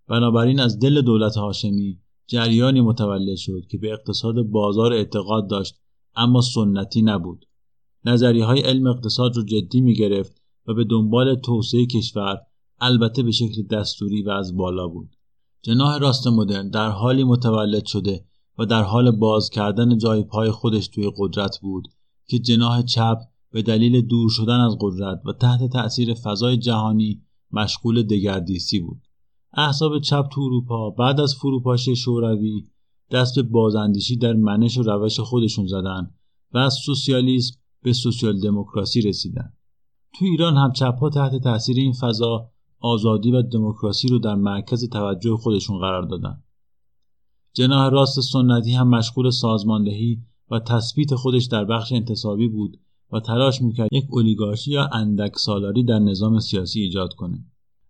بنابراین 0.07 0.59
از 0.59 0.79
دل 0.79 1.01
دولت 1.01 1.37
هاشمی 1.37 1.99
جریانی 2.27 2.81
متولد 2.81 3.35
شد 3.35 3.65
که 3.71 3.77
به 3.77 3.93
اقتصاد 3.93 4.41
بازار 4.41 4.93
اعتقاد 4.93 5.49
داشت 5.49 5.75
اما 6.15 6.41
سنتی 6.41 7.01
نبود. 7.01 7.45
نظریه 8.05 8.45
های 8.45 8.61
علم 8.61 8.87
اقتصاد 8.87 9.35
رو 9.35 9.43
جدی 9.43 9.81
می 9.81 9.95
گرفت 9.95 10.41
و 10.67 10.73
به 10.73 10.83
دنبال 10.83 11.35
توسعه 11.35 11.85
کشور 11.85 12.37
البته 12.79 13.23
به 13.23 13.31
شکل 13.31 13.61
دستوری 13.61 14.23
و 14.23 14.29
از 14.29 14.57
بالا 14.57 14.87
بود. 14.87 15.15
جناح 15.61 15.97
راست 15.97 16.27
مدرن 16.27 16.69
در 16.69 16.89
حالی 16.89 17.23
متولد 17.23 17.85
شده 17.85 18.25
و 18.57 18.65
در 18.65 18.83
حال 18.83 19.11
باز 19.11 19.49
کردن 19.49 19.97
جای 19.97 20.23
پای 20.23 20.51
خودش 20.51 20.87
توی 20.87 21.11
قدرت 21.17 21.59
بود 21.61 21.87
که 22.27 22.39
جناح 22.39 22.81
چپ 22.81 23.17
به 23.51 23.61
دلیل 23.61 24.01
دور 24.01 24.29
شدن 24.29 24.59
از 24.59 24.77
قدرت 24.81 25.21
و 25.25 25.33
تحت 25.33 25.69
تأثیر 25.73 26.13
فضای 26.13 26.57
جهانی 26.57 27.21
مشغول 27.51 28.03
دگردیسی 28.03 28.79
بود. 28.79 29.01
احزاب 29.53 29.99
چپ 29.99 30.27
تو 30.31 30.41
اروپا 30.41 30.89
بعد 30.89 31.19
از 31.19 31.35
فروپاشی 31.35 31.95
شوروی 31.95 32.67
دست 33.11 33.35
به 33.35 33.43
بازاندیشی 33.43 34.17
در 34.17 34.33
منش 34.33 34.77
و 34.77 34.83
روش 34.83 35.19
خودشون 35.19 35.67
زدن 35.67 36.11
و 36.53 36.57
از 36.57 36.73
سوسیالیسم 36.73 37.57
به 37.83 37.93
سوسیال 37.93 38.39
دموکراسی 38.39 39.01
رسیدن. 39.01 39.53
تو 40.13 40.25
ایران 40.25 40.57
هم 40.57 40.71
چپها 40.71 41.09
تحت 41.09 41.35
تاثیر 41.35 41.77
این 41.77 41.93
فضا 41.93 42.49
آزادی 42.79 43.31
و 43.31 43.41
دموکراسی 43.41 44.07
رو 44.07 44.19
در 44.19 44.35
مرکز 44.35 44.89
توجه 44.89 45.35
خودشون 45.35 45.79
قرار 45.79 46.03
دادن. 46.03 46.43
جناح 47.53 47.89
راست 47.89 48.19
سنتی 48.19 48.73
هم 48.73 48.89
مشغول 48.89 49.29
سازماندهی 49.29 50.21
و 50.51 50.59
تثبیت 50.59 51.15
خودش 51.15 51.45
در 51.45 51.65
بخش 51.65 51.91
انتصابی 51.91 52.47
بود 52.47 52.79
و 53.11 53.19
تلاش 53.19 53.61
می‌کرد 53.61 53.89
یک 53.91 54.05
اولیگارشی 54.09 54.71
یا 54.71 54.89
اندک 54.93 55.37
سالاری 55.37 55.83
در 55.83 55.99
نظام 55.99 56.39
سیاسی 56.39 56.81
ایجاد 56.81 57.13
کنه. 57.13 57.45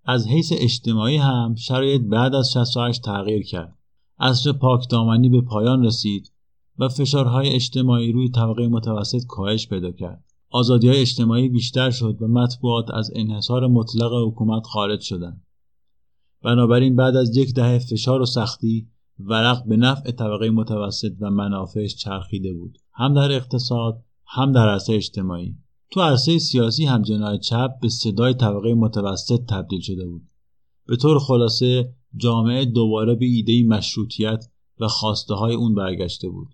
از 0.05 0.27
حیث 0.27 0.53
اجتماعی 0.55 1.17
هم 1.17 1.55
شرایط 1.55 2.01
بعد 2.01 2.35
از 2.35 2.51
68 2.51 3.01
تغییر 3.01 3.43
کرد. 3.43 3.77
عصر 4.19 4.51
پاکدامنی 4.51 5.29
به 5.29 5.41
پایان 5.41 5.85
رسید 5.85 6.31
و 6.79 6.89
فشارهای 6.89 7.49
اجتماعی 7.49 8.11
روی 8.11 8.29
طبقه 8.29 8.67
متوسط 8.67 9.25
کاهش 9.27 9.67
پیدا 9.67 9.91
کرد. 9.91 10.23
آزادی 10.49 10.87
های 10.87 11.01
اجتماعی 11.01 11.49
بیشتر 11.49 11.91
شد 11.91 12.17
و 12.21 12.27
مطبوعات 12.27 12.93
از 12.93 13.11
انحصار 13.15 13.67
مطلق 13.67 14.11
حکومت 14.27 14.65
خارج 14.65 15.01
شدند. 15.01 15.45
بنابراین 16.43 16.95
بعد 16.95 17.15
از 17.15 17.37
یک 17.37 17.53
دهه 17.53 17.79
فشار 17.79 18.21
و 18.21 18.25
سختی 18.25 18.87
ورق 19.19 19.65
به 19.65 19.77
نفع 19.77 20.11
طبقه 20.11 20.49
متوسط 20.49 21.11
و 21.19 21.31
منافعش 21.31 21.95
چرخیده 21.95 22.53
بود 22.53 22.77
هم 22.93 23.13
در 23.13 23.31
اقتصاد 23.31 24.03
هم 24.27 24.51
در 24.51 24.69
عرصه 24.69 24.93
اجتماعی. 24.93 25.55
تو 25.91 26.01
عرصه 26.01 26.39
سیاسی 26.39 26.85
هم 26.85 27.01
جناح 27.01 27.37
چپ 27.37 27.69
به 27.81 27.89
صدای 27.89 28.33
طبقه 28.33 28.73
متوسط 28.73 29.45
تبدیل 29.49 29.81
شده 29.81 30.07
بود. 30.07 30.21
به 30.87 30.95
طور 30.95 31.19
خلاصه 31.19 31.93
جامعه 32.15 32.65
دوباره 32.65 33.15
به 33.15 33.25
ایده 33.25 33.63
مشروطیت 33.67 34.45
و 34.79 34.87
خواسته 34.87 35.33
های 35.33 35.55
اون 35.55 35.75
برگشته 35.75 36.29
بود. 36.29 36.47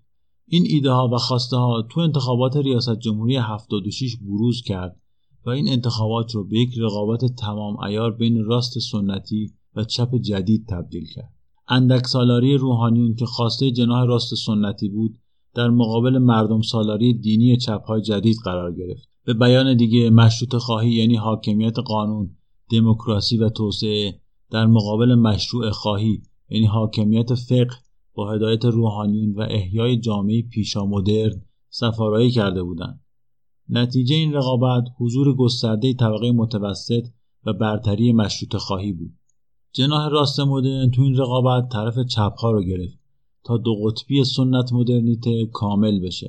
این 0.46 0.64
ایده 0.68 0.90
ها 0.90 1.08
و 1.08 1.16
خواسته 1.16 1.56
ها 1.56 1.82
تو 1.90 2.00
انتخابات 2.00 2.56
ریاست 2.56 2.98
جمهوری 2.98 3.36
76 3.36 4.16
بروز 4.16 4.62
کرد 4.62 5.00
و 5.46 5.50
این 5.50 5.68
انتخابات 5.68 6.34
رو 6.34 6.44
به 6.44 6.58
یک 6.58 6.74
رقابت 6.78 7.24
تمام 7.24 7.80
ایار 7.80 8.10
بین 8.10 8.44
راست 8.44 8.78
سنتی 8.78 9.52
و 9.74 9.84
چپ 9.84 10.14
جدید 10.16 10.66
تبدیل 10.68 11.06
کرد. 11.14 11.32
اندک 11.68 12.06
سالاری 12.06 12.56
روحانیون 12.56 13.14
که 13.14 13.26
خواسته 13.26 13.70
جناح 13.70 14.06
راست 14.06 14.34
سنتی 14.34 14.88
بود 14.88 15.18
در 15.54 15.70
مقابل 15.70 16.18
مردم 16.18 16.60
سالاری 16.60 17.14
دینی 17.14 17.56
چپهای 17.56 18.02
جدید 18.02 18.36
قرار 18.44 18.74
گرفت. 18.74 19.08
به 19.24 19.34
بیان 19.34 19.76
دیگه 19.76 20.10
مشروط 20.10 20.56
خواهی 20.56 20.90
یعنی 20.90 21.16
حاکمیت 21.16 21.78
قانون، 21.78 22.36
دموکراسی 22.70 23.36
و 23.36 23.48
توسعه 23.48 24.20
در 24.50 24.66
مقابل 24.66 25.14
مشروع 25.14 25.70
خواهی 25.70 26.22
یعنی 26.50 26.66
حاکمیت 26.66 27.34
فقه 27.34 27.76
با 28.14 28.32
هدایت 28.32 28.64
روحانیون 28.64 29.34
و 29.34 29.46
احیای 29.50 29.96
جامعه 30.00 30.42
پیشا 30.42 30.86
مدرن 30.86 31.42
سفارایی 31.70 32.30
کرده 32.30 32.62
بودند. 32.62 33.00
نتیجه 33.68 34.16
این 34.16 34.32
رقابت 34.32 34.84
حضور 34.98 35.36
گسترده 35.36 35.94
طبقه 35.94 36.32
متوسط 36.32 37.06
و 37.46 37.52
برتری 37.52 38.12
مشروط 38.12 38.56
خواهی 38.56 38.92
بود. 38.92 39.12
جناح 39.72 40.08
راست 40.08 40.40
مدرن 40.40 40.90
تو 40.90 41.02
این 41.02 41.16
رقابت 41.16 41.68
طرف 41.72 41.98
چپ 41.98 42.34
ها 42.38 42.50
رو 42.50 42.62
گرفت 42.62 43.03
تا 43.44 43.56
دو 43.56 43.74
قطبی 43.74 44.24
سنت 44.24 44.72
مدرنیته 44.72 45.46
کامل 45.52 46.00
بشه. 46.00 46.28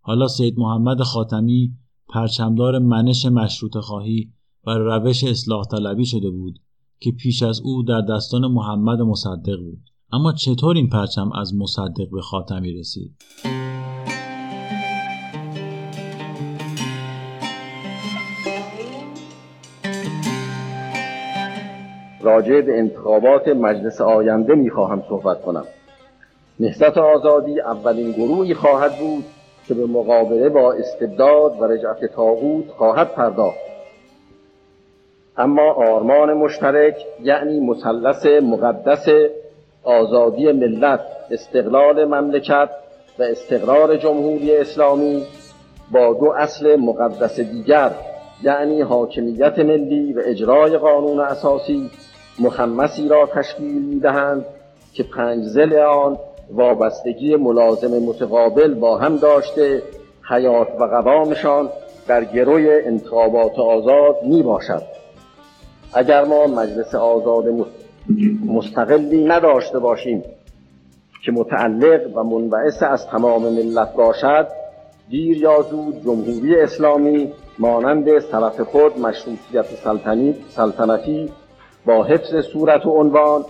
حالا 0.00 0.28
سید 0.28 0.58
محمد 0.58 1.02
خاتمی 1.02 1.72
پرچمدار 2.08 2.78
منش 2.78 3.26
مشروط 3.26 3.76
خواهی 3.76 4.32
و 4.66 4.70
روش 4.70 5.24
اصلاح 5.24 5.64
طلبی 5.64 6.06
شده 6.06 6.30
بود 6.30 6.58
که 7.00 7.10
پیش 7.12 7.42
از 7.42 7.60
او 7.60 7.82
در 7.82 8.00
دستان 8.00 8.46
محمد 8.46 9.00
مصدق 9.00 9.60
بود. 9.60 9.80
اما 10.12 10.32
چطور 10.32 10.76
این 10.76 10.88
پرچم 10.88 11.32
از 11.32 11.54
مصدق 11.54 12.10
به 12.12 12.20
خاتمی 12.20 12.72
رسید؟ 12.72 13.14
راجع 22.20 22.60
به 22.60 22.78
انتخابات 22.78 23.48
مجلس 23.48 24.00
آینده 24.00 24.54
می‌خواهم 24.54 25.02
صحبت 25.08 25.42
کنم 25.42 25.64
نهضت 26.60 26.98
آزادی 26.98 27.60
اولین 27.60 28.12
گروهی 28.12 28.54
خواهد 28.54 28.98
بود 28.98 29.24
که 29.68 29.74
به 29.74 29.86
مقابله 29.86 30.48
با 30.48 30.72
استبداد 30.72 31.60
و 31.60 31.64
رجعت 31.64 32.04
تاغوت 32.04 32.68
خواهد 32.68 33.14
پرداخت. 33.14 33.58
اما 35.36 35.72
آرمان 35.72 36.32
مشترک 36.32 36.96
یعنی 37.22 37.60
مثلث 37.60 38.26
مقدس 38.26 39.06
آزادی 39.84 40.52
ملت 40.52 41.00
استقلال 41.30 42.04
مملکت 42.04 42.68
و 43.18 43.22
استقرار 43.22 43.96
جمهوری 43.96 44.56
اسلامی 44.56 45.22
با 45.92 46.12
دو 46.20 46.30
اصل 46.30 46.76
مقدس 46.76 47.40
دیگر 47.40 47.90
یعنی 48.42 48.82
حاکمیت 48.82 49.58
ملی 49.58 50.12
و 50.12 50.20
اجرای 50.24 50.78
قانون 50.78 51.20
اساسی 51.20 51.90
مخمسی 52.38 53.08
را 53.08 53.26
تشکیل 53.26 53.82
می‌دهند 53.82 54.44
که 54.94 55.02
پنج 55.02 55.44
زل 55.44 55.74
آن 55.78 56.18
وابستگی 56.50 57.36
ملازم 57.36 57.98
متقابل 57.98 58.74
با 58.74 58.98
هم 58.98 59.16
داشته 59.16 59.82
حیات 60.30 60.68
و 60.80 60.84
قوامشان 60.84 61.68
در 62.08 62.24
گروی 62.24 62.70
انتخابات 62.70 63.58
آزاد 63.58 64.16
می 64.22 64.42
باشد. 64.42 64.82
اگر 65.92 66.24
ما 66.24 66.46
مجلس 66.46 66.94
آزاد 66.94 67.44
مستقلی 68.46 69.24
نداشته 69.24 69.78
باشیم 69.78 70.22
که 71.24 71.32
متعلق 71.32 72.16
و 72.16 72.24
منبعث 72.24 72.82
از 72.82 73.06
تمام 73.06 73.42
ملت 73.42 73.94
باشد 73.94 74.46
دیر 75.08 75.36
یا 75.36 75.62
زود 75.62 76.02
جمهوری 76.04 76.60
اسلامی 76.60 77.32
مانند 77.58 78.18
سلف 78.18 78.60
خود 78.60 78.98
مشروطیت 78.98 79.66
سلطنتی 80.54 81.28
با 81.86 82.04
حفظ 82.04 82.44
صورت 82.52 82.86
و 82.86 82.90
عنوان 82.90 83.44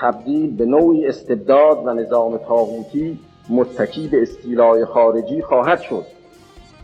تبدیل 0.00 0.56
به 0.56 0.64
نوعی 0.64 1.06
استبداد 1.06 1.86
و 1.86 1.92
نظام 1.92 2.36
تاغوتی 2.36 3.18
متکی 3.50 4.08
به 4.08 4.22
استیلای 4.22 4.84
خارجی 4.84 5.42
خواهد 5.42 5.80
شد. 5.80 6.04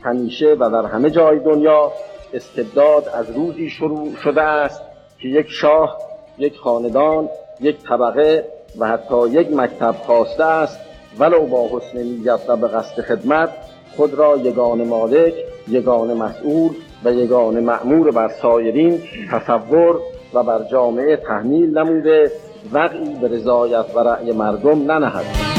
همیشه 0.03 0.57
و 0.61 0.71
در 0.71 0.89
همه 0.89 1.11
جای 1.11 1.39
دنیا 1.39 1.93
استبداد 2.35 3.09
از 3.09 3.31
روزی 3.31 3.71
شروع 3.71 4.15
شده 4.15 4.43
است 4.43 4.83
که 5.19 5.29
یک 5.29 5.47
شاه 5.49 5.99
یک 6.39 6.57
خاندان 6.57 7.29
یک 7.61 7.77
طبقه 7.89 8.45
و 8.79 8.89
حتی 8.89 9.29
یک 9.29 9.53
مکتب 9.53 9.95
خواسته 10.07 10.45
است 10.45 10.79
ولو 11.19 11.47
با 11.47 11.69
حسن 11.73 11.99
نیت 11.99 12.41
و 12.49 12.57
به 12.57 12.69
قصد 12.69 13.03
خدمت 13.03 13.51
خود 13.97 14.15
را 14.15 14.37
یگان 14.37 14.85
مالک 14.85 15.35
یگان 15.69 16.15
مسئول 16.15 16.71
و 17.05 17.13
یگان 17.13 17.61
معمور 17.61 18.11
بر 18.11 18.29
سایرین 18.29 19.03
تصور 19.33 20.01
و 20.35 20.43
بر 20.43 20.63
جامعه 20.71 21.17
تحمیل 21.17 21.79
نموده 21.79 22.31
وقعی 22.73 23.15
به 23.21 23.29
رضایت 23.29 23.87
و 23.95 23.99
رأی 23.99 24.33
مردم 24.33 24.93
ننهد. 24.93 25.51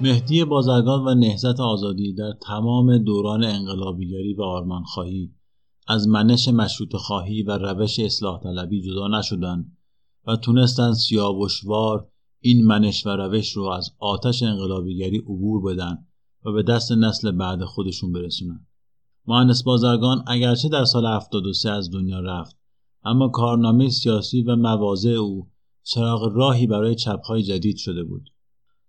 مهدی 0.00 0.44
بازرگان 0.44 1.04
و 1.04 1.14
نهزت 1.14 1.60
آزادی 1.60 2.14
در 2.14 2.32
تمام 2.32 2.98
دوران 2.98 3.44
انقلابیگری 3.44 4.34
و 4.34 4.42
آرمانخواهی 4.42 5.30
از 5.88 6.08
منش 6.08 6.48
مشروط 6.48 6.96
خواهی 6.96 7.42
و 7.42 7.58
روش 7.58 8.00
اصلاح 8.00 8.40
طلبی 8.40 8.82
جدا 8.82 9.08
نشدند 9.08 9.76
و 10.26 10.36
تونستن 10.36 10.92
سیاوشوار 10.92 12.08
این 12.46 12.66
منش 12.66 13.06
و 13.06 13.10
روش 13.10 13.52
رو 13.52 13.64
از 13.64 13.90
آتش 13.98 14.42
انقلابیگری 14.42 15.18
عبور 15.18 15.62
بدن 15.62 16.06
و 16.44 16.52
به 16.52 16.62
دست 16.62 16.92
نسل 16.92 17.30
بعد 17.30 17.64
خودشون 17.64 18.12
برسونن. 18.12 18.66
مهندس 19.26 19.62
بازرگان 19.62 20.24
اگرچه 20.26 20.68
در 20.68 20.84
سال 20.84 21.06
73 21.06 21.70
از 21.70 21.90
دنیا 21.90 22.20
رفت 22.20 22.56
اما 23.04 23.28
کارنامه 23.28 23.88
سیاسی 23.88 24.42
و 24.42 24.56
مواضع 24.56 25.10
او 25.10 25.48
چراغ 25.82 26.32
راهی 26.34 26.66
برای 26.66 26.94
چپهای 26.94 27.42
جدید 27.42 27.76
شده 27.76 28.04
بود 28.04 28.30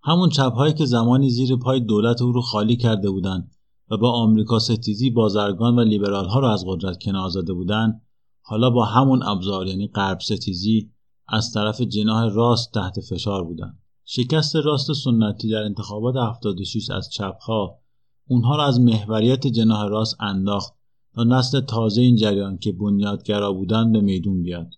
همون 0.03 0.29
چپهایی 0.29 0.73
که 0.73 0.85
زمانی 0.85 1.29
زیر 1.29 1.55
پای 1.55 1.79
دولت 1.79 2.21
او 2.21 2.31
رو 2.31 2.41
خالی 2.41 2.75
کرده 2.75 3.09
بودند 3.09 3.51
و 3.91 3.97
با 3.97 4.11
آمریکا 4.11 4.59
ستیزی 4.59 5.09
بازرگان 5.09 5.79
و 5.79 5.83
لیبرال 5.83 6.25
ها 6.25 6.39
را 6.39 6.53
از 6.53 6.65
قدرت 6.67 6.97
کنار 7.03 7.29
زده 7.29 7.53
بودند 7.53 8.01
حالا 8.41 8.69
با 8.69 8.85
همون 8.85 9.23
ابزار 9.23 9.67
یعنی 9.67 9.87
غرب 9.87 10.19
ستیزی 10.19 10.91
از 11.29 11.51
طرف 11.51 11.81
جناح 11.81 12.33
راست 12.33 12.73
تحت 12.73 12.99
فشار 12.99 13.43
بودند. 13.43 13.79
شکست 14.05 14.55
راست 14.55 14.93
سنتی 14.93 15.49
در 15.49 15.63
انتخابات 15.63 16.15
76 16.15 16.89
از 16.89 17.09
چپها 17.09 17.79
اونها 18.27 18.55
را 18.55 18.65
از 18.65 18.79
محوریت 18.79 19.47
جناح 19.47 19.87
راست 19.87 20.15
انداخت 20.19 20.73
تا 21.15 21.23
نسل 21.23 21.61
تازه 21.61 22.01
این 22.01 22.15
جریان 22.15 22.57
که 22.57 22.71
بنیادگرا 22.71 23.53
بودند 23.53 23.93
به 23.93 24.01
میدون 24.01 24.43
بیاد. 24.43 24.69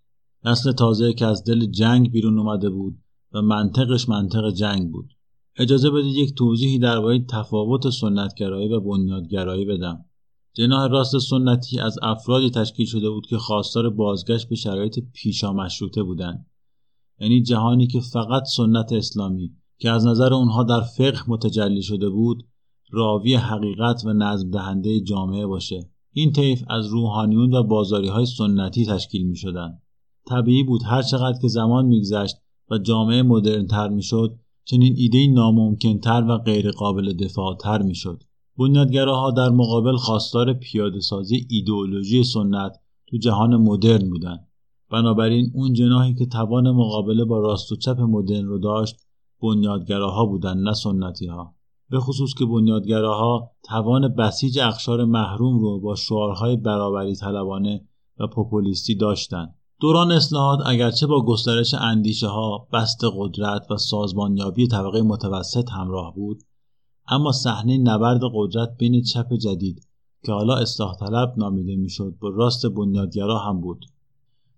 نسل 0.45 0.72
تازه 0.72 1.14
که 1.14 1.26
از 1.26 1.43
دل 1.43 1.66
جنگ 1.66 2.12
بیرون 2.12 2.39
اومده 2.39 2.70
بود 2.70 3.00
و 3.34 3.41
منطقش 3.41 4.10
منطق 4.10 4.52
جنگ 4.52 4.91
بود. 4.91 5.10
اجازه 5.56 5.89
بدید 5.89 6.16
یک 6.16 6.36
توضیحی 6.36 6.80
درباره 6.80 7.26
تفاوت 7.30 7.89
سنتگرایی 7.89 8.68
و 8.68 8.80
بنیادگرایی 8.80 9.66
بدم. 9.66 10.06
جناح 10.54 10.88
راست 10.88 11.18
سنتی 11.18 11.80
از 11.80 11.95
افرادی 12.02 12.50
تشکیل 12.50 12.86
شده 12.86 13.10
بود 13.10 13.26
که 13.26 13.38
خواستار 13.38 13.89
بازگشت 13.89 14.50
به 14.50 14.56
شرایط 14.56 15.00
پیشا 15.14 15.54
مشروطه 15.54 16.04
بودند 16.04 16.45
یعنی 17.20 17.41
جهانی 17.41 17.88
که 17.88 18.00
فقط 18.00 18.43
سنت 18.43 18.93
اسلامی 18.93 19.56
که 19.78 19.89
از 19.89 20.06
نظر 20.06 20.34
اونها 20.34 20.64
در 20.64 20.82
فقه 20.82 21.30
متجلی 21.30 21.82
شده 21.82 22.10
بود 22.10 22.47
راوی 22.91 23.36
حقیقت 23.36 24.06
و 24.06 24.14
نظم 24.14 24.50
دهنده 24.50 25.02
جامعه 25.02 25.45
باشه 25.45 25.89
این 26.14 26.32
طیف 26.32 26.64
از 26.70 26.88
روحانیون 26.88 27.54
و 27.54 27.64
بازاری 27.64 28.08
های 28.08 28.26
سنتی 28.26 28.86
تشکیل 28.86 29.28
می 29.28 29.36
شدن. 29.36 29.80
طبیعی 30.30 30.64
بود 30.64 30.82
هر 30.84 31.02
چقدر 31.02 31.39
که 31.41 31.47
زمان 31.47 31.86
میگذشت 31.86 32.36
و 32.72 32.78
جامعه 32.78 33.22
مدرن 33.24 33.68
تر 33.68 33.89
می 33.89 34.04
شد 34.04 34.39
چنین 34.66 34.93
ایده 34.97 35.28
ناممکن 35.28 36.00
تر 36.00 36.26
و 36.30 36.38
غیرقابل 36.38 37.14
دفاع 37.14 37.58
تر 37.58 37.82
می 37.82 37.95
شد. 37.95 38.24
بنیادگراها 38.60 39.32
در 39.32 39.49
مقابل 39.49 39.95
خواستار 39.95 40.53
پیاده 40.53 40.99
سازی 40.99 41.47
ایدئولوژی 41.49 42.24
سنت 42.24 42.80
تو 43.07 43.18
جهان 43.18 43.55
مدرن 43.55 44.10
بودند. 44.10 44.47
بنابراین 44.91 45.51
اون 45.55 45.74
جناحی 45.74 46.16
که 46.16 46.26
توان 46.26 46.72
مقابله 46.72 47.26
با 47.26 47.39
راست 47.39 47.72
و 47.72 47.76
چپ 47.76 47.99
مدرن 47.99 48.45
رو 48.45 48.60
داشت 48.60 48.95
بنیادگراها 49.41 50.26
بودند 50.26 50.68
نه 50.68 50.74
سنتی 50.74 51.28
ها. 51.28 51.55
به 51.89 51.99
خصوص 51.99 52.34
که 52.34 52.45
بنیادگراها 52.45 53.51
توان 53.64 54.07
بسیج 54.07 54.60
اخشار 54.60 55.05
محروم 55.05 55.60
رو 55.60 55.80
با 55.80 55.95
شعارهای 55.95 56.55
برابری 56.55 57.16
طلبانه 57.16 57.88
و 58.20 58.28
پوپولیستی 58.28 58.95
داشتند. 58.95 59.55
دوران 59.82 60.12
اصلاحات 60.12 60.60
اگرچه 60.66 61.07
با 61.07 61.26
گسترش 61.26 61.74
اندیشه 61.74 62.28
ها 62.28 62.68
بست 62.74 63.01
قدرت 63.18 63.72
و 63.72 63.78
سازمانیابی 63.78 64.68
طبقه 64.68 65.01
متوسط 65.01 65.70
همراه 65.70 66.16
بود 66.16 66.43
اما 67.12 67.32
صحنه 67.32 67.78
نبرد 67.78 68.22
قدرت 68.34 68.78
بین 68.78 69.01
چپ 69.01 69.34
جدید 69.34 69.88
که 70.24 70.32
حالا 70.32 70.55
اصلاح 70.55 70.95
طلب 70.95 71.34
نامیده 71.38 71.76
می‌شد 71.76 72.16
با 72.22 72.30
راست 72.30 72.66
بنیادگرا 72.66 73.39
هم 73.39 73.62
بود. 73.62 73.86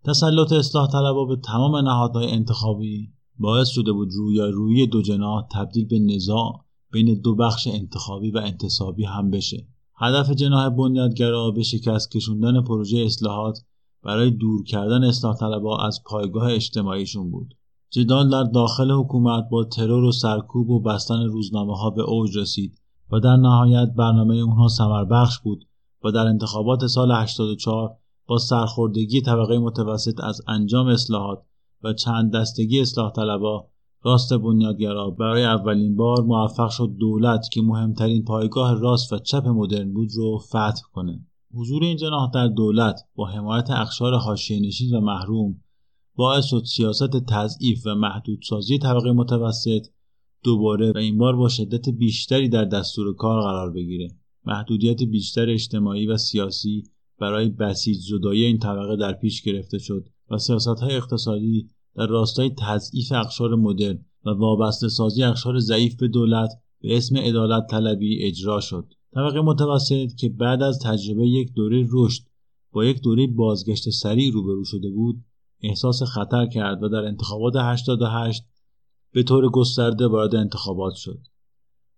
تسلط 0.06 0.52
اصلاح 0.52 0.92
طلب 0.92 1.28
به 1.28 1.36
تمام 1.36 1.76
نهادهای 1.76 2.32
انتخابی 2.32 3.14
باعث 3.40 3.68
شده 3.68 3.92
بود 3.92 4.10
روی 4.54 4.88
دو 4.88 5.02
جناح 5.02 5.48
تبدیل 5.52 5.86
به 5.88 6.00
نزاع 6.00 6.66
بین 6.92 7.22
دو 7.22 7.36
بخش 7.36 7.68
انتخابی 7.68 8.32
و 8.32 8.38
انتصابی 8.38 9.06
هم 9.06 9.30
بشه. 9.30 9.68
هدف 9.96 10.32
جناح 10.32 10.70
بنیادگرا 10.70 11.52
به 11.52 11.64
شکست 11.64 12.12
کشوندن 12.12 12.62
پروژه 12.62 12.98
اصلاحات 12.98 13.60
برای 14.04 14.32
دور 14.32 14.64
کردن 14.64 15.04
اصلاح 15.04 15.38
طلبها 15.38 15.88
از 15.88 16.04
پایگاه 16.06 16.54
اجتماعیشون 16.54 17.32
بود. 17.32 17.54
جدال 17.94 18.30
در 18.30 18.44
داخل 18.44 18.92
حکومت 18.92 19.50
با 19.52 19.64
ترور 19.64 20.04
و 20.04 20.12
سرکوب 20.12 20.70
و 20.70 20.80
بستن 20.80 21.24
روزنامه 21.24 21.78
ها 21.78 21.90
به 21.90 22.02
اوج 22.02 22.38
رسید 22.38 22.82
و 23.12 23.20
در 23.20 23.36
نهایت 23.36 23.94
برنامه 23.98 24.36
اونها 24.36 24.68
سمر 24.68 25.06
بخش 25.06 25.40
بود 25.40 25.68
و 26.04 26.12
در 26.12 26.28
انتخابات 26.28 26.88
سال 26.88 27.12
84 27.12 27.98
با 28.28 28.38
سرخوردگی 28.38 29.22
طبقه 29.22 29.58
متوسط 29.58 30.20
از 30.24 30.42
انجام 30.48 30.88
اصلاحات 30.88 31.44
و 31.84 31.94
چند 31.94 32.36
دستگی 32.36 32.82
اصلاح 32.82 33.12
طلبا 33.12 33.68
راست 34.04 34.34
بنیادگرا 34.34 35.10
برای 35.10 35.44
اولین 35.44 35.96
بار 35.96 36.22
موفق 36.24 36.70
شد 36.70 36.96
دولت 37.00 37.50
که 37.54 37.62
مهمترین 37.62 38.24
پایگاه 38.24 38.80
راست 38.80 39.14
و 39.14 39.20
چپ 39.20 39.48
مدرن 39.48 39.94
بود 39.94 40.10
رو 40.16 40.38
فتح 40.38 40.82
کنه. 40.94 41.26
حضور 41.54 41.84
این 41.84 41.98
جناح 41.98 42.32
در 42.34 42.48
دولت 42.48 43.02
با 43.16 43.26
حمایت 43.26 43.72
اقشار 43.72 44.14
حاشیه‌نشین 44.14 44.96
و 44.96 45.02
محروم 45.02 45.56
باعث 46.16 46.46
شد 46.46 46.64
سیاست 46.66 47.26
تضعیف 47.30 47.82
و 47.86 47.96
محدودسازی 47.96 48.78
طبقه 48.78 49.12
متوسط 49.12 49.88
دوباره 50.44 50.92
و 50.92 50.98
این 50.98 51.18
بار 51.18 51.36
با 51.36 51.50
شدت 51.50 51.90
بیشتری 51.90 52.50
در 52.50 52.66
دستور 52.66 53.16
کار 53.16 53.42
قرار 53.42 53.72
بگیره. 53.72 54.08
محدودیت 54.46 55.04
بیشتر 55.04 55.50
اجتماعی 55.50 56.08
و 56.08 56.18
سیاسی 56.18 56.84
برای 57.20 57.50
بسیج 57.50 57.98
زدایی 57.98 58.46
این 58.46 58.60
طبقه 58.60 58.96
در 58.96 59.14
پیش 59.14 59.42
گرفته 59.42 59.78
شد 59.78 60.10
و 60.32 60.38
سیاست 60.38 60.68
های 60.68 60.96
اقتصادی 60.96 61.70
در 61.96 62.08
راستای 62.08 62.52
تضعیف 62.58 63.12
اقشار 63.12 63.56
مدرن 63.56 64.06
و 64.26 64.30
وابسته 64.30 64.90
سازی 64.90 65.24
اقشار 65.24 65.60
ضعیف 65.60 65.96
به 65.96 66.08
دولت 66.08 66.50
به 66.82 66.98
اسم 66.98 67.18
عدالت 67.18 67.68
طلبی 67.70 68.24
اجرا 68.24 68.60
شد. 68.60 68.94
طبقه 69.14 69.42
متوسط 69.42 70.16
که 70.20 70.30
بعد 70.30 70.62
از 70.62 70.80
تجربه 70.80 71.28
یک 71.28 71.54
دوره 71.54 71.88
رشد 71.92 72.24
با 72.72 72.86
یک 72.86 73.02
دوره 73.02 73.28
بازگشت 73.28 73.90
سریع 73.90 74.32
روبرو 74.32 74.64
شده 74.66 74.90
بود 74.90 75.24
احساس 75.64 76.04
خطر 76.04 76.46
کرد 76.46 76.84
و 76.84 76.90
در 76.90 77.06
انتخابات 77.06 77.54
88 77.56 78.44
به 79.14 79.24
طور 79.24 79.50
گسترده 79.50 80.08
وارد 80.08 80.36
انتخابات 80.36 80.94
شد. 80.94 81.20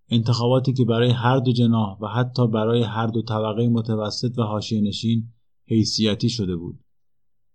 انتخاباتی 0.09 0.73
که 0.73 0.85
برای 0.85 1.09
هر 1.09 1.39
دو 1.39 1.51
جناح 1.51 1.97
و 2.01 2.07
حتی 2.07 2.47
برای 2.47 2.83
هر 2.83 3.07
دو 3.07 3.21
طبقه 3.21 3.69
متوسط 3.69 4.39
و 4.39 4.41
حاشیه 4.41 4.81
نشین 4.81 5.33
حیثیتی 5.67 6.29
شده 6.29 6.55
بود. 6.55 6.79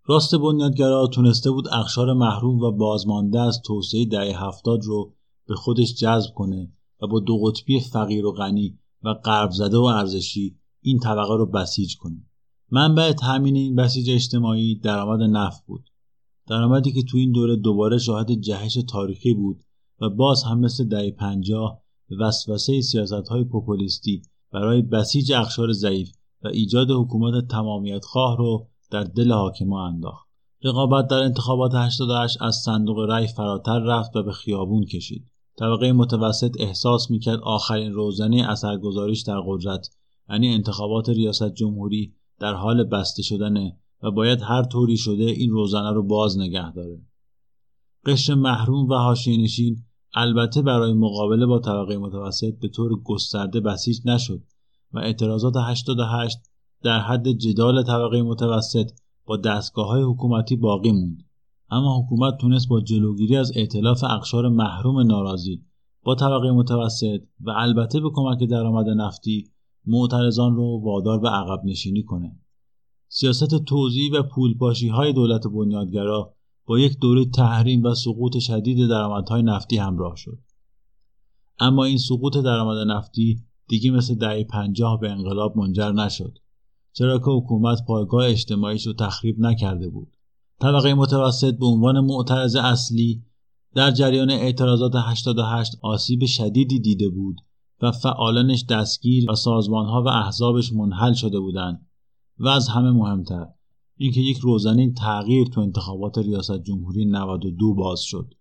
راست 0.04 0.34
بنیادگرا 0.34 1.06
تونسته 1.06 1.50
بود 1.50 1.68
اخشار 1.68 2.12
محروم 2.12 2.58
و 2.58 2.72
بازمانده 2.72 3.40
از 3.40 3.62
توسعه 3.64 4.04
دهه 4.04 4.44
هفتاد 4.46 4.84
رو 4.84 5.14
به 5.48 5.54
خودش 5.54 5.94
جذب 5.94 6.34
کنه 6.34 6.72
و 7.02 7.06
با 7.06 7.20
دو 7.20 7.38
قطبی 7.38 7.80
فقیر 7.80 8.26
و 8.26 8.32
غنی 8.32 8.78
و 9.02 9.14
غرب 9.14 9.50
زده 9.50 9.76
و 9.76 9.82
ارزشی 9.82 10.58
این 10.80 10.98
طبقه 10.98 11.36
رو 11.36 11.46
بسیج 11.46 11.96
کنه. 11.96 12.26
منبع 12.70 13.12
تامین 13.12 13.56
این 13.56 13.76
بسیج 13.76 14.10
اجتماعی 14.10 14.78
درآمد 14.78 15.22
نفت 15.22 15.66
بود. 15.66 15.90
درآمدی 16.48 16.92
که 16.92 17.02
تو 17.02 17.18
این 17.18 17.32
دوره 17.32 17.56
دوباره 17.56 17.98
شاهد 17.98 18.32
جهش 18.32 18.78
تاریخی 18.88 19.34
بود 19.34 19.60
و 20.00 20.08
باز 20.08 20.42
هم 20.42 20.60
مثل 20.60 20.84
دهه 20.84 21.10
پنجاه 21.10 21.82
وسوسه 22.20 22.80
سیاست 22.80 23.28
های 23.28 23.44
پوپولیستی 23.44 24.22
برای 24.52 24.82
بسیج 24.82 25.32
اخشار 25.32 25.72
ضعیف 25.72 26.12
و 26.42 26.48
ایجاد 26.48 26.90
حکومت 26.90 27.48
تمامیت 27.48 28.04
خواه 28.04 28.36
رو 28.36 28.68
در 28.90 29.04
دل 29.04 29.32
حاکما 29.32 29.86
انداخت. 29.86 30.28
رقابت 30.64 31.06
در 31.06 31.22
انتخابات 31.22 31.74
88 31.74 32.42
از 32.42 32.56
صندوق 32.56 32.98
رأی 32.98 33.26
فراتر 33.26 33.78
رفت 33.78 34.16
و 34.16 34.22
به 34.22 34.32
خیابون 34.32 34.84
کشید. 34.84 35.30
طبقه 35.58 35.92
متوسط 35.92 36.56
احساس 36.58 37.10
می‌کرد 37.10 37.40
آخرین 37.40 37.92
روزنه 37.92 38.50
اثرگذاریش 38.50 39.22
در 39.22 39.40
قدرت 39.46 39.88
یعنی 40.30 40.48
انتخابات 40.48 41.08
ریاست 41.08 41.54
جمهوری 41.54 42.14
در 42.40 42.54
حال 42.54 42.84
بسته 42.84 43.22
شدنه 43.22 43.76
و 44.02 44.10
باید 44.10 44.42
هر 44.42 44.62
طوری 44.62 44.96
شده 44.96 45.24
این 45.24 45.50
روزنه 45.50 45.92
رو 45.92 46.02
باز 46.02 46.38
نگه 46.38 46.72
داره. 46.72 47.02
قشر 48.06 48.34
محروم 48.34 48.88
و 48.88 48.94
حاشیه‌نشین 48.94 49.84
البته 50.14 50.62
برای 50.62 50.92
مقابله 50.92 51.46
با 51.46 51.58
طبقه 51.58 51.98
متوسط 51.98 52.58
به 52.60 52.68
طور 52.68 53.02
گسترده 53.02 53.60
بسیج 53.60 53.98
نشد 54.04 54.42
و 54.92 54.98
اعتراضات 54.98 55.54
88 55.56 56.38
در 56.82 57.00
حد 57.00 57.28
جدال 57.28 57.82
طبقه 57.82 58.22
متوسط 58.22 58.90
با 59.24 59.36
دستگاه 59.36 59.88
های 59.88 60.02
حکومتی 60.02 60.56
باقی 60.56 60.92
موند. 60.92 61.24
اما 61.70 62.02
حکومت 62.02 62.36
تونست 62.40 62.68
با 62.68 62.80
جلوگیری 62.80 63.36
از 63.36 63.52
ائتلاف 63.56 64.04
اقشار 64.04 64.48
محروم 64.48 64.98
ناراضی 64.98 65.64
با 66.04 66.14
طبقه 66.14 66.50
متوسط 66.50 67.20
و 67.40 67.50
البته 67.50 68.00
به 68.00 68.10
کمک 68.14 68.44
درآمد 68.44 68.88
نفتی 68.88 69.50
معترضان 69.86 70.56
رو 70.56 70.80
وادار 70.84 71.20
به 71.20 71.28
عقب 71.28 71.64
نشینی 71.64 72.02
کنه. 72.02 72.40
سیاست 73.08 73.64
توزیع 73.64 74.10
و 74.12 74.22
پولپاشی 74.22 74.88
های 74.88 75.12
دولت 75.12 75.46
بنیادگرا 75.46 76.34
با 76.66 76.78
یک 76.78 76.98
دوره 76.98 77.24
تحریم 77.24 77.82
و 77.82 77.94
سقوط 77.94 78.38
شدید 78.38 78.88
درآمدهای 78.88 79.42
نفتی 79.42 79.76
همراه 79.76 80.16
شد. 80.16 80.38
اما 81.58 81.84
این 81.84 81.98
سقوط 81.98 82.36
درآمد 82.36 82.86
نفتی 82.86 83.42
دیگه 83.68 83.90
مثل 83.90 84.14
دهه 84.14 84.44
پنجاه 84.44 85.00
به 85.00 85.10
انقلاب 85.10 85.58
منجر 85.58 85.92
نشد 85.92 86.38
چرا 86.92 87.18
که 87.18 87.24
حکومت 87.24 87.78
پایگاه 87.86 88.26
اجتماعیش 88.26 88.86
رو 88.86 88.92
تخریب 88.92 89.40
نکرده 89.40 89.88
بود. 89.88 90.16
طبقه 90.60 90.94
متوسط 90.94 91.58
به 91.58 91.66
عنوان 91.66 92.00
معترض 92.00 92.56
اصلی 92.56 93.22
در 93.74 93.90
جریان 93.90 94.30
اعتراضات 94.30 94.92
88 94.94 95.72
آسیب 95.82 96.24
شدیدی 96.24 96.80
دیده 96.80 97.08
بود 97.08 97.36
و 97.82 97.92
فعالانش 97.92 98.64
دستگیر 98.64 99.30
و 99.30 99.34
سازمانها 99.34 100.02
و 100.02 100.08
احزابش 100.08 100.72
منحل 100.72 101.12
شده 101.12 101.40
بودند. 101.40 101.87
و 102.38 102.48
از 102.48 102.68
همه 102.68 102.90
مهمتر 102.90 103.46
اینکه 103.96 104.20
یک 104.20 104.38
روزنین 104.38 104.94
تغییر 104.94 105.46
تو 105.46 105.60
انتخابات 105.60 106.18
ریاست 106.18 106.62
جمهوری 106.62 107.04
92 107.04 107.74
باز 107.74 108.00
شد. 108.00 108.34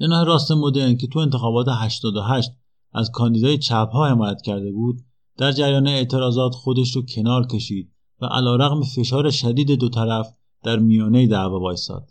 جناح 0.00 0.24
راست 0.24 0.52
مدرن 0.52 0.96
که 0.96 1.06
تو 1.06 1.18
انتخابات 1.18 1.66
88 1.68 2.50
از 2.92 3.10
کاندیدای 3.10 3.58
چپ 3.58 3.88
ها 3.92 4.06
حمایت 4.08 4.42
کرده 4.42 4.72
بود 4.72 5.00
در 5.36 5.52
جریان 5.52 5.86
اعتراضات 5.86 6.54
خودش 6.54 6.96
رو 6.96 7.02
کنار 7.02 7.46
کشید 7.46 7.92
و 8.20 8.26
علیرغم 8.26 8.82
فشار 8.82 9.30
شدید 9.30 9.70
دو 9.70 9.88
طرف 9.88 10.36
در 10.62 10.78
میانه 10.78 11.26
دعوا 11.26 11.60
وایساد. 11.60 12.10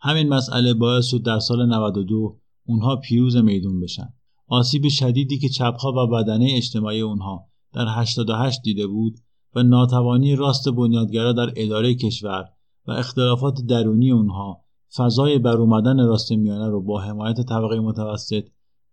همین 0.00 0.28
مسئله 0.28 0.74
باعث 0.74 1.06
شد 1.06 1.22
در 1.22 1.38
سال 1.38 1.66
92 1.66 2.40
اونها 2.66 2.96
پیروز 2.96 3.36
میدون 3.36 3.80
بشن. 3.80 4.08
آسیب 4.46 4.88
شدیدی 4.88 5.38
که 5.38 5.48
چپها 5.48 5.92
و 5.92 6.06
بدنه 6.06 6.52
اجتماعی 6.56 7.00
اونها 7.00 7.48
در 7.72 7.86
88 7.88 8.62
دیده 8.62 8.86
بود 8.86 9.18
و 9.56 9.62
ناتوانی 9.62 10.36
راست 10.36 10.68
بنیادگرا 10.68 11.32
در 11.32 11.52
اداره 11.56 11.94
کشور 11.94 12.48
و 12.86 12.92
اختلافات 12.92 13.60
درونی 13.68 14.10
اونها 14.10 14.64
فضای 14.96 15.38
بر 15.38 15.56
اومدن 15.56 16.06
راست 16.06 16.32
میانه 16.32 16.68
رو 16.68 16.82
با 16.82 17.00
حمایت 17.00 17.40
طبقه 17.40 17.80
متوسط 17.80 18.44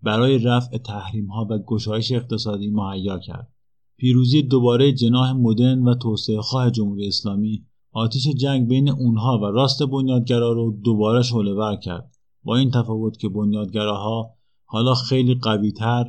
برای 0.02 0.38
رفع 0.38 0.78
تحریم 0.78 1.26
ها 1.26 1.48
و 1.50 1.58
گشایش 1.58 2.12
اقتصادی 2.12 2.70
مهیا 2.70 3.20
کرد. 3.20 3.54
پیروزی 3.98 4.42
دوباره 4.42 4.94
جناح 4.94 5.32
مدرن 5.32 5.84
و 5.84 5.96
توسعه 5.96 6.42
خواه 6.42 6.72
جمهوری 6.72 7.08
اسلامی 7.08 7.66
آتیش 7.92 8.28
جنگ 8.28 8.68
بین 8.68 8.90
اونها 8.90 9.40
و 9.40 9.46
راست 9.46 9.84
بنیادگرا 9.84 10.52
رو 10.52 10.80
دوباره 10.84 11.22
شعله 11.22 11.78
کرد 11.78 12.16
با 12.44 12.56
این 12.56 12.72
تفاوت 12.72 13.18
که 13.18 13.30
بنیادگراها 13.30 14.34
حالا 14.66 14.94
خیلی 14.94 15.36
قویتر 15.36 16.06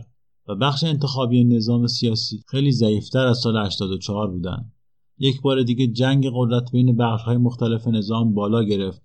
و 0.48 0.54
بخش 0.54 0.84
انتخابی 0.84 1.44
نظام 1.44 1.86
سیاسی 1.86 2.44
خیلی 2.46 2.72
ضعیفتر 2.72 3.26
از 3.26 3.38
سال 3.38 3.56
84 3.56 4.30
بودند. 4.30 4.72
یک 5.18 5.40
بار 5.42 5.62
دیگه 5.62 5.86
جنگ 5.86 6.30
قدرت 6.34 6.72
بین 6.72 6.96
بخشهای 6.96 7.36
مختلف 7.36 7.88
نظام 7.88 8.34
بالا 8.34 8.62
گرفت 8.62 9.02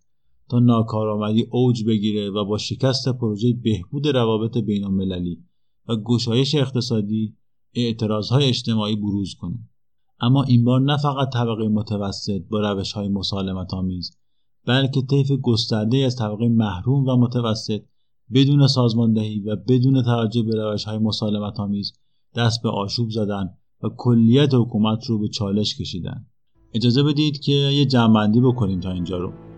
تا 0.49 0.59
ناکارآمدی 0.59 1.47
اوج 1.51 1.83
بگیره 1.83 2.29
و 2.29 2.45
با 2.45 2.57
شکست 2.57 3.09
پروژه 3.09 3.53
بهبود 3.53 4.07
روابط 4.07 4.57
بین 4.57 4.85
المللی 4.85 5.43
و 5.87 5.95
گشایش 5.95 6.55
اقتصادی 6.55 7.35
اعتراضهای 7.73 8.45
اجتماعی 8.45 8.95
بروز 8.95 9.35
کنه. 9.35 9.59
اما 10.21 10.43
این 10.43 10.63
بار 10.63 10.81
نه 10.81 10.97
فقط 10.97 11.33
طبقه 11.33 11.67
متوسط 11.67 12.41
با 12.49 12.59
روش 12.59 12.91
های 12.91 13.07
مسالمت 13.07 13.73
بلکه 14.65 15.01
طیف 15.01 15.31
گسترده 15.31 15.97
از 15.97 16.15
طبقه 16.15 16.47
محروم 16.47 17.07
و 17.07 17.17
متوسط 17.17 17.81
بدون 18.33 18.67
سازماندهی 18.67 19.39
و 19.39 19.55
بدون 19.55 20.03
توجه 20.03 20.43
به 20.43 20.55
روش 20.55 20.83
های 20.83 20.97
مسالمت 20.97 21.59
آمیز 21.59 21.93
دست 22.35 22.61
به 22.63 22.69
آشوب 22.69 23.09
زدن 23.09 23.49
و 23.83 23.89
کلیت 23.97 24.53
حکومت 24.53 25.05
رو 25.05 25.19
به 25.19 25.27
چالش 25.27 25.77
کشیدن. 25.77 26.25
اجازه 26.73 27.03
بدید 27.03 27.39
که 27.39 27.51
یه 27.51 27.85
جمعبندی 27.85 28.41
بکنیم 28.41 28.79
تا 28.79 28.91
اینجا 28.91 29.17
رو. 29.17 29.48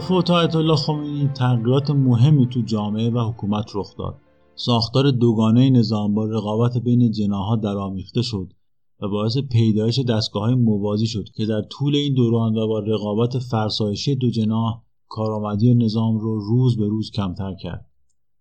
فوت 0.00 0.30
الله 0.30 0.76
خمینی 0.76 1.28
تغییرات 1.28 1.90
مهمی 1.90 2.46
تو 2.46 2.60
جامعه 2.60 3.10
و 3.10 3.18
حکومت 3.18 3.70
رخ 3.74 3.96
داد. 3.96 4.18
ساختار 4.54 5.10
دوگانه 5.10 5.70
نظام 5.70 6.14
با 6.14 6.24
رقابت 6.24 6.78
بین 6.78 7.10
جناها 7.10 7.56
درآمیخته 7.56 8.22
شد 8.22 8.52
و 9.00 9.08
باعث 9.08 9.38
پیدایش 9.38 9.98
دستگاه 9.98 10.42
های 10.42 10.54
موازی 10.54 11.06
شد 11.06 11.24
که 11.36 11.46
در 11.46 11.62
طول 11.62 11.96
این 11.96 12.14
دوران 12.14 12.56
و 12.56 12.66
با 12.66 12.78
رقابت 12.78 13.38
فرسایشی 13.38 14.14
دو 14.14 14.30
جناح 14.30 14.82
کارآمدی 15.08 15.74
نظام 15.74 16.18
رو 16.18 16.40
روز 16.40 16.76
به 16.76 16.88
روز 16.88 17.10
کمتر 17.10 17.54
کرد. 17.54 17.86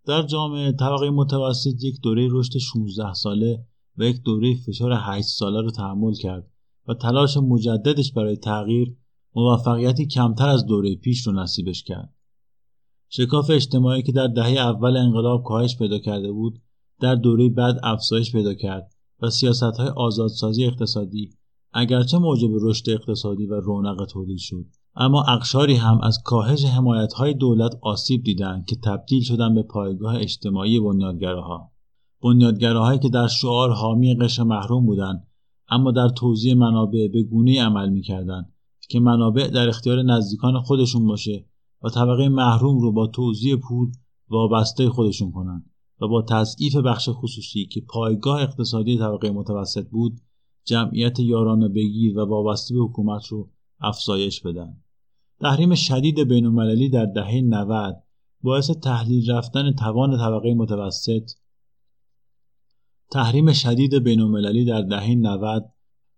در 0.05 0.21
جامعه 0.21 0.71
طبقه 0.71 1.09
متوسط 1.09 1.83
یک 1.83 2.01
دوره 2.01 2.27
رشد 2.31 2.57
16 2.57 3.13
ساله 3.13 3.65
و 3.97 4.03
یک 4.03 4.21
دوره 4.21 4.55
فشار 4.55 4.91
8 4.95 5.27
ساله 5.27 5.61
رو 5.61 5.71
تحمل 5.71 6.13
کرد 6.13 6.51
و 6.87 6.93
تلاش 6.93 7.37
مجددش 7.37 8.13
برای 8.13 8.37
تغییر 8.37 8.95
موفقیتی 9.35 10.07
کمتر 10.07 10.49
از 10.49 10.65
دوره 10.65 10.95
پیش 10.95 11.27
رو 11.27 11.33
نصیبش 11.33 11.83
کرد. 11.83 12.13
شکاف 13.09 13.49
اجتماعی 13.49 14.01
که 14.01 14.11
در 14.11 14.27
دهه 14.27 14.49
اول 14.49 14.97
انقلاب 14.97 15.43
کاهش 15.43 15.77
پیدا 15.77 15.99
کرده 15.99 16.31
بود 16.31 16.61
در 17.01 17.15
دوره 17.15 17.49
بعد 17.49 17.79
افزایش 17.83 18.31
پیدا 18.31 18.53
کرد 18.53 18.91
و 19.21 19.29
سیاست 19.29 19.63
های 19.63 19.87
آزادسازی 19.87 20.65
اقتصادی 20.65 21.33
اگرچه 21.73 22.17
موجب 22.17 22.49
رشد 22.61 22.89
اقتصادی 22.89 23.45
و 23.45 23.53
رونق 23.53 24.05
تولید 24.05 24.37
شد 24.37 24.65
اما 24.95 25.23
اقشاری 25.23 25.75
هم 25.75 25.99
از 26.03 26.19
کاهش 26.25 26.65
حمایت 26.65 27.13
های 27.13 27.33
دولت 27.33 27.75
آسیب 27.81 28.23
دیدند 28.23 28.65
که 28.65 28.75
تبدیل 28.83 29.23
شدن 29.23 29.55
به 29.55 29.63
پایگاه 29.63 30.15
اجتماعی 30.15 30.79
بنیادگراها 30.79 31.71
بنیادگراهایی 32.23 32.99
که 32.99 33.09
در 33.09 33.27
شعار 33.27 33.71
حامی 33.71 34.15
قشر 34.15 34.43
محروم 34.43 34.85
بودند 34.85 35.27
اما 35.69 35.91
در 35.91 36.09
توزیع 36.09 36.53
منابع 36.53 37.07
به 37.13 37.23
گونه 37.23 37.63
عمل 37.63 37.89
می‌کردند 37.89 38.53
که 38.89 38.99
منابع 38.99 39.47
در 39.47 39.69
اختیار 39.69 40.01
نزدیکان 40.01 40.61
خودشون 40.61 41.07
باشه 41.07 41.45
و 41.83 41.89
طبقه 41.89 42.29
محروم 42.29 42.79
رو 42.79 42.91
با 42.91 43.07
توزیع 43.07 43.55
پول 43.55 43.91
وابسته 44.29 44.89
خودشون 44.89 45.31
کنن 45.31 45.65
و 46.01 46.07
با 46.07 46.21
تضعیف 46.21 46.75
بخش 46.75 47.09
خصوصی 47.11 47.65
که 47.65 47.81
پایگاه 47.81 48.41
اقتصادی 48.41 48.97
طبقه 48.97 49.29
متوسط 49.29 49.87
بود 49.89 50.21
جمعیت 50.65 51.19
یارانه 51.19 51.67
بگیر 51.67 52.17
و 52.17 52.25
وابسته 52.25 52.75
به 52.75 52.81
حکومت 52.81 53.27
رو 53.27 53.49
افزایش 53.79 54.41
بدن. 54.41 54.77
تحریم 55.39 55.75
شدید 55.75 56.19
بین 56.19 56.89
در 56.89 57.05
دهه 57.05 57.41
90 57.41 58.03
باعث 58.41 58.71
تحلیل 58.71 59.31
رفتن 59.31 59.71
توان 59.71 60.17
طبقه 60.17 60.53
متوسط. 60.53 61.31
تحریم 63.11 63.53
شدید 63.53 63.95
بین 63.95 64.65
در 64.65 64.81
دهه 64.81 65.15
90 65.15 65.71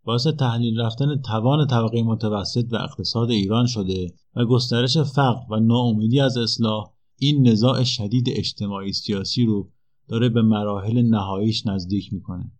باعث 0.03 0.27
تحلیل 0.27 0.79
رفتن 0.79 1.21
توان 1.21 1.67
طبقه 1.67 2.03
متوسط 2.03 2.65
و 2.71 2.75
اقتصاد 2.75 3.31
ایران 3.31 3.65
شده 3.65 4.13
و 4.35 4.45
گسترش 4.45 4.97
فقر 4.97 5.53
و 5.53 5.59
ناامیدی 5.59 6.19
از 6.19 6.37
اصلاح 6.37 6.91
این 7.19 7.47
نزاع 7.47 7.83
شدید 7.83 8.25
اجتماعی 8.29 8.93
سیاسی 8.93 9.45
رو 9.45 9.69
داره 10.07 10.29
به 10.29 10.41
مراحل 10.41 11.01
نهاییش 11.01 11.67
نزدیک 11.67 12.13
می‌کنه. 12.13 12.51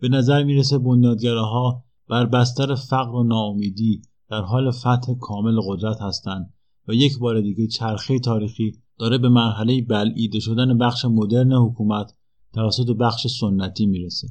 به 0.00 0.08
نظر 0.08 0.44
می‌رسه 0.44 0.78
بنیادگراها 0.78 1.84
بر 2.08 2.26
بستر 2.26 2.74
فقر 2.74 3.14
و 3.14 3.22
ناامیدی 3.22 4.02
در 4.30 4.42
حال 4.42 4.70
فتح 4.70 5.14
کامل 5.20 5.60
قدرت 5.68 6.00
هستند 6.00 6.52
و 6.88 6.94
یک 6.94 7.18
بار 7.18 7.40
دیگه 7.40 7.66
چرخه 7.66 8.18
تاریخی 8.18 8.72
داره 8.98 9.18
به 9.18 9.28
مرحله 9.28 9.82
بلعیده 9.82 10.40
شدن 10.40 10.78
بخش 10.78 11.04
مدرن 11.04 11.52
حکومت 11.52 12.12
توسط 12.54 12.90
بخش 12.90 13.26
سنتی 13.26 13.86
می‌رسه. 13.86 14.28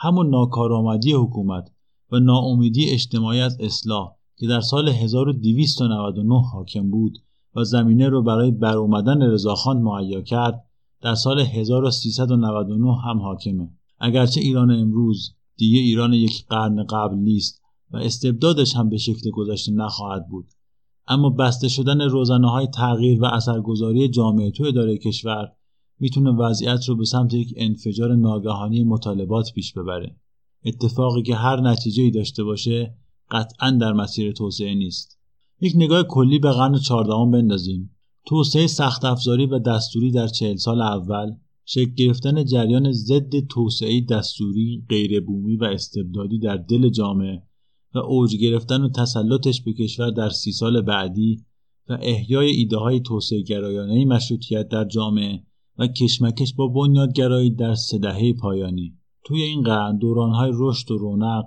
همون 0.00 0.30
ناکارآمدی 0.30 1.12
حکومت 1.12 1.70
و 2.12 2.18
ناامیدی 2.18 2.90
اجتماعی 2.90 3.40
از 3.40 3.56
اصلاح 3.60 4.12
که 4.36 4.46
در 4.46 4.60
سال 4.60 4.88
1299 4.88 6.42
حاکم 6.52 6.90
بود 6.90 7.18
و 7.56 7.64
زمینه 7.64 8.08
رو 8.08 8.22
برای 8.22 8.50
برومدن 8.50 9.22
رضاخان 9.22 9.82
مهیا 9.82 10.20
کرد 10.20 10.64
در 11.00 11.14
سال 11.14 11.40
1399 11.40 12.96
هم 13.04 13.18
حاکمه. 13.18 13.70
اگرچه 13.98 14.40
ایران 14.40 14.70
امروز 14.70 15.34
دیگه 15.56 15.78
ایران 15.78 16.12
یک 16.12 16.46
قرن 16.48 16.84
قبل 16.84 17.16
نیست 17.16 17.62
و 17.90 17.96
استبدادش 17.96 18.76
هم 18.76 18.88
به 18.88 18.96
شکل 18.96 19.30
گذشته 19.30 19.72
نخواهد 19.72 20.28
بود. 20.28 20.46
اما 21.08 21.30
بسته 21.30 21.68
شدن 21.68 22.00
روزنه 22.00 22.50
های 22.50 22.66
تغییر 22.66 23.22
و 23.22 23.24
اثرگذاری 23.24 24.08
جامعه 24.08 24.50
تو 24.50 24.64
اداره 24.64 24.98
کشور 24.98 25.52
می‌تونه 26.00 26.30
وضعیت 26.30 26.84
رو 26.88 26.96
به 26.96 27.04
سمت 27.04 27.34
یک 27.34 27.54
انفجار 27.56 28.16
ناگهانی 28.16 28.84
مطالبات 28.84 29.52
پیش 29.54 29.72
ببره. 29.72 30.16
اتفاقی 30.64 31.22
که 31.22 31.34
هر 31.34 31.60
نتیجه 31.60 32.02
ای 32.02 32.10
داشته 32.10 32.44
باشه 32.44 32.94
قطعا 33.30 33.70
در 33.70 33.92
مسیر 33.92 34.32
توسعه 34.32 34.74
نیست. 34.74 35.18
یک 35.60 35.72
نگاه 35.76 36.02
کلی 36.02 36.38
به 36.38 36.50
قرن 36.50 36.78
چهاردهم 36.78 37.30
بندازیم. 37.30 37.90
توسعه 38.26 38.66
سخت 38.66 39.04
افزاری 39.04 39.46
و 39.46 39.58
دستوری 39.58 40.10
در 40.10 40.26
چهل 40.26 40.56
سال 40.56 40.82
اول 40.82 41.32
شکل 41.64 41.94
گرفتن 41.94 42.44
جریان 42.44 42.92
ضد 42.92 43.40
توسعه 43.50 44.00
دستوری 44.00 44.84
غیربومی 44.88 45.56
و 45.56 45.64
استبدادی 45.64 46.38
در 46.38 46.56
دل 46.56 46.88
جامعه 46.88 47.42
و 47.94 47.98
اوج 47.98 48.36
گرفتن 48.36 48.82
و 48.82 48.88
تسلطش 48.88 49.62
به 49.62 49.72
کشور 49.72 50.10
در 50.10 50.30
سی 50.30 50.52
سال 50.52 50.80
بعدی 50.80 51.44
و 51.88 51.98
احیای 52.00 52.50
ایده 52.50 52.76
های 52.76 53.00
توسعه 53.00 53.42
گرایانه 53.42 54.04
مشروطیت 54.04 54.68
در 54.68 54.84
جامعه 54.84 55.42
و 55.78 55.86
کشمکش 55.86 56.54
با 56.54 56.68
بنیادگرایی 56.68 57.50
در 57.50 57.74
سه 57.74 57.98
دهه 57.98 58.32
پایانی. 58.32 58.98
توی 59.24 59.42
این 59.42 59.62
قرن 59.62 59.98
دورانهای 59.98 60.52
رشد 60.54 60.90
و 60.90 60.98
رونق 60.98 61.44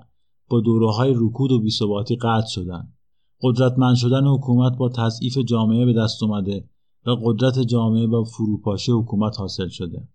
با 0.50 0.60
دورههای 0.60 1.14
رکود 1.16 1.52
و 1.52 1.60
بیثباتی 1.60 2.16
قطع 2.16 2.48
شدند 2.48 2.94
قدرتمند 3.42 3.96
شدن 3.96 4.28
حکومت 4.28 4.78
با 4.78 4.90
تضعیف 4.90 5.38
جامعه 5.38 5.86
به 5.86 5.94
دست 5.94 6.24
اومده 6.24 6.70
و 7.06 7.12
قدرت 7.24 7.60
جامعه 7.60 8.08
با 8.08 8.24
فروپاشی 8.24 8.92
حکومت 8.92 9.40
حاصل 9.40 9.68
شده. 9.68 10.08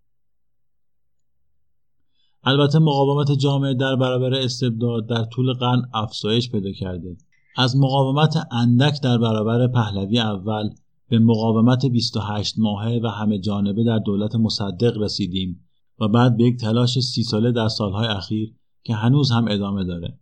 البته 2.45 2.79
مقاومت 2.79 3.33
جامعه 3.33 3.75
در 3.75 3.97
برابر 3.97 4.35
استبداد 4.35 5.09
در 5.09 5.25
طول 5.25 5.53
قرن 5.53 5.83
افزایش 5.95 6.51
پیدا 6.51 6.73
کرده. 6.73 7.17
از 7.57 7.77
مقاومت 7.77 8.49
اندک 8.51 9.03
در 9.03 9.19
برابر 9.19 9.69
پهلوی 9.69 10.19
اول 10.19 10.71
به 11.09 11.19
مقاومت 11.19 11.87
28 11.87 12.59
ماهه 12.59 13.01
و 13.05 13.09
همه 13.09 13.39
جانبه 13.39 13.85
در 13.85 13.99
دولت 13.99 14.35
مصدق 14.35 14.99
رسیدیم 14.99 15.69
و 16.01 16.09
بعد 16.09 16.37
به 16.37 16.45
یک 16.45 16.61
تلاش 16.61 16.99
سی 16.99 17.23
ساله 17.23 17.53
در 17.53 17.69
سالهای 17.69 18.07
اخیر 18.07 18.55
که 18.83 18.95
هنوز 18.95 19.31
هم 19.31 19.45
ادامه 19.49 19.85
داره. 19.85 20.19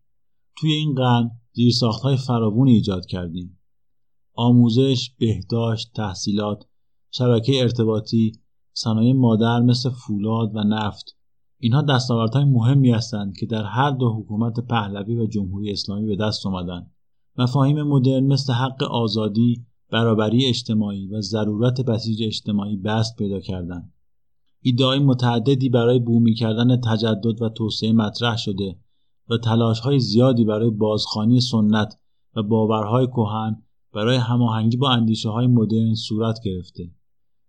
توی 0.56 0.72
این 0.72 0.94
قرن 0.94 1.30
های 2.02 2.16
فراوانی 2.16 2.72
ایجاد 2.72 3.06
کردیم. 3.06 3.58
آموزش، 4.34 5.10
بهداشت، 5.18 5.92
تحصیلات، 5.94 6.64
شبکه 7.10 7.60
ارتباطی، 7.60 8.32
صنایع 8.72 9.12
مادر 9.12 9.60
مثل 9.60 9.90
فولاد 9.90 10.50
و 10.54 10.58
نفت 10.58 11.16
اینها 11.58 11.82
دستاوردهای 11.82 12.44
مهمی 12.44 12.90
هستند 12.90 13.36
که 13.36 13.46
در 13.46 13.64
هر 13.64 13.90
دو 13.90 14.14
حکومت 14.20 14.60
پهلوی 14.60 15.16
و 15.16 15.26
جمهوری 15.26 15.72
اسلامی 15.72 16.06
به 16.06 16.16
دست 16.16 16.46
آمدند. 16.46 16.90
مفاهیم 17.38 17.82
مدرن 17.82 18.24
مثل 18.26 18.52
حق 18.52 18.82
آزادی، 18.82 19.66
برابری 19.90 20.46
اجتماعی 20.46 21.06
و 21.06 21.20
ضرورت 21.20 21.80
بسیج 21.80 22.22
اجتماعی 22.22 22.76
بست 22.76 23.16
پیدا 23.16 23.40
کردند. 23.40 23.92
ایدههای 24.62 24.98
متعددی 24.98 25.68
برای 25.68 25.98
بومی 25.98 26.34
کردن 26.34 26.80
تجدد 26.80 27.42
و 27.42 27.48
توسعه 27.48 27.92
مطرح 27.92 28.36
شده 28.36 28.76
و 29.28 29.38
تلاش 29.38 29.80
های 29.80 29.98
زیادی 29.98 30.44
برای 30.44 30.70
بازخانی 30.70 31.40
سنت 31.40 31.98
و 32.36 32.42
باورهای 32.42 33.06
کهن 33.06 33.62
برای 33.92 34.16
هماهنگی 34.16 34.76
با 34.76 34.90
اندیشه 34.90 35.28
های 35.28 35.46
مدرن 35.46 35.94
صورت 35.94 36.38
گرفته. 36.44 36.90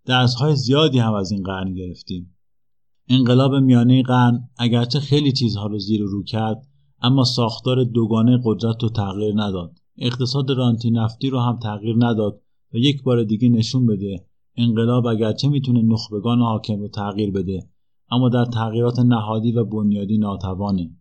درس 0.05 0.35
های 0.35 0.55
زیادی 0.55 0.99
هم 0.99 1.13
از 1.13 1.31
این 1.31 1.43
قرن 1.43 1.73
گرفتیم. 1.73 2.35
انقلاب 3.09 3.55
میانه 3.55 4.03
قرن 4.03 4.49
اگرچه 4.57 4.99
خیلی 4.99 5.31
چیزها 5.31 5.67
رو 5.67 5.79
زیر 5.79 6.03
و 6.03 6.07
رو 6.07 6.23
کرد 6.23 6.67
اما 7.01 7.23
ساختار 7.23 7.83
دوگانه 7.83 8.39
قدرت 8.43 8.83
رو 8.83 8.89
تغییر 8.89 9.33
نداد. 9.35 9.79
اقتصاد 9.97 10.51
رانتی 10.51 10.91
نفتی 10.91 11.29
رو 11.29 11.39
هم 11.39 11.59
تغییر 11.59 11.95
نداد 11.99 12.41
و 12.73 12.77
یک 12.77 13.03
بار 13.03 13.23
دیگه 13.23 13.49
نشون 13.49 13.85
بده 13.85 14.25
انقلاب 14.57 15.07
اگرچه 15.07 15.49
می‌تونه 15.49 15.81
نخبگان 15.81 16.39
حاکم 16.39 16.79
رو 16.79 16.87
تغییر 16.87 17.31
بده 17.31 17.69
اما 18.11 18.29
در 18.29 18.45
تغییرات 18.45 18.99
نهادی 18.99 19.51
و 19.51 19.65
بنیادی 19.65 20.17
ناتوانه. 20.17 20.91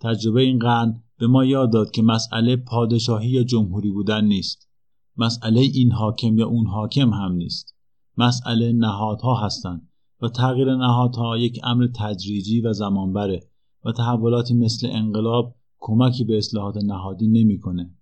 تجربه 0.00 0.40
این 0.40 0.58
قرن 0.58 1.02
به 1.18 1.26
ما 1.26 1.44
یاد 1.44 1.72
داد 1.72 1.90
که 1.90 2.02
مسئله 2.02 2.56
پادشاهی 2.56 3.30
یا 3.30 3.44
جمهوری 3.44 3.90
بودن 3.90 4.24
نیست. 4.24 4.68
مسئله 5.16 5.60
این 5.60 5.92
حاکم 5.92 6.38
یا 6.38 6.46
اون 6.46 6.66
حاکم 6.66 7.10
هم 7.10 7.32
نیست. 7.32 7.74
مسئله 8.18 8.72
نهادها 8.72 9.34
هستند 9.34 9.88
و 10.22 10.28
تغییر 10.28 10.74
نهادها 10.74 11.38
یک 11.38 11.60
امر 11.64 11.86
تدریجی 11.96 12.60
و 12.60 12.72
زمانبره 12.72 13.40
و 13.84 13.92
تحولاتی 13.92 14.54
مثل 14.54 14.88
انقلاب 14.90 15.54
کمکی 15.78 16.24
به 16.24 16.38
اصلاحات 16.38 16.76
نهادی 16.76 17.28
نمی‌کنه. 17.28 17.97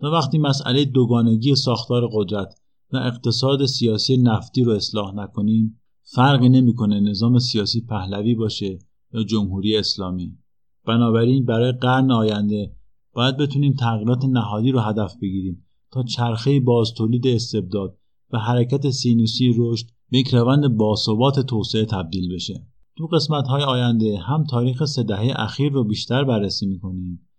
تا 0.00 0.10
وقتی 0.10 0.38
مسئله 0.38 0.84
دوگانگی 0.84 1.54
ساختار 1.54 2.08
قدرت 2.12 2.54
و 2.92 2.96
اقتصاد 2.96 3.66
سیاسی 3.66 4.16
نفتی 4.16 4.64
رو 4.64 4.72
اصلاح 4.72 5.14
نکنیم 5.14 5.80
فرقی 6.02 6.48
نمی‌کنه 6.48 7.00
نظام 7.00 7.38
سیاسی 7.38 7.80
پهلوی 7.80 8.34
باشه 8.34 8.78
یا 9.12 9.22
جمهوری 9.22 9.76
اسلامی. 9.76 10.38
بنابراین 10.86 11.44
برای 11.44 11.72
قرن 11.72 12.10
آینده 12.10 12.72
باید 13.12 13.36
بتونیم 13.36 13.72
تغییرات 13.72 14.24
نهادی 14.24 14.70
رو 14.70 14.80
هدف 14.80 15.14
بگیریم 15.22 15.66
تا 15.92 16.02
چرخه 16.02 16.60
باز 16.60 16.94
تولید 16.94 17.26
استبداد 17.26 17.98
و 18.32 18.38
حرکت 18.38 18.90
سینوسی 18.90 19.54
رشد 19.58 19.86
به 20.10 20.18
یک 20.18 20.34
روند 20.34 20.76
باثبات 20.76 21.40
توسعه 21.40 21.84
تبدیل 21.84 22.34
بشه. 22.34 22.66
تو 22.96 23.06
قسمت 23.06 23.46
های 23.46 23.62
آینده 23.62 24.18
هم 24.18 24.44
تاریخ 24.44 24.84
سه 24.84 25.02
دهه 25.02 25.32
اخیر 25.36 25.72
رو 25.72 25.84
بیشتر 25.84 26.24
بررسی 26.24 26.66
می‌کنیم. 26.66 27.29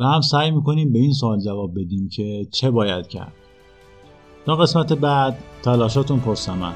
و 0.00 0.04
هم 0.04 0.20
سعی 0.20 0.50
می‌کنیم 0.50 0.92
به 0.92 0.98
این 0.98 1.12
سوال 1.12 1.40
جواب 1.40 1.80
بدیم 1.80 2.08
که 2.08 2.46
چه 2.50 2.70
باید 2.70 3.08
کرد. 3.08 3.32
تا 4.46 4.56
قسمت 4.56 4.92
بعد 4.92 5.38
تلاشاتون 5.62 6.20
پرسمن 6.20 6.72